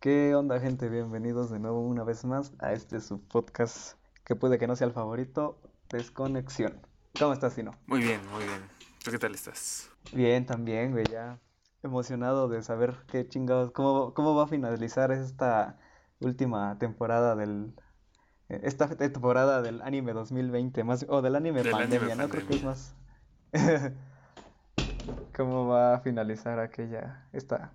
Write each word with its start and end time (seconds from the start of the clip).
¿Qué 0.00 0.32
onda, 0.36 0.60
gente? 0.60 0.88
Bienvenidos 0.88 1.50
de 1.50 1.58
nuevo 1.58 1.80
una 1.80 2.04
vez 2.04 2.24
más 2.24 2.52
a 2.60 2.72
este 2.72 3.00
su 3.00 3.20
podcast 3.20 3.98
que 4.24 4.36
puede 4.36 4.56
que 4.56 4.68
no 4.68 4.76
sea 4.76 4.86
el 4.86 4.92
favorito, 4.92 5.58
Desconexión. 5.88 6.80
¿Cómo 7.18 7.32
estás, 7.32 7.54
Sino? 7.54 7.72
Muy 7.88 8.02
bien, 8.02 8.20
muy 8.30 8.44
bien. 8.44 8.62
¿Tú 9.02 9.10
qué 9.10 9.18
tal 9.18 9.34
estás? 9.34 9.90
Bien, 10.12 10.46
también, 10.46 10.92
güey, 10.92 11.04
ya 11.10 11.40
emocionado 11.82 12.46
de 12.48 12.62
saber 12.62 12.94
qué 13.08 13.26
chingados, 13.26 13.72
cómo, 13.72 14.14
cómo 14.14 14.36
va 14.36 14.44
a 14.44 14.46
finalizar 14.46 15.10
esta 15.10 15.76
última 16.20 16.78
temporada 16.78 17.34
del... 17.34 17.74
Esta 18.48 18.88
temporada 18.96 19.62
del 19.62 19.82
anime 19.82 20.12
2020, 20.12 20.84
más, 20.84 21.06
o 21.08 21.22
del 21.22 21.34
anime 21.34 21.64
Del 21.64 21.72
pandemia, 21.72 22.12
anime 22.12 22.22
¿no? 22.22 22.28
Creo 22.28 22.46
que 22.46 22.54
es 22.54 22.62
más... 22.62 22.94
¿Cómo 25.36 25.66
va 25.66 25.94
a 25.94 26.00
finalizar 26.00 26.60
aquella, 26.60 27.26
esta, 27.32 27.72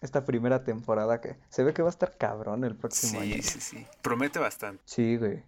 esta 0.00 0.24
primera 0.24 0.64
temporada 0.64 1.20
que 1.20 1.36
se 1.48 1.64
ve 1.64 1.72
que 1.74 1.82
va 1.82 1.88
a 1.88 1.90
estar 1.90 2.16
cabrón 2.16 2.64
el 2.64 2.76
próximo 2.76 3.20
año? 3.20 3.34
Sí, 3.36 3.42
sí, 3.42 3.60
sí. 3.60 3.86
Promete 4.02 4.38
bastante. 4.38 4.82
Sí, 4.86 5.16
güey. 5.16 5.42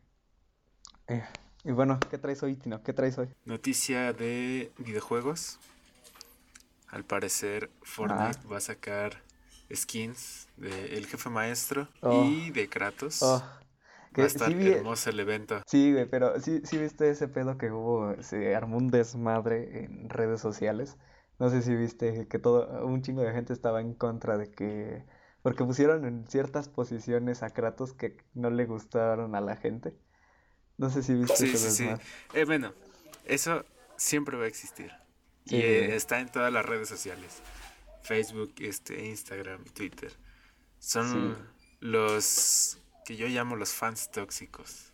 Eh, 1.09 1.25
y 1.65 1.73
bueno, 1.73 1.99
¿qué 2.11 2.19
traes 2.19 2.43
hoy, 2.43 2.57
Tino? 2.57 2.83
¿Qué 2.83 2.93
traes 2.93 3.19
hoy? 3.19 3.29
Noticia 3.45 4.13
de 4.13 4.73
videojuegos. 4.79 5.59
Al 6.89 7.05
parecer, 7.05 7.71
Fortnite 7.83 8.47
va 8.49 8.57
a 8.57 8.61
sacar 8.61 9.23
skins 9.73 10.49
de 10.57 10.97
El 10.97 11.07
Jefe 11.07 11.31
Maestro 11.31 11.89
Oh. 12.03 12.25
y 12.25 12.51
de 12.51 12.69
Kratos. 12.69 13.23
Oh, 13.23 13.41
Va 13.43 13.61
que 14.13 14.23
a 14.23 14.27
estar 14.27 14.49
sí 14.49 14.55
vi- 14.55 14.73
hermoso 14.73 15.11
el 15.11 15.21
evento. 15.21 15.63
Sí, 15.67 15.93
güey, 15.93 16.07
pero 16.07 16.41
sí, 16.41 16.63
sí 16.65 16.79
viste 16.79 17.09
ese 17.11 17.29
pedo 17.29 17.57
que 17.57 17.71
hubo, 17.71 18.21
se 18.23 18.57
armó 18.57 18.77
un 18.79 18.89
desmadre 18.91 19.85
en 19.85 20.09
redes 20.09 20.41
sociales. 20.41 20.97
No 21.41 21.51
sé 21.51 21.63
si 21.63 21.75
viste 21.75 22.29
que 22.29 22.39
todo, 22.39 22.87
un 22.87 23.03
chingo 23.03 23.23
de 23.23 23.33
gente 23.33 23.53
estaba 23.53 23.81
en 23.81 23.95
contra 23.95 24.37
de 24.39 24.51
que, 24.53 25.05
porque 25.43 25.65
pusieron 25.65 26.05
en 26.05 26.27
ciertas 26.29 26.69
posiciones 26.69 27.43
a 27.43 27.51
Kratos 27.51 27.95
que 27.95 28.17
no 28.35 28.51
le 28.51 28.67
gustaron 28.67 29.35
a 29.35 29.41
la 29.41 29.57
gente. 29.57 29.95
No 30.77 30.91
sé 30.91 31.03
si 31.03 31.15
viste 31.15 31.37
Sí, 31.37 31.57
sí, 31.57 31.71
sí. 31.71 31.89
Eh, 32.35 32.45
bueno, 32.45 32.73
eso 33.25 33.65
siempre 33.97 34.37
va 34.37 34.45
a 34.45 34.49
existir. 34.49 34.93
Sí. 35.47 35.57
Y 35.57 35.61
eh, 35.63 35.97
está 35.97 36.21
en 36.21 36.31
todas 36.31 36.53
las 36.53 36.65
redes 36.65 36.89
sociales. 36.89 37.43
Facebook, 38.03 38.55
este, 38.59 39.07
Instagram, 39.07 39.65
Twitter. 39.65 40.13
Son 40.79 41.37
Sí. 41.37 41.43
los 41.81 42.79
que 43.07 43.17
yo 43.17 43.27
llamo 43.29 43.57
los 43.57 43.73
fans 43.73 44.11
tóxicos. 44.11 44.93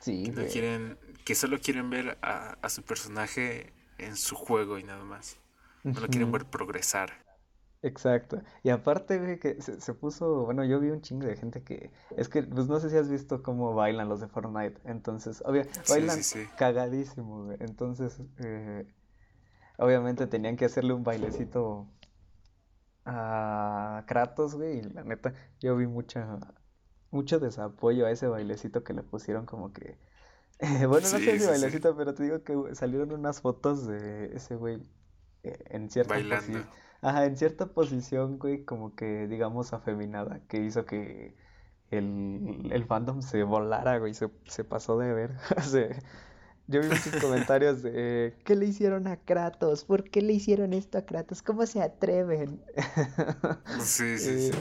Sí, 0.00 0.24
Que 0.24 0.30
no 0.30 0.40
güey. 0.42 0.52
quieren, 0.52 0.98
que 1.24 1.34
solo 1.34 1.58
quieren 1.58 1.90
ver 1.90 2.18
a, 2.22 2.58
a 2.60 2.68
su 2.68 2.82
personaje 2.82 3.72
en 3.98 4.14
su 4.16 4.34
juego 4.36 4.78
y 4.78 4.84
nada 4.84 5.04
más. 5.04 5.38
No 5.84 6.00
lo 6.00 6.08
quieren 6.08 6.30
ver 6.32 6.44
progresar. 6.50 7.24
Exacto. 7.82 8.42
Y 8.62 8.70
aparte, 8.70 9.18
güey, 9.18 9.38
que 9.38 9.60
se, 9.62 9.80
se 9.80 9.94
puso, 9.94 10.44
bueno, 10.44 10.64
yo 10.64 10.80
vi 10.80 10.90
un 10.90 11.02
chingo 11.02 11.26
de 11.26 11.36
gente 11.36 11.62
que, 11.62 11.92
es 12.16 12.28
que, 12.28 12.42
pues 12.42 12.66
no 12.66 12.80
sé 12.80 12.90
si 12.90 12.96
has 12.96 13.08
visto 13.08 13.42
cómo 13.42 13.74
bailan 13.74 14.08
los 14.08 14.20
de 14.20 14.28
Fortnite. 14.28 14.80
Entonces, 14.84 15.42
obvio, 15.46 15.66
Sí, 15.82 15.82
bailan 15.88 16.22
sí, 16.22 16.22
sí. 16.22 16.46
cagadísimo, 16.56 17.44
güey. 17.44 17.58
Entonces, 17.60 18.20
eh, 18.38 18.86
obviamente 19.78 20.26
tenían 20.26 20.56
que 20.56 20.66
hacerle 20.66 20.94
un 20.94 21.04
bailecito 21.04 21.88
a 23.04 24.04
Kratos, 24.06 24.54
güey. 24.54 24.78
Y 24.78 24.82
la 24.82 25.04
neta, 25.04 25.34
yo 25.60 25.76
vi 25.76 25.86
mucha, 25.86 26.38
mucho 27.10 27.40
desapoyo 27.40 28.06
a 28.06 28.10
ese 28.10 28.28
bailecito 28.28 28.84
que 28.84 28.94
le 28.94 29.02
pusieron 29.02 29.46
como 29.46 29.72
que, 29.72 29.98
eh, 30.60 30.86
bueno, 30.86 31.08
no 31.10 31.18
sé 31.20 31.38
si 31.38 31.46
bailecito, 31.46 31.96
pero 31.96 32.14
te 32.14 32.24
digo 32.24 32.42
que 32.44 32.74
salieron 32.74 33.12
unas 33.12 33.40
fotos 33.42 33.86
de 33.86 34.36
ese 34.36 34.56
güey 34.56 34.82
en 35.42 35.90
cierta 35.90 36.18
Bailando. 36.18 36.60
Ajá, 37.02 37.26
en 37.26 37.36
cierta 37.36 37.66
posición, 37.66 38.38
güey, 38.38 38.64
como 38.64 38.94
que 38.96 39.28
digamos 39.28 39.72
afeminada, 39.72 40.40
que 40.48 40.58
hizo 40.62 40.86
que 40.86 41.36
el, 41.90 42.68
el 42.70 42.84
fandom 42.86 43.22
se 43.22 43.42
volara, 43.44 43.98
güey, 43.98 44.14
se, 44.14 44.30
se 44.46 44.64
pasó 44.64 44.98
de 44.98 45.12
ver. 45.14 45.32
Se- 45.62 46.02
yo 46.68 46.82
vi 46.82 46.88
muchos 46.88 47.16
comentarios 47.16 47.82
de 47.82 48.34
¿qué 48.44 48.56
le 48.56 48.66
hicieron 48.66 49.06
a 49.08 49.16
Kratos? 49.18 49.84
¿Por 49.84 50.10
qué 50.10 50.22
le 50.22 50.32
hicieron 50.32 50.72
esto 50.72 50.98
a 50.98 51.02
Kratos? 51.02 51.42
¿Cómo 51.42 51.66
se 51.66 51.82
atreven? 51.82 52.62
Sí, 53.78 54.18
sí, 54.18 54.38
Y, 54.40 54.50
sí. 54.50 54.58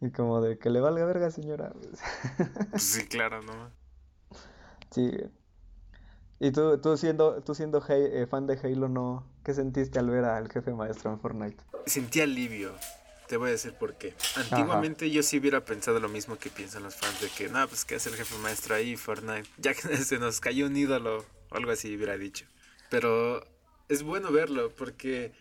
y 0.00 0.10
como 0.12 0.40
de 0.42 0.58
que 0.58 0.70
le 0.70 0.80
valga 0.80 1.04
verga, 1.06 1.30
señora. 1.30 1.72
Pues 2.70 2.82
sí, 2.82 3.06
claro, 3.08 3.42
¿no? 3.42 3.72
Sí. 4.90 5.10
Y 6.40 6.50
tú, 6.52 6.78
tú 6.80 6.96
siendo, 6.96 7.42
tú 7.42 7.54
siendo 7.54 7.82
eh, 7.88 8.26
fan 8.26 8.46
de 8.46 8.58
Halo, 8.62 8.88
¿no? 8.88 9.24
¿Qué 9.44 9.54
sentiste 9.54 9.98
al 9.98 10.08
ver 10.08 10.24
al 10.24 10.50
jefe 10.50 10.72
maestro 10.72 11.10
en 11.12 11.20
Fortnite? 11.20 11.62
Sentí 11.86 12.20
alivio. 12.20 12.72
Te 13.26 13.36
voy 13.36 13.48
a 13.48 13.52
decir 13.52 13.72
por 13.74 13.94
qué. 13.94 14.14
Antiguamente 14.36 15.10
yo 15.10 15.22
sí 15.22 15.38
hubiera 15.38 15.64
pensado 15.64 15.98
lo 16.00 16.08
mismo 16.08 16.38
que 16.38 16.50
piensan 16.50 16.82
los 16.82 16.94
fans 16.94 17.20
de 17.20 17.28
que, 17.28 17.48
no, 17.48 17.66
pues 17.66 17.84
qué 17.84 17.96
hace 17.96 18.10
el 18.10 18.16
jefe 18.16 18.36
maestro 18.38 18.74
ahí, 18.74 18.96
Fortnite. 18.96 19.48
Ya 19.58 19.74
que 19.74 19.96
se 20.04 20.18
nos 20.18 20.40
cayó 20.40 20.66
un 20.66 20.76
ídolo 20.76 21.24
o 21.50 21.56
algo 21.56 21.72
así 21.72 21.94
hubiera 21.96 22.16
dicho. 22.16 22.46
Pero 22.90 23.44
es 23.88 24.02
bueno 24.02 24.30
verlo 24.30 24.70
porque 24.70 25.32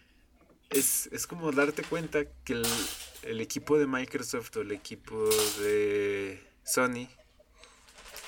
es, 0.69 1.07
es 1.11 1.27
como 1.27 1.51
darte 1.51 1.83
cuenta 1.83 2.25
que 2.43 2.53
el, 2.53 2.65
el 3.23 3.41
equipo 3.41 3.77
de 3.77 3.87
Microsoft 3.87 4.55
o 4.57 4.61
el 4.61 4.71
equipo 4.71 5.29
de 5.59 6.41
Sony 6.63 7.07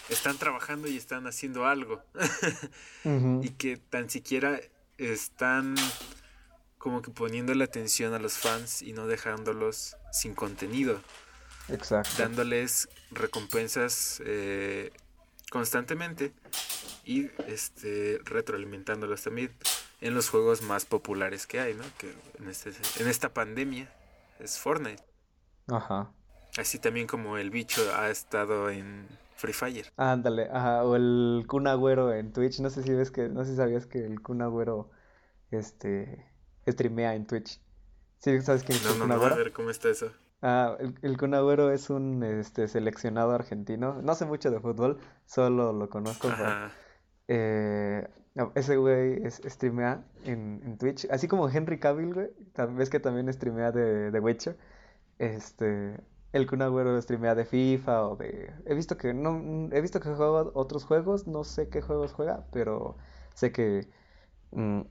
están 0.09 0.37
trabajando 0.37 0.87
y 0.87 0.97
están 0.97 1.25
haciendo 1.25 1.65
algo. 1.65 2.03
Ujú. 3.05 3.41
y 3.43 3.49
que 3.51 3.77
tan 3.77 4.09
siquiera 4.09 4.59
están 4.97 5.75
como 6.77 7.01
que 7.01 7.11
poniendo 7.11 7.53
la 7.53 7.63
atención 7.63 8.13
a 8.13 8.19
los 8.19 8.33
fans 8.33 8.81
y 8.81 8.93
no 8.93 9.07
dejándolos 9.07 9.95
sin 10.11 10.35
contenido, 10.35 10.99
Exacto. 11.69 12.09
dándoles 12.17 12.89
recompensas 13.11 14.21
eh, 14.25 14.91
constantemente 15.49 16.33
y 17.05 17.29
este 17.47 18.19
retroalimentándolos 18.25 19.23
también 19.23 19.51
en 20.01 20.13
los 20.13 20.29
juegos 20.29 20.61
más 20.61 20.83
populares 20.83 21.47
que 21.47 21.61
hay, 21.61 21.73
¿no? 21.73 21.83
Que 21.97 22.13
en, 22.39 22.49
este, 22.49 22.71
en 22.99 23.07
esta 23.07 23.33
pandemia 23.33 23.89
es 24.39 24.59
Fortnite. 24.59 25.03
Ajá. 25.67 26.11
Así 26.57 26.79
también 26.79 27.07
como 27.07 27.37
el 27.37 27.49
bicho 27.49 27.95
ha 27.95 28.09
estado 28.09 28.69
en 28.69 29.07
Free 29.43 29.51
Fire. 29.53 29.91
Ándale, 29.97 30.47
ajá, 30.49 30.85
o 30.85 30.95
el 30.95 31.43
Kun 31.47 31.67
Agüero 31.67 32.13
en 32.13 32.31
Twitch, 32.31 32.61
no 32.61 32.69
sé 32.69 32.81
si 32.81 32.93
ves 32.93 33.11
que, 33.11 33.27
no 33.27 33.43
sé 33.43 33.51
si 33.51 33.57
sabías 33.57 33.85
que 33.85 34.05
el 34.05 34.21
Kun 34.21 34.41
Agüero, 34.41 34.89
este, 35.51 36.25
streamea 36.65 37.13
en 37.13 37.27
Twitch. 37.27 37.59
¿Sí 38.19 38.41
sabes 38.41 38.63
quién 38.63 38.77
es 38.77 38.85
No, 38.85 38.91
el 38.93 38.99
no, 38.99 39.05
Kun 39.05 39.09
no, 39.09 39.13
a 39.15 39.17
Agüero? 39.17 39.35
ver 39.35 39.51
cómo 39.51 39.69
está 39.69 39.89
eso. 39.89 40.13
Ah, 40.41 40.77
el, 40.79 40.95
el 41.01 41.17
Kun 41.17 41.33
Agüero 41.33 41.71
es 41.71 41.89
un, 41.89 42.23
este, 42.23 42.69
seleccionado 42.69 43.31
argentino, 43.31 44.01
no 44.01 44.15
sé 44.15 44.25
mucho 44.25 44.49
de 44.49 44.61
fútbol, 44.61 44.99
solo 45.25 45.73
lo 45.73 45.89
conozco 45.89 46.29
eh, 47.27 48.07
no, 48.35 48.51
ese 48.55 48.77
güey 48.77 49.25
es, 49.25 49.41
streamea 49.45 50.05
en, 50.23 50.61
en 50.63 50.77
Twitch, 50.77 51.05
así 51.11 51.27
como 51.27 51.49
Henry 51.49 51.79
Cavill, 51.79 52.13
güey, 52.13 52.29
ves 52.77 52.89
que 52.89 52.99
también 53.01 53.31
streamea 53.31 53.71
de, 53.73 54.09
de 54.09 54.19
Witcher, 54.19 54.57
este, 55.19 55.99
el 56.33 56.47
Kun 56.47 56.61
Agüero 56.61 56.99
streamea 57.01 57.35
de 57.35 57.45
FIFA 57.45 58.07
o 58.07 58.15
de, 58.17 58.51
he 58.65 58.73
visto 58.75 58.97
que 58.97 59.13
no, 59.13 59.69
he 59.71 59.81
visto 59.81 59.99
que 59.99 60.09
juega 60.09 60.51
otros 60.55 60.83
juegos, 60.85 61.27
no 61.27 61.43
sé 61.43 61.69
qué 61.69 61.81
juegos 61.81 62.13
juega, 62.13 62.45
pero 62.51 62.97
sé 63.35 63.51
que 63.51 63.87
mm, 64.51 64.81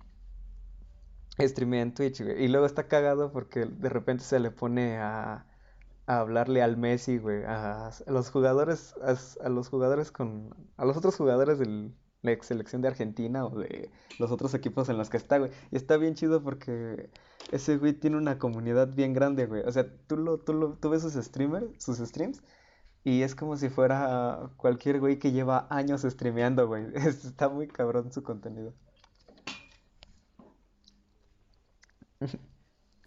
streamea 1.41 1.83
en 1.83 1.95
Twitch, 1.95 2.23
güey, 2.23 2.45
y 2.45 2.49
luego 2.49 2.67
está 2.67 2.89
cagado 2.89 3.33
porque 3.33 3.67
de 3.67 3.89
repente 3.89 4.25
se 4.25 4.41
le 4.41 4.51
pone 4.51 4.99
a, 4.99 5.47
a 6.07 6.19
hablarle 6.21 6.63
al 6.63 6.77
Messi, 6.77 7.19
güey, 7.19 7.43
a, 7.45 7.91
los 8.07 8.31
jugadores, 8.31 8.95
a, 9.41 9.49
los 9.49 9.69
jugadores 9.69 10.13
con, 10.13 10.55
a 10.77 10.85
los 10.85 10.97
otros 10.97 11.17
jugadores 11.17 11.59
de 11.59 11.91
la 12.23 12.33
ex 12.33 12.47
selección 12.47 12.83
de 12.83 12.89
Argentina 12.89 13.45
o 13.47 13.59
de 13.59 13.91
los 14.19 14.31
otros 14.31 14.55
equipos 14.55 14.89
en 14.89 14.99
los 14.99 15.11
que 15.11 15.17
está, 15.17 15.39
güey. 15.39 15.51
Y 15.71 15.77
está 15.77 15.97
bien 15.97 16.15
chido 16.15 16.43
porque 16.43 17.11
ese 17.51 17.77
güey 17.79 17.93
tiene 17.95 18.17
una 18.17 18.39
comunidad 18.39 18.89
bien 18.95 19.13
grande, 19.13 19.47
güey. 19.47 19.63
O 19.67 19.73
sea, 19.73 19.87
tú 20.07 20.17
lo, 20.17 20.39
tú 20.39 20.55
lo, 20.55 20.75
tú 20.79 20.91
ves 20.91 21.03
sus 21.03 21.15
streamers, 21.15 21.67
sus 21.83 21.99
streams, 21.99 22.43
y 23.05 23.23
es 23.23 23.35
como 23.35 23.57
si 23.57 23.69
fuera 23.69 24.51
cualquier 24.57 25.01
güey 25.01 25.19
que 25.19 25.33
lleva 25.33 25.67
años 25.71 26.03
streameando, 26.03 26.67
güey. 26.69 26.87
Es- 26.95 27.25
Está 27.25 27.49
muy 27.49 27.69
cabrón 27.69 28.13
su 28.13 28.23
contenido. 28.23 28.73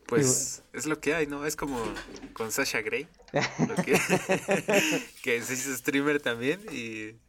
Pues 0.07 0.63
es 0.73 0.85
lo 0.85 0.99
que 0.99 1.15
hay, 1.15 1.25
¿no? 1.25 1.45
Es 1.47 1.55
como 1.55 1.79
con 2.33 2.51
Sasha 2.51 2.81
Grey, 2.81 3.07
lo 3.67 3.75
que, 3.75 3.99
que 5.23 5.41
se 5.41 5.53
hizo 5.55 5.75
streamer 5.75 6.21
también 6.21 6.61
y 6.71 7.19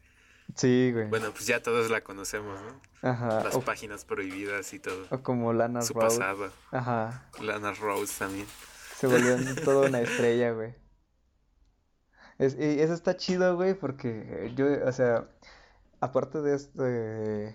Sí, 0.56 0.90
güey. 0.92 1.08
bueno, 1.08 1.30
pues 1.32 1.46
ya 1.46 1.62
todos 1.62 1.90
la 1.90 2.00
conocemos, 2.02 2.58
¿no? 2.62 2.80
Ajá. 3.08 3.44
Las 3.44 3.54
O, 3.54 3.60
páginas 3.60 4.04
prohibidas 4.04 4.72
y 4.72 4.78
todo. 4.80 5.06
o 5.10 5.22
como 5.22 5.52
Lana 5.52 5.82
Su 5.82 5.94
Rhoades. 5.94 6.18
pasado. 6.18 6.50
Ajá. 6.72 7.30
Lana 7.40 7.72
Rose 7.74 8.14
también. 8.18 8.46
Se 8.96 9.06
volvió 9.06 9.36
toda 9.64 9.88
una 9.88 10.00
estrella, 10.00 10.52
güey. 10.52 10.74
Es- 12.38 12.56
y 12.58 12.80
eso 12.80 12.92
está 12.94 13.16
chido, 13.16 13.56
güey, 13.56 13.74
porque 13.74 14.52
yo, 14.56 14.66
o 14.86 14.92
sea, 14.92 15.28
aparte 16.00 16.40
de 16.42 16.54
esto 16.56 16.82
de, 16.82 16.92
de 16.94 17.54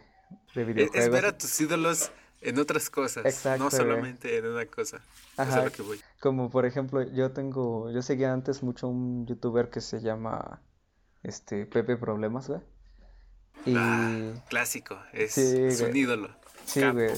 Es, 0.53 0.57
es 0.57 0.67
videojuegos. 0.67 1.09
ver 1.11 1.25
a 1.25 1.37
tus 1.37 1.59
ídolos 1.61 2.11
en 2.41 2.57
otras 2.59 2.89
cosas, 2.89 3.45
no 3.59 3.69
solamente 3.69 4.37
en 4.37 4.47
una 4.47 4.65
cosa. 4.65 5.01
Ajá, 5.37 5.69
que 5.69 5.81
voy. 5.83 5.99
Como 6.19 6.49
por 6.49 6.65
ejemplo, 6.65 7.01
yo 7.13 7.31
tengo, 7.31 7.91
yo 7.91 8.01
seguía 8.01 8.33
antes 8.33 8.63
mucho 8.63 8.87
un 8.87 9.25
youtuber 9.27 9.69
que 9.69 9.81
se 9.81 10.01
llama 10.01 10.61
este 11.23 11.65
Pepe 11.67 11.97
Problemas, 11.97 12.47
güey. 12.47 12.61
Y... 13.65 13.75
Ah, 13.77 14.33
clásico, 14.49 14.97
es, 15.13 15.37
un 15.81 15.95
ídolo. 15.95 16.29
Sí, 16.65 16.81
güey. 16.89 17.11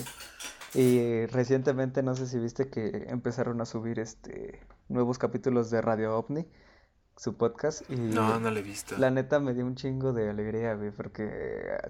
Y 0.74 1.28
recientemente 1.28 2.02
no 2.02 2.16
sé 2.16 2.28
si 2.28 2.40
viste 2.40 2.70
que 2.70 3.06
empezaron 3.08 3.62
a 3.62 3.66
subir 3.66 4.00
este 4.00 4.60
nuevos 4.90 5.18
capítulos 5.18 5.70
de 5.70 5.82
Radio 5.82 6.18
OVNI 6.18 6.48
su 7.16 7.38
podcast 7.38 7.90
y 7.90 7.96
no, 7.96 8.40
no 8.40 8.50
lo 8.50 8.60
he 8.60 8.64
visto. 8.64 8.98
La 8.98 9.12
neta 9.12 9.40
me 9.40 9.54
dio 9.54 9.66
un 9.66 9.76
chingo 9.76 10.14
de 10.14 10.30
alegría, 10.30 10.74
güey, 10.76 10.92
porque 10.92 11.30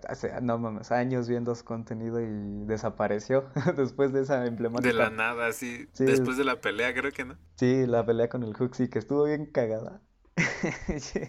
hace, 0.07 0.34
no 0.42 0.57
mames, 0.57 0.92
años 0.92 1.28
viendo 1.28 1.56
su 1.56 1.63
contenido 1.63 2.19
y 2.19 2.66
desapareció 2.66 3.50
después 3.78 4.12
de 4.12 4.22
esa 4.22 4.46
emblemática. 4.46 4.89
De 4.89 4.94
la 4.94 5.10
nada, 5.10 5.51
sí. 5.54 5.88
Después 5.98 6.38
de 6.38 6.44
la 6.44 6.60
pelea, 6.60 6.94
creo 6.94 7.12
que 7.12 7.25
no. 7.25 7.38
Sí, 7.56 7.86
la 7.88 8.06
pelea 8.06 8.28
con 8.28 8.44
el 8.44 8.50
Huxley, 8.50 8.89
que 8.89 9.00
estuvo 9.00 9.24
bien 9.24 9.46
cagada. 9.46 10.01
sí. 10.98 11.20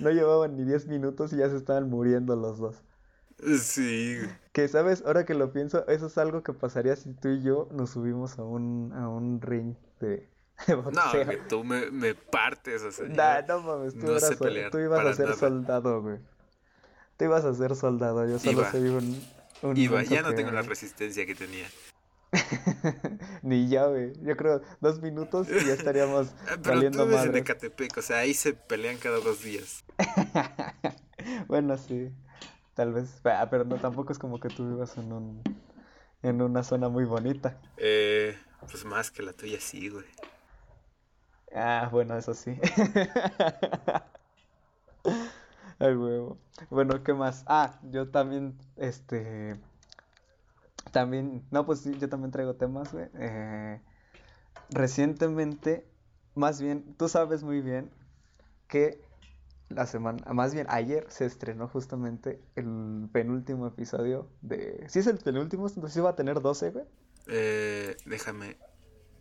no 0.00 0.10
llevaban 0.10 0.56
ni 0.56 0.64
10 0.64 0.86
minutos 0.86 1.32
y 1.32 1.36
ya 1.36 1.48
se 1.48 1.56
estaban 1.56 1.88
muriendo 1.90 2.36
los 2.36 2.58
dos. 2.58 2.82
Sí. 3.60 4.18
Que, 4.52 4.68
¿sabes? 4.68 5.02
Ahora 5.04 5.26
que 5.26 5.34
lo 5.34 5.52
pienso, 5.52 5.86
eso 5.88 6.06
es 6.06 6.18
algo 6.18 6.42
que 6.42 6.52
pasaría 6.52 6.96
si 6.96 7.12
tú 7.14 7.28
y 7.28 7.42
yo 7.42 7.68
nos 7.72 7.90
subimos 7.90 8.38
a 8.38 8.44
un, 8.44 8.92
a 8.94 9.08
un 9.08 9.40
ring 9.40 9.74
de 10.00 10.28
No, 10.68 11.12
que 11.12 11.36
tú 11.48 11.64
me, 11.64 11.90
me 11.90 12.14
partes, 12.14 12.82
o 12.82 12.92
sea. 12.92 13.42
no 13.46 13.60
mames, 13.60 13.94
tú, 13.94 14.06
tú 14.70 14.78
ibas 14.78 15.04
a 15.04 15.14
ser 15.14 15.34
soldado, 15.34 16.02
güey. 16.02 16.18
Tú 17.16 17.24
ibas 17.24 17.44
a 17.44 17.54
ser 17.54 17.76
soldado, 17.76 18.26
yo 18.26 18.38
solo 18.38 18.64
soy 18.70 18.88
un. 18.88 19.22
un 19.62 19.76
Iba, 19.76 20.02
ya 20.02 20.22
no 20.22 20.34
tengo 20.34 20.50
la 20.50 20.62
resistencia 20.62 21.26
que 21.26 21.34
tenía. 21.34 21.66
Ni 23.42 23.68
ya, 23.68 23.86
güey. 23.86 24.12
Yo 24.22 24.36
creo 24.36 24.62
dos 24.80 25.00
minutos 25.00 25.48
y 25.48 25.66
ya 25.66 25.74
estaríamos 25.74 26.34
Pero 26.46 26.62
valiendo 26.62 27.06
tú 27.06 27.16
en 27.16 27.36
Ecatepec, 27.36 27.96
o 27.96 28.02
sea, 28.02 28.18
ahí 28.18 28.34
se 28.34 28.54
pelean 28.54 28.96
cada 28.98 29.18
dos 29.18 29.42
días. 29.42 29.84
bueno, 31.48 31.76
sí. 31.76 32.10
Tal 32.74 32.92
vez. 32.92 33.20
Ah, 33.24 33.48
pero 33.50 33.64
no, 33.64 33.76
tampoco 33.76 34.12
es 34.12 34.18
como 34.18 34.40
que 34.40 34.48
tú 34.48 34.68
vivas 34.68 34.96
en 34.96 35.12
un. 35.12 35.42
En 36.22 36.40
una 36.40 36.62
zona 36.62 36.88
muy 36.88 37.04
bonita. 37.04 37.60
Eh, 37.76 38.36
pues 38.60 38.84
más 38.84 39.10
que 39.10 39.22
la 39.22 39.34
tuya 39.34 39.60
sí, 39.60 39.90
güey. 39.90 40.06
Ah, 41.54 41.88
bueno, 41.92 42.16
eso 42.16 42.34
sí. 42.34 42.58
Ay, 45.78 45.94
huevo. 45.94 46.38
Bueno, 46.70 47.02
¿qué 47.04 47.12
más? 47.12 47.44
Ah, 47.46 47.78
yo 47.90 48.08
también, 48.08 48.56
este... 48.76 49.56
También, 50.92 51.44
no, 51.50 51.66
pues 51.66 51.80
sí, 51.80 51.96
yo 51.98 52.08
también 52.08 52.30
traigo 52.30 52.54
temas, 52.54 52.92
güey. 52.92 53.08
Eh, 53.14 53.80
recientemente, 54.70 55.86
más 56.34 56.60
bien, 56.60 56.94
tú 56.96 57.08
sabes 57.08 57.42
muy 57.42 57.60
bien 57.60 57.90
que 58.68 59.00
la 59.68 59.86
semana, 59.86 60.32
más 60.32 60.54
bien 60.54 60.66
ayer 60.68 61.06
se 61.08 61.24
estrenó 61.24 61.68
justamente 61.68 62.40
el 62.54 63.08
penúltimo 63.12 63.66
episodio 63.66 64.28
de... 64.42 64.84
¿Sí 64.88 65.00
es 65.00 65.06
el 65.06 65.18
penúltimo? 65.18 65.66
Entonces 65.66 65.96
iba 65.96 66.10
a 66.10 66.16
tener 66.16 66.40
12, 66.40 66.70
güey. 66.70 66.84
Eh, 67.26 67.96
déjame 68.04 68.58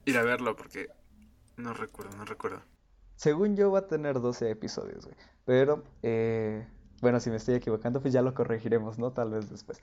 ir 0.05 0.17
a 0.17 0.23
verlo 0.23 0.55
porque 0.55 0.89
no 1.57 1.73
recuerdo, 1.73 2.15
no 2.17 2.25
recuerdo. 2.25 2.61
Según 3.15 3.55
yo 3.55 3.71
va 3.71 3.79
a 3.79 3.87
tener 3.87 4.19
12 4.19 4.49
episodios, 4.49 5.05
güey. 5.05 5.15
Pero, 5.45 5.83
eh, 6.01 6.67
bueno, 7.01 7.19
si 7.19 7.29
me 7.29 7.37
estoy 7.37 7.55
equivocando, 7.55 8.01
pues 8.01 8.13
ya 8.13 8.21
lo 8.21 8.33
corregiremos, 8.33 8.97
¿no? 8.97 9.11
Tal 9.11 9.31
vez 9.31 9.49
después. 9.49 9.81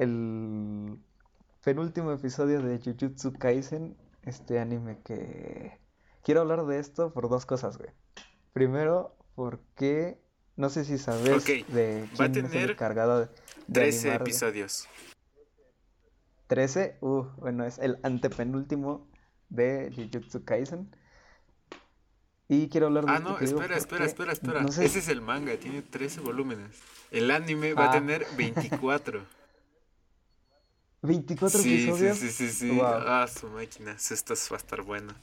El 0.00 0.98
penúltimo 1.62 2.10
episodio 2.12 2.62
de 2.62 2.78
Jujutsu 2.78 3.34
Kaisen, 3.34 3.98
este 4.22 4.58
anime 4.58 4.98
que... 5.04 5.78
Quiero 6.22 6.40
hablar 6.40 6.64
de 6.64 6.78
esto 6.78 7.12
por 7.12 7.28
dos 7.28 7.44
cosas, 7.44 7.76
güey. 7.76 7.90
Primero, 8.54 9.14
porque 9.34 10.18
no 10.56 10.70
sé 10.70 10.86
si 10.86 10.96
sabes 10.96 11.44
de 11.44 11.64
quién 11.64 12.06
va 12.18 12.24
a 12.24 12.32
tener 12.32 12.50
es 12.50 12.62
el 12.62 12.70
encargado 12.70 13.20
de, 13.20 13.28
13 13.72 14.14
episodios. 14.14 14.88
13, 16.46 16.96
uh, 17.02 17.24
bueno, 17.36 17.64
es 17.66 17.78
el 17.78 17.98
antepenúltimo 18.02 19.06
de 19.50 19.92
Jujutsu 19.94 20.44
Kaisen. 20.44 20.96
Y 22.48 22.70
quiero 22.70 22.86
hablar 22.86 23.04
de 23.04 23.12
Ah, 23.12 23.18
no, 23.18 23.38
espera, 23.38 23.76
espera, 23.76 24.06
espera, 24.06 24.32
espera, 24.32 24.64
Ese 24.64 24.84
es 24.86 25.08
el 25.08 25.20
manga, 25.20 25.54
tiene 25.58 25.82
13 25.82 26.22
volúmenes. 26.22 26.80
El 27.10 27.30
anime 27.30 27.74
va 27.74 27.84
a 27.84 27.88
ah. 27.90 27.92
tener 27.92 28.26
24. 28.38 29.24
¿24 31.02 31.60
episodios? 31.60 32.18
Sí, 32.18 32.30
sí, 32.30 32.48
sí, 32.48 32.70
sí. 32.70 32.80
Ah, 32.82 33.26
su 33.26 33.48
máquina. 33.48 33.92
Esto 33.92 34.34
va 34.50 34.56
a 34.56 34.58
estar 34.58 34.82
bueno. 34.82 35.14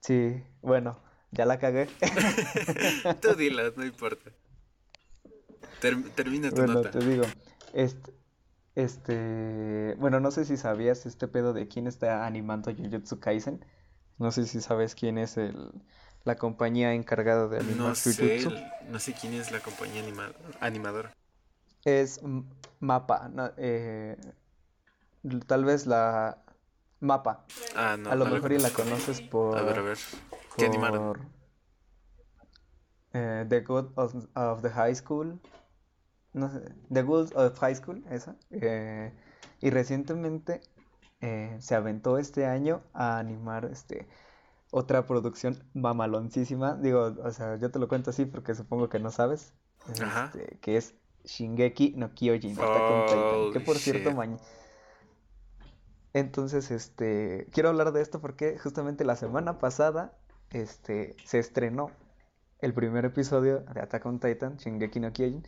Sí, 0.00 0.42
bueno, 0.62 0.98
ya 1.30 1.44
la 1.44 1.58
cagué. 1.58 1.88
Tú 3.20 3.34
dilo, 3.34 3.70
no 3.76 3.84
importa. 3.84 4.30
termina 6.14 6.50
tu 6.50 6.56
bueno, 6.56 6.80
te 6.82 6.98
digo, 7.00 7.24
este, 7.74 8.12
este, 8.74 9.94
bueno, 9.98 10.20
no 10.20 10.30
sé 10.30 10.46
si 10.46 10.56
sabías 10.56 11.04
este 11.04 11.28
pedo 11.28 11.52
de 11.52 11.68
quién 11.68 11.86
está 11.86 12.24
animando 12.24 12.74
Jujutsu 12.74 13.20
Kaisen. 13.20 13.64
No 14.18 14.32
sé 14.32 14.46
si 14.46 14.60
sabes 14.60 14.94
quién 14.94 15.18
es 15.18 15.36
el, 15.36 15.72
la 16.24 16.36
compañía 16.36 16.94
encargada 16.94 17.48
de 17.48 17.58
animar 17.58 17.88
no 17.88 17.94
Sé, 17.94 18.42
no 18.88 18.98
sé 18.98 19.14
quién 19.14 19.34
es 19.34 19.50
la 19.50 19.60
compañía 19.60 20.02
animadora. 20.60 21.12
Es 21.84 22.20
Mapa. 22.80 23.30
eh, 23.56 24.16
tal 25.46 25.64
vez 25.64 25.86
la 25.86 26.42
Mapa. 27.00 27.44
Ah, 27.74 27.96
no. 27.98 28.10
A 28.10 28.14
lo 28.14 28.26
mejor 28.26 28.52
y 28.52 28.58
la 28.58 28.70
conoces 28.70 29.20
por. 29.20 29.56
A 29.56 29.62
ver, 29.62 29.78
a 29.78 29.82
ver. 29.82 29.98
¿Qué 30.56 30.66
animaron? 30.66 31.30
Eh, 33.12 33.44
the 33.48 33.60
God 33.60 33.92
of 33.96 34.62
the 34.62 34.70
High 34.70 34.94
School 34.94 35.40
no 36.32 36.50
sé, 36.50 36.62
The 36.90 37.02
Ghouls 37.02 37.32
of 37.34 37.58
High 37.58 37.74
School, 37.74 38.04
esa. 38.10 38.36
Eh, 38.50 39.12
y 39.60 39.70
recientemente 39.70 40.60
se 41.58 41.74
aventó 41.74 42.16
este 42.16 42.46
año 42.46 42.82
a 42.94 43.18
animar 43.18 43.66
este 43.66 44.08
otra 44.70 45.04
producción 45.06 45.62
mamaloncísima. 45.74 46.76
Digo, 46.76 47.14
o 47.22 47.30
sea, 47.30 47.56
yo 47.56 47.70
te 47.70 47.78
lo 47.78 47.88
cuento 47.88 48.10
así 48.10 48.24
porque 48.24 48.54
supongo 48.54 48.88
que 48.88 49.00
no 49.00 49.10
sabes. 49.10 49.52
Este, 49.88 50.58
que 50.60 50.76
es 50.76 50.94
Shingeki 51.24 51.94
no 51.96 52.14
Kyojin. 52.14 52.56
que 52.56 53.60
por 53.60 53.76
cierto, 53.76 54.12
mañana. 54.12 54.40
Entonces, 56.12 56.70
este, 56.70 57.46
quiero 57.52 57.68
hablar 57.68 57.92
de 57.92 58.02
esto 58.02 58.20
porque 58.20 58.58
justamente 58.58 59.04
la 59.04 59.16
semana 59.16 59.58
pasada, 59.58 60.18
este, 60.50 61.14
se 61.24 61.38
estrenó 61.38 61.90
el 62.58 62.74
primer 62.74 63.04
episodio 63.04 63.60
de 63.60 63.80
Attack 63.80 64.06
on 64.06 64.18
Titan, 64.18 64.56
Shingeki 64.56 65.00
no 65.00 65.12
Kyojin, 65.12 65.46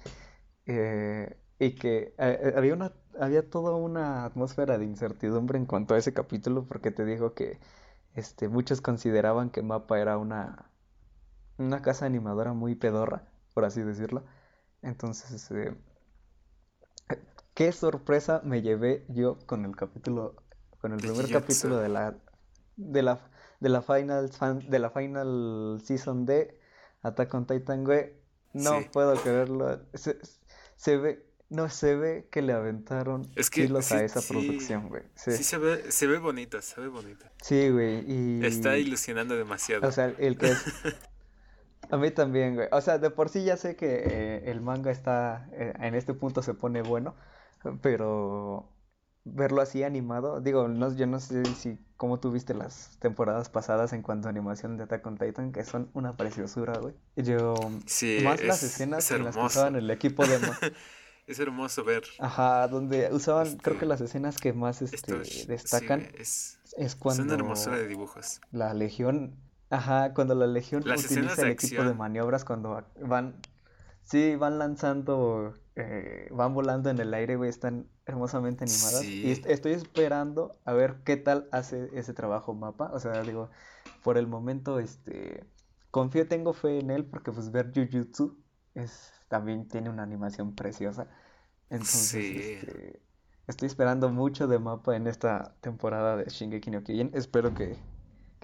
eh, 0.66 1.36
y 1.58 1.74
que 1.74 2.14
eh, 2.18 2.38
eh, 2.42 2.54
había 2.56 2.74
una 2.74 2.92
había 3.20 3.48
toda 3.48 3.74
una 3.76 4.24
atmósfera 4.24 4.78
de 4.78 4.84
incertidumbre 4.84 5.58
en 5.58 5.66
cuanto 5.66 5.94
a 5.94 5.98
ese 5.98 6.12
capítulo 6.12 6.64
porque 6.66 6.90
te 6.90 7.04
digo 7.04 7.34
que 7.34 7.60
este 8.14 8.48
muchos 8.48 8.80
consideraban 8.80 9.50
que 9.50 9.62
Mapa 9.62 10.00
era 10.00 10.18
una 10.18 10.70
una 11.58 11.82
casa 11.82 12.06
animadora 12.06 12.52
muy 12.52 12.74
pedorra 12.74 13.24
por 13.54 13.64
así 13.64 13.82
decirlo 13.82 14.24
entonces 14.82 15.48
qué 17.54 17.72
sorpresa 17.72 18.40
me 18.44 18.62
llevé 18.62 19.04
yo 19.08 19.38
con 19.46 19.64
el 19.64 19.76
capítulo 19.76 20.36
con 20.80 20.92
el 20.92 20.98
primer 20.98 21.30
capítulo 21.30 21.78
de 21.78 21.88
la 21.88 22.16
de 22.76 23.02
la 23.02 23.20
de 23.60 23.68
la 23.68 23.82
final 23.82 24.28
de 24.68 24.78
la 24.78 24.90
final 24.90 25.80
season 25.84 26.26
de 26.26 26.58
Attack 27.02 27.34
on 27.34 27.46
Titan 27.46 27.84
güey 27.84 28.12
no 28.52 28.80
puedo 28.92 29.14
creerlo 29.22 29.80
se 30.82 30.96
ve, 30.96 31.24
no 31.48 31.68
se 31.68 31.94
ve 31.94 32.28
que 32.28 32.42
le 32.42 32.52
aventaron 32.52 33.30
kilos 33.52 33.92
a 33.92 34.02
esa 34.02 34.20
producción, 34.20 34.88
güey. 34.88 35.04
Sí. 35.14 35.32
se 35.44 35.58
ve, 35.58 35.92
se 35.92 36.08
ve 36.08 36.18
bonita, 36.18 36.60
se 36.60 36.80
ve 36.80 36.88
bonita. 36.88 37.30
Sí, 37.40 37.68
güey, 37.68 38.04
y... 38.10 38.44
Está 38.44 38.76
ilusionando 38.78 39.36
demasiado. 39.36 39.86
O 39.86 39.92
sea, 39.92 40.12
el 40.18 40.36
que 40.36 40.48
es... 40.48 40.64
A 41.90 41.96
mí 41.96 42.10
también, 42.10 42.54
güey. 42.54 42.68
O 42.72 42.80
sea, 42.80 42.98
de 42.98 43.10
por 43.10 43.28
sí 43.28 43.44
ya 43.44 43.56
sé 43.56 43.76
que 43.76 44.02
eh, 44.04 44.50
el 44.50 44.60
manga 44.60 44.90
está, 44.90 45.48
eh, 45.52 45.72
en 45.80 45.94
este 45.94 46.14
punto 46.14 46.42
se 46.42 46.54
pone 46.54 46.82
bueno, 46.82 47.14
pero 47.80 48.68
verlo 49.24 49.62
así 49.62 49.82
animado, 49.84 50.40
digo, 50.40 50.68
no, 50.68 50.94
yo 50.94 51.06
no 51.06 51.20
sé 51.20 51.44
si 51.54 51.78
cómo 51.96 52.18
tuviste 52.18 52.54
las 52.54 52.98
temporadas 52.98 53.48
pasadas 53.48 53.92
en 53.92 54.02
cuanto 54.02 54.26
a 54.26 54.30
animación 54.30 54.76
de 54.76 54.84
Attack 54.84 55.06
on 55.06 55.18
Titan, 55.18 55.52
que 55.52 55.64
son 55.64 55.90
una 55.94 56.16
preciosura, 56.16 56.78
güey. 56.78 56.94
Yo, 57.16 57.54
sí, 57.86 58.20
más 58.24 58.42
las 58.42 58.62
escenas 58.62 59.08
en 59.12 59.24
las 59.24 59.36
que 59.36 59.42
usaban 59.42 59.76
el 59.76 59.90
equipo 59.90 60.26
de... 60.26 60.38
es 61.26 61.38
hermoso 61.38 61.84
ver. 61.84 62.02
Ajá, 62.18 62.66
donde 62.66 63.10
usaban, 63.12 63.56
creo 63.58 63.78
que 63.78 63.86
las 63.86 64.00
escenas 64.00 64.38
que 64.38 64.52
más 64.52 64.82
este, 64.82 65.14
destacan 65.46 66.08
es, 66.18 66.58
cuando... 66.98 67.22
Es 67.22 67.26
una 67.26 67.34
hermosura 67.34 67.76
de 67.76 67.86
dibujos. 67.86 68.40
La 68.50 68.74
Legión, 68.74 69.36
ajá, 69.72 70.14
cuando 70.14 70.34
la 70.34 70.46
Legión 70.46 70.82
utiliza 70.82 71.42
el 71.42 71.50
equipo 71.50 71.82
de 71.82 71.94
maniobras, 71.94 72.44
cuando 72.44 72.84
van, 73.00 73.34
sí, 74.02 74.36
van 74.36 74.58
lanzando 74.58 75.54
eh, 75.74 76.28
van 76.30 76.52
volando 76.52 76.90
en 76.90 76.98
el 76.98 77.14
aire, 77.14 77.36
güey, 77.36 77.48
están 77.48 77.86
hermosamente 78.04 78.64
animadas. 78.64 79.04
Y 79.04 79.30
estoy 79.30 79.72
esperando 79.72 80.58
a 80.64 80.72
ver 80.74 80.96
qué 81.04 81.16
tal 81.16 81.48
hace 81.50 81.88
ese 81.94 82.12
trabajo 82.12 82.54
mapa. 82.54 82.90
O 82.92 83.00
sea, 83.00 83.22
digo, 83.22 83.50
por 84.02 84.18
el 84.18 84.26
momento, 84.26 84.78
este, 84.78 85.44
confío, 85.90 86.28
tengo 86.28 86.52
fe 86.52 86.78
en 86.78 86.90
él 86.90 87.04
porque 87.06 87.32
pues 87.32 87.50
ver 87.50 87.72
Jujutsu 87.74 88.38
es, 88.74 89.12
también 89.28 89.66
tiene 89.66 89.88
una 89.88 90.02
animación 90.02 90.54
preciosa. 90.54 91.06
Entonces, 91.70 92.14
este, 92.14 93.00
estoy 93.46 93.66
esperando 93.66 94.10
mucho 94.10 94.46
de 94.46 94.58
mapa 94.58 94.94
en 94.94 95.06
esta 95.06 95.54
temporada 95.62 96.16
de 96.18 96.24
Shingeki 96.26 96.70
no 96.70 96.82
Kyojin. 96.82 97.12
Espero 97.14 97.54
que, 97.54 97.78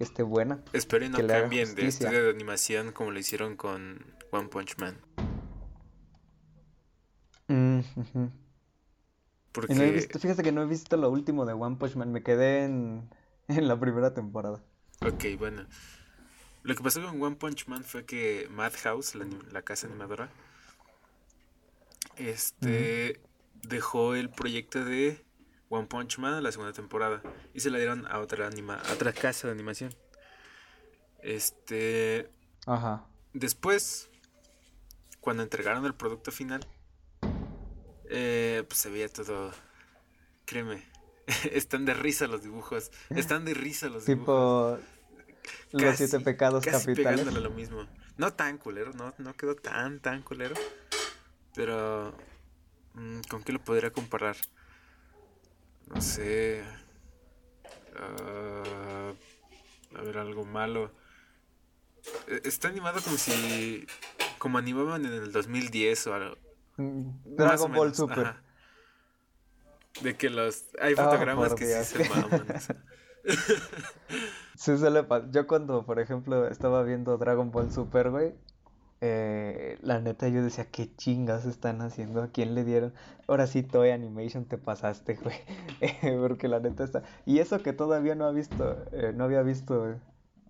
esté 0.05 0.23
buena. 0.23 0.62
Espero 0.73 1.05
y 1.05 1.09
no 1.09 1.26
cambien 1.26 1.75
de 1.75 1.87
estudio 1.87 2.25
de 2.25 2.31
animación 2.31 2.93
como 2.93 3.11
lo 3.11 3.19
hicieron 3.19 3.57
con 3.57 4.05
One 4.31 4.49
Punch 4.49 4.76
Man. 4.78 4.99
Mm, 7.49 7.81
porque... 9.52 10.09
fíjate 10.21 10.43
que 10.43 10.52
no 10.52 10.62
he 10.62 10.67
visto 10.67 10.97
lo 10.97 11.11
último 11.11 11.47
de 11.47 11.55
One 11.55 11.76
Punch 11.76 11.97
Man, 11.97 12.12
me 12.12 12.23
quedé 12.23 12.64
en, 12.64 13.09
la 13.49 13.78
primera 13.78 14.14
temporada. 14.14 14.62
Ok, 15.00 15.25
bueno. 15.38 15.67
Lo 16.62 16.75
que 16.75 16.83
pasó 16.83 17.02
con 17.02 17.23
One 17.23 17.37
Punch 17.37 17.67
Man 17.67 17.85
fue 17.85 18.05
que 18.05 18.49
Madhouse, 18.50 19.14
la, 19.14 19.26
la 19.52 19.62
casa 19.62 19.87
animadora, 19.87 20.28
este 22.17 23.21
dejó 23.62 24.14
el 24.14 24.28
proyecto 24.31 24.85
de 24.85 25.25
One 25.68 25.87
Punch 25.87 26.18
Man 26.18 26.42
la 26.42 26.52
segunda 26.52 26.72
temporada 26.72 27.22
y 27.54 27.60
se 27.60 27.70
la 27.70 27.78
dieron 27.78 28.06
a 28.06 28.20
otra 28.20 28.46
anima 28.46 28.76
a 28.76 28.92
otra 28.92 29.12
casa 29.12 29.48
de 29.48 29.52
animación. 29.52 29.94
Este, 31.20 32.30
ajá. 32.66 33.06
Después 33.32 34.08
cuando 35.20 35.42
entregaron 35.42 35.84
el 35.84 35.94
producto 35.94 36.30
final, 36.30 36.66
eh, 38.08 38.64
pues 38.66 38.80
se 38.80 38.90
veía 38.90 39.08
todo. 39.08 39.52
Créeme. 40.46 40.82
Están 41.52 41.84
de 41.84 41.94
risa 41.94 42.26
los 42.26 42.42
dibujos. 42.42 42.90
Están 43.10 43.44
de 43.44 43.54
risa 43.54 43.88
los 43.88 44.06
dibujos. 44.06 44.80
Tipo. 44.80 44.98
Los 45.72 45.96
siete 45.96 46.20
pecados 46.20 46.64
casi 46.64 46.88
capitales. 46.88 47.26
lo 47.26 47.50
mismo. 47.50 47.87
No 48.16 48.32
tan 48.32 48.58
culero, 48.58 48.92
no, 48.94 49.14
no 49.18 49.37
quedó 49.37 49.54
tan, 49.54 50.00
tan 50.00 50.22
culero. 50.22 50.54
Pero. 51.54 52.14
Mm, 52.94 53.20
¿Con 53.28 53.42
qué 53.42 53.52
lo 53.52 53.62
podría 53.62 53.92
comparar? 53.92 54.37
No 55.95 56.00
sé. 56.00 56.62
Ah, 57.97 59.12
a 59.97 60.02
ver, 60.02 60.18
algo 60.18 60.45
malo. 60.45 60.92
E, 62.28 62.40
está 62.45 62.68
animado 62.68 63.00
como 63.02 63.16
si. 63.16 63.87
Como 64.38 64.59
animaban 64.59 65.04
en 65.04 65.12
el 65.12 65.33
2010 65.33 66.07
o 66.07 66.14
algo 66.14 66.37
Dragon 66.78 67.73
Ball 67.73 67.95
Super. 67.95 68.37
De 70.02 70.16
que 70.16 70.30
los. 70.30 70.64
Hay 70.80 70.95
ah, 70.97 71.04
fotogramas 71.04 71.54
que 71.54 71.66
sí 71.66 71.97
se 71.97 72.09
maman. 72.09 72.47
sí, 74.54 74.73
Yo 75.33 75.47
cuando, 75.47 75.85
por 75.85 75.99
ejemplo, 75.99 76.47
estaba 76.49 76.83
viendo 76.85 77.18
Dragon 77.18 77.50
Ball 77.50 77.73
Super, 77.73 78.11
güey. 78.11 78.35
Eh, 79.00 79.78
la 79.81 80.00
neta 80.00 80.28
yo 80.28 80.43
decía, 80.43 80.67
qué 80.71 80.95
chingas 80.97 81.47
están 81.47 81.81
haciendo, 81.83 82.23
a 82.23 82.28
quién 82.28 82.55
le 82.55 82.64
dieron. 82.64 82.93
Ahora 83.26 83.47
sí, 83.47 83.62
Toy 83.62 83.90
Animation 83.90 84.45
te 84.45 84.59
pasaste, 84.59 85.14
güey. 85.14 85.37
Porque 86.21 86.49
la 86.49 86.61
neta 86.61 86.85
está. 86.85 87.02
Y 87.25 87.38
eso 87.38 87.62
que 87.62 87.73
todavía 87.73 88.14
no 88.14 88.25
ha 88.25 88.33
visto, 88.33 88.76
eh, 88.93 89.12
no 89.14 89.25
había 89.25 89.43
visto, 89.43 89.97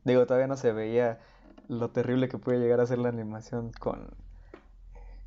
digo, 0.04 0.26
todavía 0.26 0.46
no 0.46 0.56
se 0.56 0.72
veía 0.72 1.18
lo 1.68 1.90
terrible 1.90 2.28
que 2.28 2.38
puede 2.38 2.58
llegar 2.58 2.80
a 2.80 2.86
ser 2.86 2.98
la 2.98 3.10
animación 3.10 3.72
con, 3.72 4.08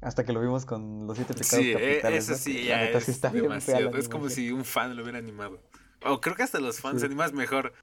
hasta 0.01 0.25
que 0.25 0.33
lo 0.33 0.41
vimos 0.41 0.65
con 0.65 1.05
los 1.05 1.15
siete 1.15 1.35
pecados 1.35 1.63
sí, 1.63 1.71
e, 1.71 1.73
capitales. 1.73 2.29
Eso 2.29 2.37
sí, 2.37 2.63
ya 2.65 2.83
es 2.85 3.07
está 3.07 3.29
demasiado. 3.29 3.95
Es 3.95 4.09
como 4.09 4.29
si 4.29 4.51
un 4.51 4.65
fan 4.65 4.95
lo 4.95 5.03
hubiera 5.03 5.19
animado. 5.19 5.59
O 6.03 6.19
creo 6.19 6.35
que 6.35 6.43
hasta 6.43 6.59
los 6.59 6.79
fans 6.79 7.03
animas 7.03 7.33
mejor. 7.33 7.73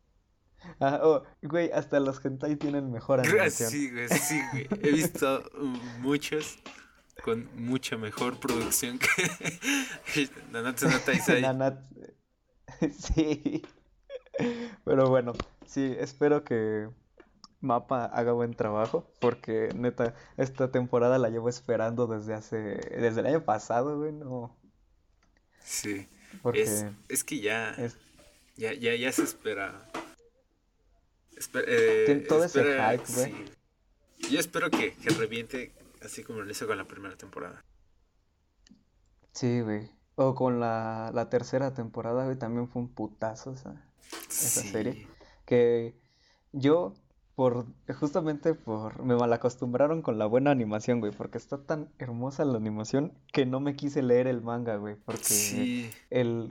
Ah, 0.81 1.01
oh, 1.03 1.23
güey, 1.43 1.71
hasta 1.73 2.01
los 2.01 2.25
hentai 2.25 2.57
tienen 2.57 2.91
mejor 2.91 3.21
animación. 3.21 3.71
Sí, 3.71 3.91
güey, 3.91 4.09
sí, 4.09 4.41
güey. 4.53 4.69
He 4.83 4.93
visto 4.93 5.43
muchos 6.01 6.59
con 7.23 7.49
mucha 7.57 7.97
mejor 7.97 8.39
producción 8.39 8.99
que 8.99 10.29
Nanatsu 10.53 10.87
no. 10.89 11.79
Sí. 12.99 13.63
Pero 14.85 15.09
bueno, 15.09 15.33
sí, 15.67 15.97
espero 15.99 16.45
que 16.45 16.89
Mapa 17.61 18.05
haga 18.05 18.33
buen 18.33 18.55
trabajo, 18.55 19.11
porque 19.21 19.71
neta, 19.75 20.15
esta 20.37 20.71
temporada 20.71 21.19
la 21.19 21.29
llevo 21.29 21.49
esperando 21.49 22.07
desde 22.07 22.35
hace, 22.35 22.57
desde 22.57 23.21
el 23.21 23.27
año 23.27 23.45
pasado, 23.45 23.99
güey, 23.99 24.13
no. 24.13 24.57
Sí. 25.61 26.09
Porque 26.43 26.63
es, 27.09 27.25
que 27.25 27.41
ya, 27.41 27.75
ya, 28.57 28.75
ya, 28.75 28.95
ya 28.95 29.11
se 29.11 29.23
espera. 29.23 29.89
Eh, 31.67 32.27
todo 32.29 32.45
ese 32.45 32.63
hype, 32.63 33.13
güey. 33.15 33.35
Yo 34.31 34.41
espero 34.41 34.71
que, 34.71 34.95
que 34.95 35.11
reviente 35.11 35.73
así 36.03 36.23
como 36.23 36.41
lo 36.41 36.51
hizo 36.51 36.67
con 36.67 36.77
la 36.77 36.87
primera 36.87 37.17
temporada. 37.17 37.65
Sí, 39.33 39.61
güey. 39.61 39.91
O 40.17 40.35
con 40.35 40.59
la, 40.59 41.11
la 41.15 41.29
tercera 41.29 41.75
temporada, 41.75 42.25
güey, 42.25 42.37
también 42.37 42.69
fue 42.69 42.83
un 42.83 42.89
putazo 42.89 43.53
esa, 43.53 43.85
esa 44.29 44.63
serie. 44.63 45.07
Que 45.45 45.95
yo 46.53 46.95
por 47.39 47.67
justamente 47.95 48.55
por 48.55 49.01
me 49.05 49.15
malacostumbraron 49.15 50.03
con 50.03 50.19
la 50.19 50.27
buena 50.27 50.51
animación, 50.51 50.99
güey, 50.99 51.13
porque 51.13 51.39
está 51.39 51.59
tan 51.59 51.89
hermosa 52.01 52.45
la 52.45 52.57
animación 52.57 53.13
que 53.33 53.47
no 53.47 53.61
me 53.61 53.77
quise 53.77 54.03
leer 54.03 54.27
el 54.27 54.43
manga, 54.43 54.75
güey, 54.75 54.97
porque 54.97 55.23
sí. 55.23 55.91
el 56.11 56.51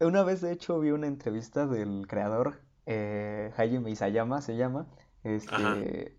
una 0.00 0.22
vez 0.22 0.40
de 0.40 0.52
hecho 0.52 0.80
vi 0.80 0.90
una 0.90 1.06
entrevista 1.06 1.66
del 1.66 2.06
creador 2.08 2.62
eh, 2.86 3.52
Hajime 3.56 3.90
Isayama 3.90 4.40
se 4.40 4.56
llama, 4.56 4.86
este 5.22 6.16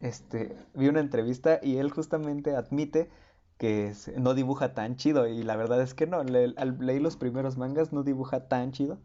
este 0.00 0.56
vi 0.74 0.88
una 0.88 1.00
entrevista 1.00 1.58
y 1.62 1.78
él 1.78 1.90
justamente 1.90 2.54
admite 2.54 3.10
que 3.58 3.92
no 4.16 4.34
dibuja 4.34 4.74
tan 4.74 4.96
chido 4.96 5.26
y 5.26 5.42
la 5.42 5.56
verdad 5.56 5.82
es 5.82 5.94
que 5.94 6.06
no, 6.06 6.22
leí 6.22 7.00
los 7.00 7.16
primeros 7.16 7.56
mangas 7.58 7.92
no 7.92 8.04
dibuja 8.04 8.48
tan 8.48 8.70
chido. 8.72 9.00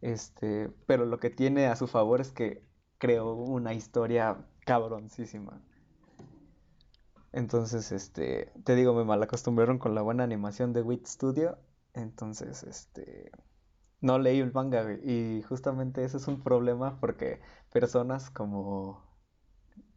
Este, 0.00 0.70
pero 0.86 1.04
lo 1.04 1.18
que 1.18 1.30
tiene 1.30 1.66
a 1.66 1.76
su 1.76 1.86
favor 1.86 2.20
es 2.20 2.30
que 2.30 2.64
creó 2.98 3.34
una 3.34 3.74
historia 3.74 4.46
cabroncísima. 4.64 5.60
Entonces, 7.32 7.92
este, 7.92 8.52
te 8.64 8.74
digo, 8.74 8.94
me 8.94 9.04
malacostumbraron 9.04 9.78
con 9.78 9.94
la 9.94 10.02
buena 10.02 10.24
animación 10.24 10.72
de 10.72 10.82
Wit 10.82 11.06
Studio. 11.06 11.58
Entonces, 11.92 12.62
este, 12.62 13.30
no 14.00 14.18
leí 14.18 14.40
el 14.40 14.52
manga, 14.52 14.92
Y 15.04 15.42
justamente 15.42 16.04
ese 16.04 16.16
es 16.16 16.26
un 16.28 16.42
problema 16.42 16.98
porque 17.00 17.40
personas 17.72 18.30
como, 18.30 19.04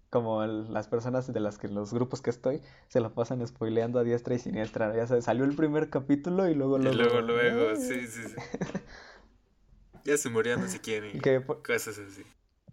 como 0.10 0.46
las 0.46 0.88
personas 0.88 1.32
de 1.32 1.40
las 1.40 1.58
que 1.58 1.68
los 1.68 1.94
grupos 1.94 2.22
que 2.22 2.30
estoy 2.30 2.62
se 2.88 3.00
la 3.00 3.14
pasan 3.14 3.46
spoileando 3.46 4.00
a 4.00 4.04
diestra 4.04 4.36
y 4.36 4.40
siniestra. 4.40 4.96
Ya 4.96 5.08
sabes, 5.08 5.26
salió 5.26 5.46
el 5.46 5.56
primer 5.56 5.90
capítulo 5.90 6.48
y 6.50 6.56
luego 6.56 6.78
luego. 6.78 6.94
Y 6.94 6.98
luego, 6.98 7.22
luego, 7.22 7.76
sí, 7.76 8.08
sí, 8.08 8.24
sí. 8.30 8.36
ya 10.04 10.18
se 10.18 10.30
murieron 10.30 10.64
no 10.64 10.70
sé 10.70 10.80
quién 10.80 11.22
cosas 11.66 11.98
así. 11.98 12.24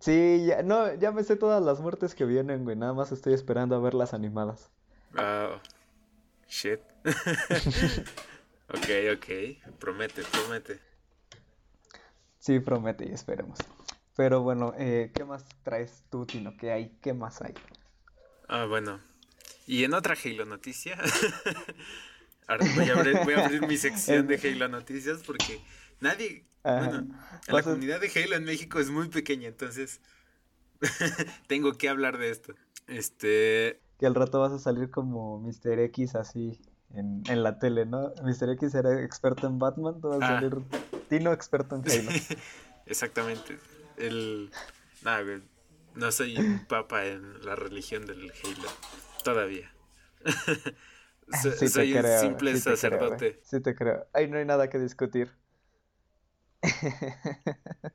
Sí, 0.00 0.46
ya, 0.46 0.62
no, 0.62 0.94
ya 0.94 1.12
me 1.12 1.22
sé 1.22 1.36
todas 1.36 1.62
las 1.62 1.80
muertes 1.80 2.14
que 2.14 2.24
vienen, 2.24 2.64
güey. 2.64 2.74
Nada 2.74 2.94
más 2.94 3.12
estoy 3.12 3.34
esperando 3.34 3.76
a 3.76 3.80
ver 3.80 3.92
las 3.92 4.14
animadas. 4.14 4.70
Ah, 5.14 5.60
shit. 6.48 6.80
ok, 8.68 8.88
ok. 9.14 9.28
Promete, 9.78 10.22
promete. 10.22 10.89
Sí, 12.40 12.58
promete 12.58 13.08
y 13.08 13.12
esperemos. 13.12 13.58
Pero 14.16 14.42
bueno, 14.42 14.74
eh, 14.76 15.12
¿qué 15.14 15.24
más 15.24 15.44
traes 15.62 16.02
tú, 16.10 16.26
Tino? 16.26 16.56
¿Qué 16.56 16.72
hay? 16.72 16.98
¿Qué 17.00 17.14
más 17.14 17.40
hay? 17.40 17.54
Ah, 18.48 18.64
bueno. 18.64 18.98
Y 19.66 19.84
en 19.84 19.94
otra 19.94 20.16
Halo 20.22 20.44
Noticia. 20.44 20.98
voy, 22.76 22.88
a 22.88 22.94
abrir, 22.94 23.18
voy 23.24 23.34
a 23.34 23.44
abrir 23.44 23.66
mi 23.66 23.76
sección 23.76 24.26
de 24.26 24.34
Halo 24.42 24.66
Noticias 24.66 25.22
porque 25.24 25.60
nadie 26.00 26.50
bueno, 26.62 27.06
la 27.48 27.62
comunidad 27.62 28.00
de 28.00 28.10
Halo 28.14 28.36
en 28.36 28.44
México 28.44 28.80
es 28.80 28.90
muy 28.90 29.08
pequeña, 29.08 29.48
entonces 29.48 30.00
tengo 31.46 31.72
que 31.74 31.88
hablar 31.88 32.18
de 32.18 32.30
esto. 32.30 32.54
Este. 32.86 33.80
Que 33.98 34.06
al 34.06 34.14
rato 34.14 34.40
vas 34.40 34.52
a 34.52 34.58
salir 34.58 34.90
como 34.90 35.40
Mr. 35.40 35.78
X 35.80 36.14
así 36.14 36.60
en, 36.92 37.22
la 37.42 37.58
tele, 37.58 37.86
¿no? 37.86 38.12
Mr. 38.22 38.50
X 38.54 38.74
era 38.74 39.02
experto 39.02 39.46
en 39.46 39.58
Batman, 39.58 40.00
tú 40.00 40.08
vas 40.08 40.22
a 40.22 40.36
ah. 40.36 40.40
salir 40.40 40.56
Tino 41.10 41.32
experto 41.32 41.74
en 41.74 41.82
Halo. 41.82 42.10
Exactamente. 42.86 43.58
El. 43.96 44.50
Nada, 45.02 45.22
No 45.94 46.12
soy 46.12 46.38
un 46.38 46.64
papa 46.66 47.04
en 47.04 47.44
la 47.44 47.56
religión 47.56 48.06
del 48.06 48.30
Halo. 48.30 48.68
Todavía. 49.24 49.70
soy 51.68 51.92
un 51.94 52.06
simple 52.20 52.56
sacerdote. 52.58 53.40
sí 53.42 53.60
te 53.60 53.74
creo. 53.74 54.06
Ahí 54.12 54.28
no 54.28 54.38
hay 54.38 54.44
nada 54.44 54.70
que 54.70 54.78
discutir. 54.78 55.32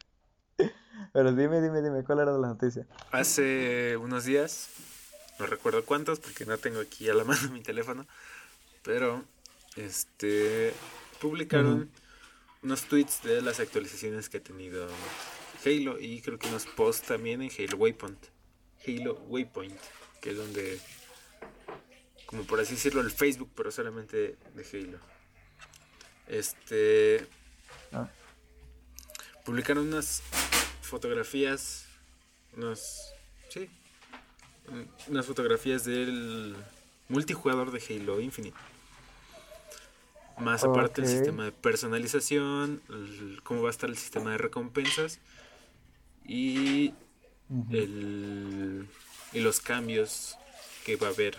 Pero 1.14 1.32
dime, 1.32 1.62
dime, 1.62 1.82
dime, 1.82 2.04
¿cuál 2.04 2.20
era 2.20 2.34
la 2.34 2.48
noticia? 2.50 2.86
Hace 3.12 3.96
unos 3.96 4.26
días, 4.26 4.68
no 5.40 5.46
recuerdo 5.46 5.86
cuántos 5.86 6.20
porque 6.20 6.46
no 6.46 6.58
tengo 6.58 6.82
aquí 6.82 7.08
a 7.10 7.14
la 7.14 7.24
mano 7.24 7.50
mi 7.52 7.62
teléfono, 7.62 8.06
Pero, 8.84 9.24
este, 9.78 10.74
publicaron 11.22 11.90
unos 12.66 12.86
tweets 12.86 13.22
de 13.22 13.44
las 13.44 13.60
actualizaciones 13.60 14.28
que 14.28 14.38
ha 14.38 14.44
tenido 14.44 14.88
Halo 15.64 16.00
y 16.00 16.20
creo 16.22 16.40
que 16.40 16.48
unos 16.48 16.66
posts 16.66 17.08
también 17.08 17.44
en 17.44 17.52
Halo 17.52 17.78
Waypoint. 17.78 18.26
Halo 18.88 19.14
Waypoint, 19.28 19.80
que 20.20 20.32
es 20.32 20.38
donde, 20.38 20.80
como 22.26 22.44
por 22.44 22.60
así 22.60 22.74
decirlo, 22.74 23.02
el 23.02 23.12
Facebook, 23.12 23.52
pero 23.56 23.72
solamente 23.72 24.38
de 24.56 24.66
Halo. 24.74 25.00
Este. 26.28 27.28
Ah. 27.92 28.10
Publicaron 29.46 29.88
unas 29.88 30.24
fotografías, 30.82 31.86
unas. 32.58 33.14
Sí, 33.50 33.70
unas 35.08 35.26
fotografías 35.28 35.86
del 35.86 36.56
multijugador 37.10 37.72
de 37.72 37.96
Halo 37.96 38.20
Infinite. 38.20 38.58
Más 40.40 40.64
aparte 40.64 41.02
el 41.02 41.08
sistema 41.08 41.46
de 41.46 41.52
personalización, 41.52 42.82
cómo 43.44 43.62
va 43.62 43.70
a 43.70 43.72
estar 43.72 43.90
el 43.90 43.98
sistema 43.98 44.32
de 44.32 44.38
recompensas 44.38 45.20
y, 46.26 46.94
el, 47.72 48.88
y 49.32 49.40
los 49.40 49.62
cambios 49.62 50.38
que 50.86 50.98
va 50.98 51.08
a 51.08 51.12
haber 51.12 51.36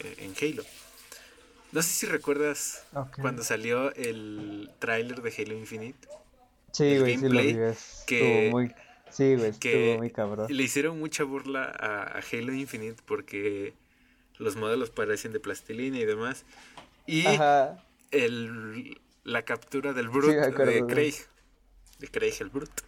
eh, 0.00 0.16
en 0.18 0.34
Halo. 0.40 0.64
No 1.72 1.82
sé 1.82 1.88
si 1.88 2.06
recuerdas 2.06 2.84
cuando 3.20 3.42
salió 3.42 3.92
el 3.94 4.70
tráiler 4.78 5.22
de 5.22 5.34
Halo 5.36 5.54
Infinite. 5.54 6.08
Sí, 6.70 6.98
güey, 6.98 7.18
sí 7.18 7.28
lo 7.28 7.40
vi. 7.40 7.56
Que, 8.06 8.48
muy, 8.50 8.72
sí, 9.10 9.34
güey, 9.34 9.50
estuvo 9.50 9.98
muy 9.98 10.10
cabrón. 10.10 10.46
Le 10.50 10.62
hicieron 10.62 10.98
mucha 10.98 11.24
burla 11.24 11.64
a, 11.64 12.20
Halo 12.20 12.52
Infinite 12.52 13.02
porque 13.04 13.74
los 14.38 14.56
modelos 14.56 14.90
parecen 14.90 15.32
de 15.32 15.40
plastilina 15.40 15.98
y 15.98 16.04
demás. 16.04 16.44
Y 17.06 17.24
el, 18.14 19.00
la 19.24 19.44
captura 19.44 19.92
del 19.92 20.08
Brute 20.08 20.50
de 20.50 20.86
Craig. 20.86 21.14
De 21.98 22.08
Craig 22.08 22.34
el 22.40 22.50
Brute. 22.50 22.82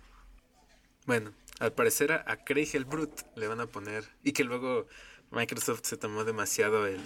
Bueno, 1.06 1.33
al 1.59 1.73
parecer 1.73 2.12
a, 2.12 2.45
Craig 2.45 2.71
el 2.75 2.85
Brute 2.85 3.25
le 3.35 3.49
van 3.49 3.61
a 3.61 3.66
poner. 3.66 4.04
Y 4.23 4.33
que 4.33 4.45
luego 4.45 4.87
Microsoft 5.30 5.80
se 5.85 5.97
tomó 5.97 6.25
demasiado 6.25 6.87
el. 6.87 7.00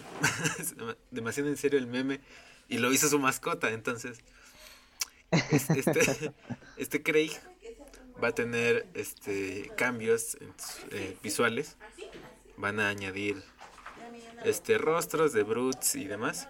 demasiado 1.10 1.48
en 1.48 1.56
serio 1.56 1.78
el 1.78 1.86
meme. 1.86 2.20
Y 2.68 2.78
lo 2.78 2.92
hizo 2.92 3.08
su 3.08 3.18
mascota. 3.18 3.70
Entonces. 3.70 4.20
Este, 5.30 6.32
este 6.76 7.02
Craig 7.02 7.32
va 8.22 8.28
a 8.28 8.32
tener 8.32 8.86
este 8.94 9.70
cambios 9.76 10.36
eh, 10.90 11.16
visuales. 11.22 11.76
Van 12.56 12.80
a 12.80 12.88
añadir 12.88 13.42
este 14.44 14.78
rostros 14.78 15.32
de 15.32 15.42
brutes 15.42 15.94
y 15.94 16.06
demás. 16.06 16.48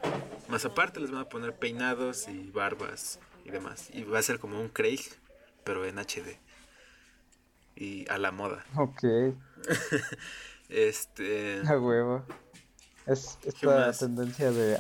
Más 0.48 0.64
aparte 0.64 1.00
les 1.00 1.10
van 1.10 1.22
a 1.22 1.28
poner 1.28 1.54
peinados 1.54 2.28
y 2.28 2.50
barbas 2.50 3.18
y 3.44 3.50
demás. 3.50 3.88
Y 3.92 4.04
va 4.04 4.18
a 4.18 4.22
ser 4.22 4.38
como 4.38 4.60
un 4.60 4.68
Craig, 4.68 5.00
pero 5.64 5.84
en 5.84 5.98
HD. 5.98 6.38
Y 7.76 8.08
a 8.10 8.18
la 8.18 8.30
moda. 8.30 8.64
Ok. 8.76 9.04
este. 10.68 11.62
A 11.66 11.78
huevo. 11.78 12.24
Es 13.06 13.38
esta 13.44 13.92
tendencia 13.92 14.52
de 14.52 14.76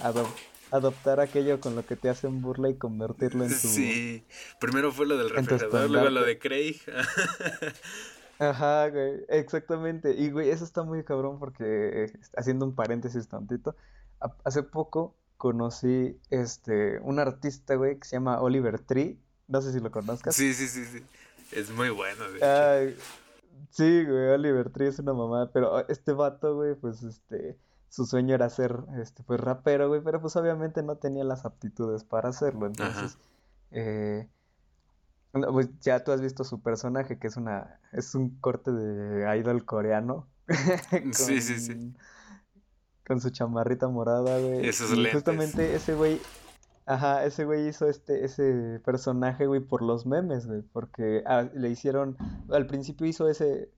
adoptar 0.70 1.20
aquello 1.20 1.60
con 1.60 1.74
lo 1.74 1.84
que 1.84 1.96
te 1.96 2.08
hacen 2.08 2.42
burla 2.42 2.68
y 2.68 2.74
convertirlo 2.74 3.44
en 3.44 3.50
tu. 3.50 3.68
Sí. 3.68 4.24
Primero 4.60 4.92
fue 4.92 5.06
lo 5.06 5.16
del 5.16 5.30
refrigerador, 5.30 5.90
luego 5.90 6.10
lo 6.10 6.22
de 6.22 6.38
Craig. 6.38 6.80
Ajá, 8.40 8.88
güey, 8.88 9.22
exactamente. 9.28 10.14
Y, 10.14 10.30
güey, 10.30 10.48
eso 10.48 10.64
está 10.64 10.82
muy 10.82 11.04
cabrón 11.04 11.38
porque, 11.38 12.04
eh, 12.04 12.12
haciendo 12.38 12.64
un 12.64 12.74
paréntesis 12.74 13.28
tantito, 13.28 13.76
hace 14.44 14.62
poco 14.62 15.14
conocí 15.36 16.18
este 16.30 17.00
un 17.00 17.18
artista, 17.18 17.74
güey, 17.74 17.98
que 17.98 18.08
se 18.08 18.16
llama 18.16 18.40
Oliver 18.40 18.78
Tree. 18.78 19.20
No 19.46 19.60
sé 19.60 19.72
si 19.72 19.80
lo 19.80 19.90
conozcas. 19.90 20.34
Sí, 20.34 20.54
sí, 20.54 20.68
sí, 20.68 20.86
sí. 20.86 21.04
Es 21.52 21.70
muy 21.70 21.90
bueno, 21.90 22.30
de 22.30 22.96
sí, 23.70 24.04
güey, 24.06 24.28
Oliver 24.30 24.70
Tree 24.70 24.88
es 24.88 24.98
una 24.98 25.12
mamada, 25.12 25.52
pero 25.52 25.76
ah, 25.76 25.84
este 25.88 26.12
vato, 26.12 26.56
güey, 26.56 26.74
pues 26.74 27.02
este 27.02 27.58
su 27.90 28.06
sueño 28.06 28.34
era 28.34 28.48
ser 28.48 28.78
este 29.02 29.22
pues 29.22 29.38
rapero, 29.38 29.88
güey, 29.88 30.00
pero 30.00 30.18
pues 30.18 30.34
obviamente 30.36 30.82
no 30.82 30.96
tenía 30.96 31.24
las 31.24 31.44
aptitudes 31.44 32.04
para 32.04 32.30
hacerlo, 32.30 32.66
entonces 32.66 33.18
eh 33.70 34.28
pues 35.32 35.68
ya 35.80 36.02
tú 36.02 36.12
has 36.12 36.20
visto 36.20 36.44
su 36.44 36.60
personaje, 36.60 37.18
que 37.18 37.28
es 37.28 37.36
una 37.36 37.80
es 37.92 38.14
un 38.14 38.30
corte 38.40 38.72
de 38.72 39.38
idol 39.38 39.64
coreano. 39.64 40.28
sí, 41.12 41.40
sí, 41.40 41.60
sí. 41.60 41.94
Con 43.06 43.20
su 43.20 43.30
chamarrita 43.30 43.88
morada, 43.88 44.38
güey. 44.38 44.66
Esos 44.66 44.92
y 44.96 45.06
justamente 45.10 45.74
ese 45.74 45.94
güey, 45.94 46.20
ajá, 46.86 47.24
ese 47.24 47.44
güey 47.44 47.68
hizo 47.68 47.88
este 47.88 48.24
ese 48.24 48.80
personaje, 48.84 49.46
güey, 49.46 49.60
por 49.60 49.82
los 49.82 50.06
memes, 50.06 50.46
güey, 50.46 50.62
porque 50.62 51.22
ah, 51.26 51.48
le 51.54 51.70
hicieron 51.70 52.16
al 52.50 52.66
principio 52.66 53.06
hizo 53.06 53.28
ese 53.28 53.70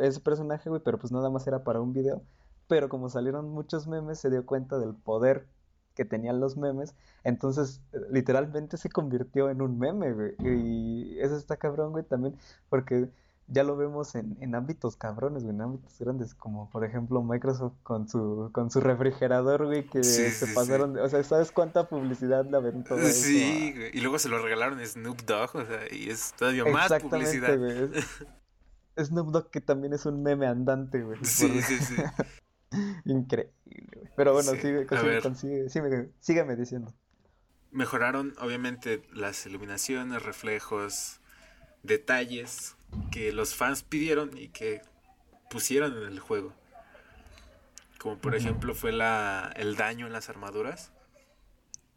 ese 0.00 0.20
personaje, 0.20 0.68
güey, 0.68 0.82
pero 0.84 0.98
pues 0.98 1.12
nada 1.12 1.30
más 1.30 1.46
era 1.46 1.62
para 1.62 1.80
un 1.80 1.92
video, 1.92 2.24
pero 2.66 2.88
como 2.88 3.08
salieron 3.08 3.48
muchos 3.48 3.86
memes 3.86 4.18
se 4.18 4.30
dio 4.30 4.44
cuenta 4.44 4.78
del 4.78 4.94
poder 4.94 5.46
que 5.96 6.04
tenían 6.04 6.38
los 6.38 6.56
memes. 6.56 6.94
Entonces, 7.24 7.80
literalmente 8.10 8.76
se 8.76 8.90
convirtió 8.90 9.50
en 9.50 9.62
un 9.62 9.78
meme, 9.78 10.12
güey. 10.12 10.34
Y 10.44 11.18
eso 11.18 11.36
está 11.36 11.56
cabrón, 11.56 11.90
güey, 11.90 12.04
también, 12.04 12.36
porque 12.68 13.08
ya 13.48 13.62
lo 13.62 13.76
vemos 13.76 14.14
en, 14.14 14.36
en 14.40 14.54
ámbitos 14.54 14.96
cabrones, 14.96 15.44
güey, 15.44 15.54
en 15.54 15.62
ámbitos 15.62 15.98
grandes, 15.98 16.34
como 16.34 16.68
por 16.70 16.84
ejemplo 16.84 17.22
Microsoft 17.22 17.74
con 17.82 18.08
su, 18.08 18.50
con 18.52 18.70
su 18.70 18.80
refrigerador, 18.80 19.66
güey, 19.66 19.86
que 19.86 20.02
se 20.02 20.46
pasaron, 20.48 20.98
o 20.98 21.08
sea, 21.08 21.22
¿sabes 21.22 21.52
cuánta 21.52 21.88
publicidad 21.88 22.44
le 22.44 22.56
aventó? 22.56 22.98
Sí, 22.98 23.74
y 23.92 24.00
luego 24.00 24.18
se 24.18 24.28
lo 24.28 24.42
regalaron 24.42 24.80
a 24.80 24.86
Snoop 24.86 25.22
Dogg, 25.22 25.56
o 25.56 25.64
sea, 25.64 25.80
y 25.90 26.10
es 26.10 26.32
todavía 26.36 26.64
más 26.64 26.92
publicidad. 27.00 27.56
Güey. 27.56 27.90
Snoop 29.04 29.30
Dogg 29.30 29.50
que 29.50 29.60
también 29.60 29.92
es 29.92 30.06
un 30.06 30.22
meme 30.22 30.46
andante, 30.46 31.02
güey. 31.02 31.18
Sí, 31.22 31.60
sí, 31.62 31.78
sí. 31.78 31.94
Increíble, 33.04 33.52
güey. 33.52 33.55
Pero 34.16 34.32
bueno, 34.32 34.52
sigue, 34.52 35.68
sígueme 36.20 36.56
diciendo. 36.56 36.94
Mejoraron, 37.70 38.34
obviamente, 38.40 39.02
las 39.12 39.44
iluminaciones, 39.46 40.22
reflejos, 40.22 41.20
detalles 41.82 42.76
que 43.10 43.32
los 43.32 43.54
fans 43.54 43.82
pidieron 43.82 44.36
y 44.36 44.48
que 44.48 44.82
pusieron 45.50 45.96
en 45.96 46.04
el 46.04 46.20
juego. 46.20 46.52
Como 47.98 48.18
por 48.18 48.34
ejemplo 48.34 48.74
fue 48.74 48.92
la, 48.92 49.52
el 49.56 49.76
daño 49.76 50.06
en 50.06 50.12
las 50.12 50.28
armaduras. 50.28 50.92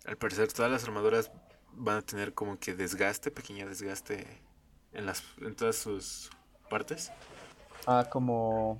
Al 0.06 0.18
parecer 0.18 0.52
todas 0.52 0.72
las 0.72 0.84
armaduras 0.84 1.32
van 1.74 1.98
a 1.98 2.02
tener 2.02 2.34
como 2.34 2.58
que 2.60 2.74
desgaste, 2.74 3.32
pequeño 3.32 3.68
desgaste 3.68 4.26
en, 4.94 5.06
las, 5.06 5.24
en 5.42 5.56
todas 5.56 5.76
sus 5.76 6.30
partes. 6.70 7.12
Ah, 7.86 8.08
como 8.10 8.80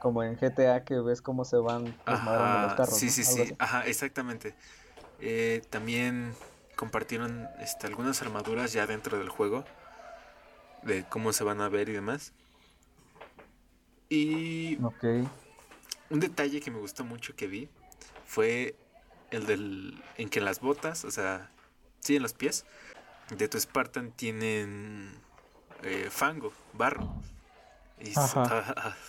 como 0.00 0.24
en 0.24 0.36
GTA 0.36 0.82
que 0.84 0.98
ves 0.98 1.22
cómo 1.22 1.44
se 1.44 1.58
van 1.58 1.84
desmadrando 2.06 2.66
los 2.66 2.74
carros. 2.74 2.96
Sí, 2.96 3.10
sí, 3.10 3.22
sí, 3.22 3.54
ajá, 3.58 3.86
exactamente. 3.86 4.54
Eh, 5.20 5.62
también 5.70 6.34
compartieron 6.74 7.48
este, 7.60 7.86
algunas 7.86 8.22
armaduras 8.22 8.72
ya 8.72 8.86
dentro 8.86 9.18
del 9.18 9.28
juego, 9.28 9.64
de 10.82 11.04
cómo 11.04 11.32
se 11.34 11.44
van 11.44 11.60
a 11.60 11.68
ver 11.68 11.90
y 11.90 11.92
demás. 11.92 12.32
Y 14.08 14.78
un 16.08 16.18
detalle 16.18 16.60
que 16.60 16.70
me 16.70 16.78
gustó 16.78 17.04
mucho 17.04 17.36
que 17.36 17.46
vi 17.46 17.68
fue 18.26 18.74
el 19.30 19.46
del 19.46 20.02
en 20.16 20.30
que 20.30 20.40
las 20.40 20.60
botas, 20.60 21.04
o 21.04 21.10
sea, 21.10 21.50
sí, 22.00 22.16
en 22.16 22.22
los 22.22 22.32
pies 22.32 22.64
de 23.36 23.48
tu 23.48 23.60
Spartan 23.60 24.12
tienen 24.12 25.12
eh, 25.82 26.08
fango, 26.10 26.52
barro. 26.72 27.14
Y 28.00 28.12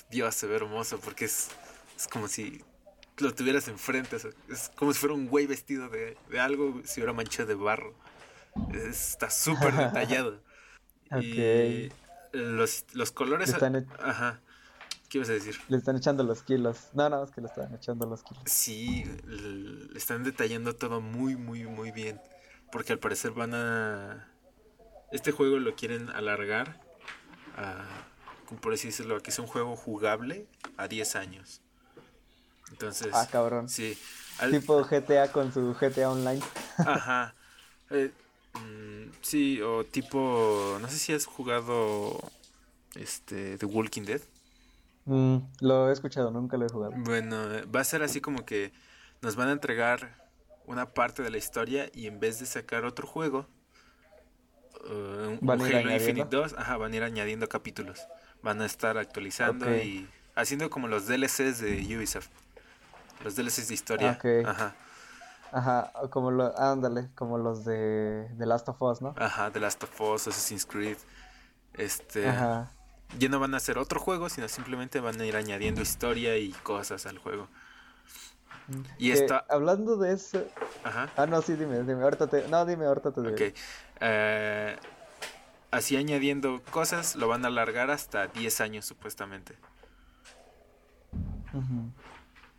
Dios, 0.10 0.36
se 0.36 0.48
ve 0.48 0.56
hermoso 0.56 1.00
porque 1.00 1.26
es, 1.26 1.50
es 1.96 2.08
como 2.08 2.28
si 2.28 2.64
lo 3.18 3.34
tuvieras 3.34 3.68
enfrente. 3.68 4.18
Es 4.50 4.72
como 4.76 4.94
si 4.94 5.00
fuera 5.00 5.16
un 5.16 5.28
güey 5.28 5.48
vestido 5.48 5.90
de, 5.90 6.18
de 6.30 6.40
algo, 6.40 6.82
si 6.84 7.00
hubiera 7.00 7.14
mancha 7.14 7.46
de 7.46 7.56
barro. 7.56 7.94
Está 8.74 9.30
súper 9.30 9.74
detallado. 9.74 10.40
Y 11.22 11.92
los, 12.32 12.86
los 12.94 13.12
colores. 13.12 13.54
Ajá. 14.00 14.40
¿Qué 15.10 15.18
ibas 15.18 15.30
a 15.30 15.34
decir? 15.34 15.58
Le 15.68 15.76
están 15.76 15.98
echando 15.98 16.24
los 16.24 16.42
kilos. 16.42 16.88
No, 16.94 17.10
no, 17.10 17.22
es 17.22 17.32
que 17.32 17.42
le 17.42 17.48
están 17.48 17.74
echando 17.76 18.06
los 18.06 18.24
kilos. 18.24 18.44
Sí, 18.46 19.04
le 19.26 19.98
están 19.98 20.24
detallando 20.24 20.74
todo 20.74 21.02
muy, 21.02 21.36
muy, 21.36 21.66
muy 21.66 21.92
bien. 21.92 22.22
Porque 22.72 22.94
al 22.94 23.00
parecer 23.00 23.32
van 23.32 23.54
a. 23.54 24.32
Este 25.12 25.34
juego 25.34 25.60
lo 25.60 25.76
quieren 25.76 26.10
alargar 26.12 26.80
a 27.58 27.84
por 28.60 28.74
así 28.74 28.88
decirlo, 28.88 29.22
que 29.22 29.32
es 29.32 29.40
un 29.40 29.48
juego 29.48 29.76
jugable 29.76 30.48
a 30.78 30.88
10 30.88 31.16
años. 31.16 31.62
Entonces. 32.72 33.10
Ah, 33.14 33.28
cabrón. 33.32 33.70
Sí. 33.70 33.98
Tipo 34.50 34.84
GTA 34.84 35.32
con 35.32 35.54
su 35.54 35.76
GTA 35.80 36.10
Online. 36.10 36.42
Ajá. 36.78 37.36
Eh, 37.90 38.12
mm, 38.56 39.12
sí, 39.22 39.62
o 39.62 39.84
tipo. 39.86 40.78
No 40.82 40.88
sé 40.90 40.98
si 40.98 41.14
has 41.14 41.26
jugado. 41.26 42.20
Este. 42.96 43.58
The 43.58 43.66
Walking 43.66 44.04
Dead. 44.04 44.22
Mm, 45.06 45.38
lo 45.62 45.90
he 45.90 45.94
escuchado, 45.94 46.32
nunca 46.32 46.58
lo 46.58 46.66
he 46.66 46.70
jugado. 46.70 46.94
Bueno, 46.96 47.38
va 47.74 47.82
a 47.82 47.84
ser 47.84 48.04
así 48.04 48.22
como 48.22 48.46
que 48.46 48.72
nos 49.22 49.36
van 49.36 49.50
a 49.50 49.52
entregar 49.52 50.16
una 50.66 50.94
parte 50.94 51.24
de 51.24 51.30
la 51.30 51.38
historia 51.38 51.90
y 51.94 52.08
en 52.08 52.20
vez 52.20 52.40
de 52.40 52.46
sacar 52.46 52.86
otro 52.86 53.08
juego, 53.08 53.48
uh, 54.86 55.38
un, 55.42 55.50
Halo 55.50 55.92
Infinite 55.92 56.28
2, 56.30 56.56
ajá, 56.58 56.78
van 56.78 56.94
a 56.94 56.96
ir 56.96 57.04
añadiendo 57.04 57.50
capítulos. 57.50 58.08
Van 58.44 58.62
a 58.62 58.66
estar 58.66 58.98
actualizando 58.98 59.76
y 59.76 60.10
haciendo 60.36 60.70
como 60.70 60.88
los 60.88 61.08
DLCs 61.08 61.60
de 61.60 61.84
Ubisoft. 61.96 62.30
Los 63.24 63.36
DLCs 63.36 63.68
de 63.68 63.74
historia. 63.74 64.20
Ajá. 64.46 64.76
Ajá, 65.52 65.92
como 66.10 66.32
los, 66.32 66.56
ándale, 66.58 67.10
como 67.14 67.38
los 67.38 67.66
de 67.66 68.30
The 68.38 68.46
Last 68.46 68.70
of 68.70 68.82
Us, 68.82 69.02
¿no? 69.02 69.14
Ajá, 69.18 69.52
The 69.52 69.60
Last 69.60 69.84
of 69.84 70.02
Us, 70.02 70.28
Assassin's 70.28 70.66
Creed. 70.66 70.98
Este. 71.74 72.28
Ajá. 72.28 72.72
Ya 73.20 73.28
no 73.28 73.40
van 73.40 73.54
a 73.54 73.58
hacer 73.58 73.78
otro 73.78 74.00
juego, 74.00 74.30
sino 74.30 74.48
simplemente 74.48 75.02
van 75.02 75.20
a 75.20 75.26
ir 75.26 75.36
añadiendo 75.36 75.82
historia 75.82 76.38
y 76.38 76.52
cosas 76.52 77.06
al 77.06 77.18
juego. 77.18 77.50
Y 78.98 79.12
está... 79.12 79.46
Hablando 79.50 79.98
de 79.98 80.14
eso... 80.14 80.46
Ajá. 80.84 81.10
Ah, 81.18 81.26
no, 81.26 81.42
sí, 81.42 81.54
dime, 81.54 81.80
dime, 81.80 82.04
ahorita 82.04 82.28
te... 82.28 82.48
No, 82.48 82.66
dime, 82.66 82.86
ahorita 82.86 83.12
te 83.12 83.20
Ok. 83.20 83.54
Eh, 84.00 84.78
así 85.72 85.96
añadiendo 85.98 86.62
cosas, 86.72 87.16
lo 87.16 87.28
van 87.28 87.46
a 87.46 87.48
alargar 87.48 87.90
hasta 87.90 88.28
10 88.28 88.62
años 88.62 88.86
supuestamente. 88.86 89.56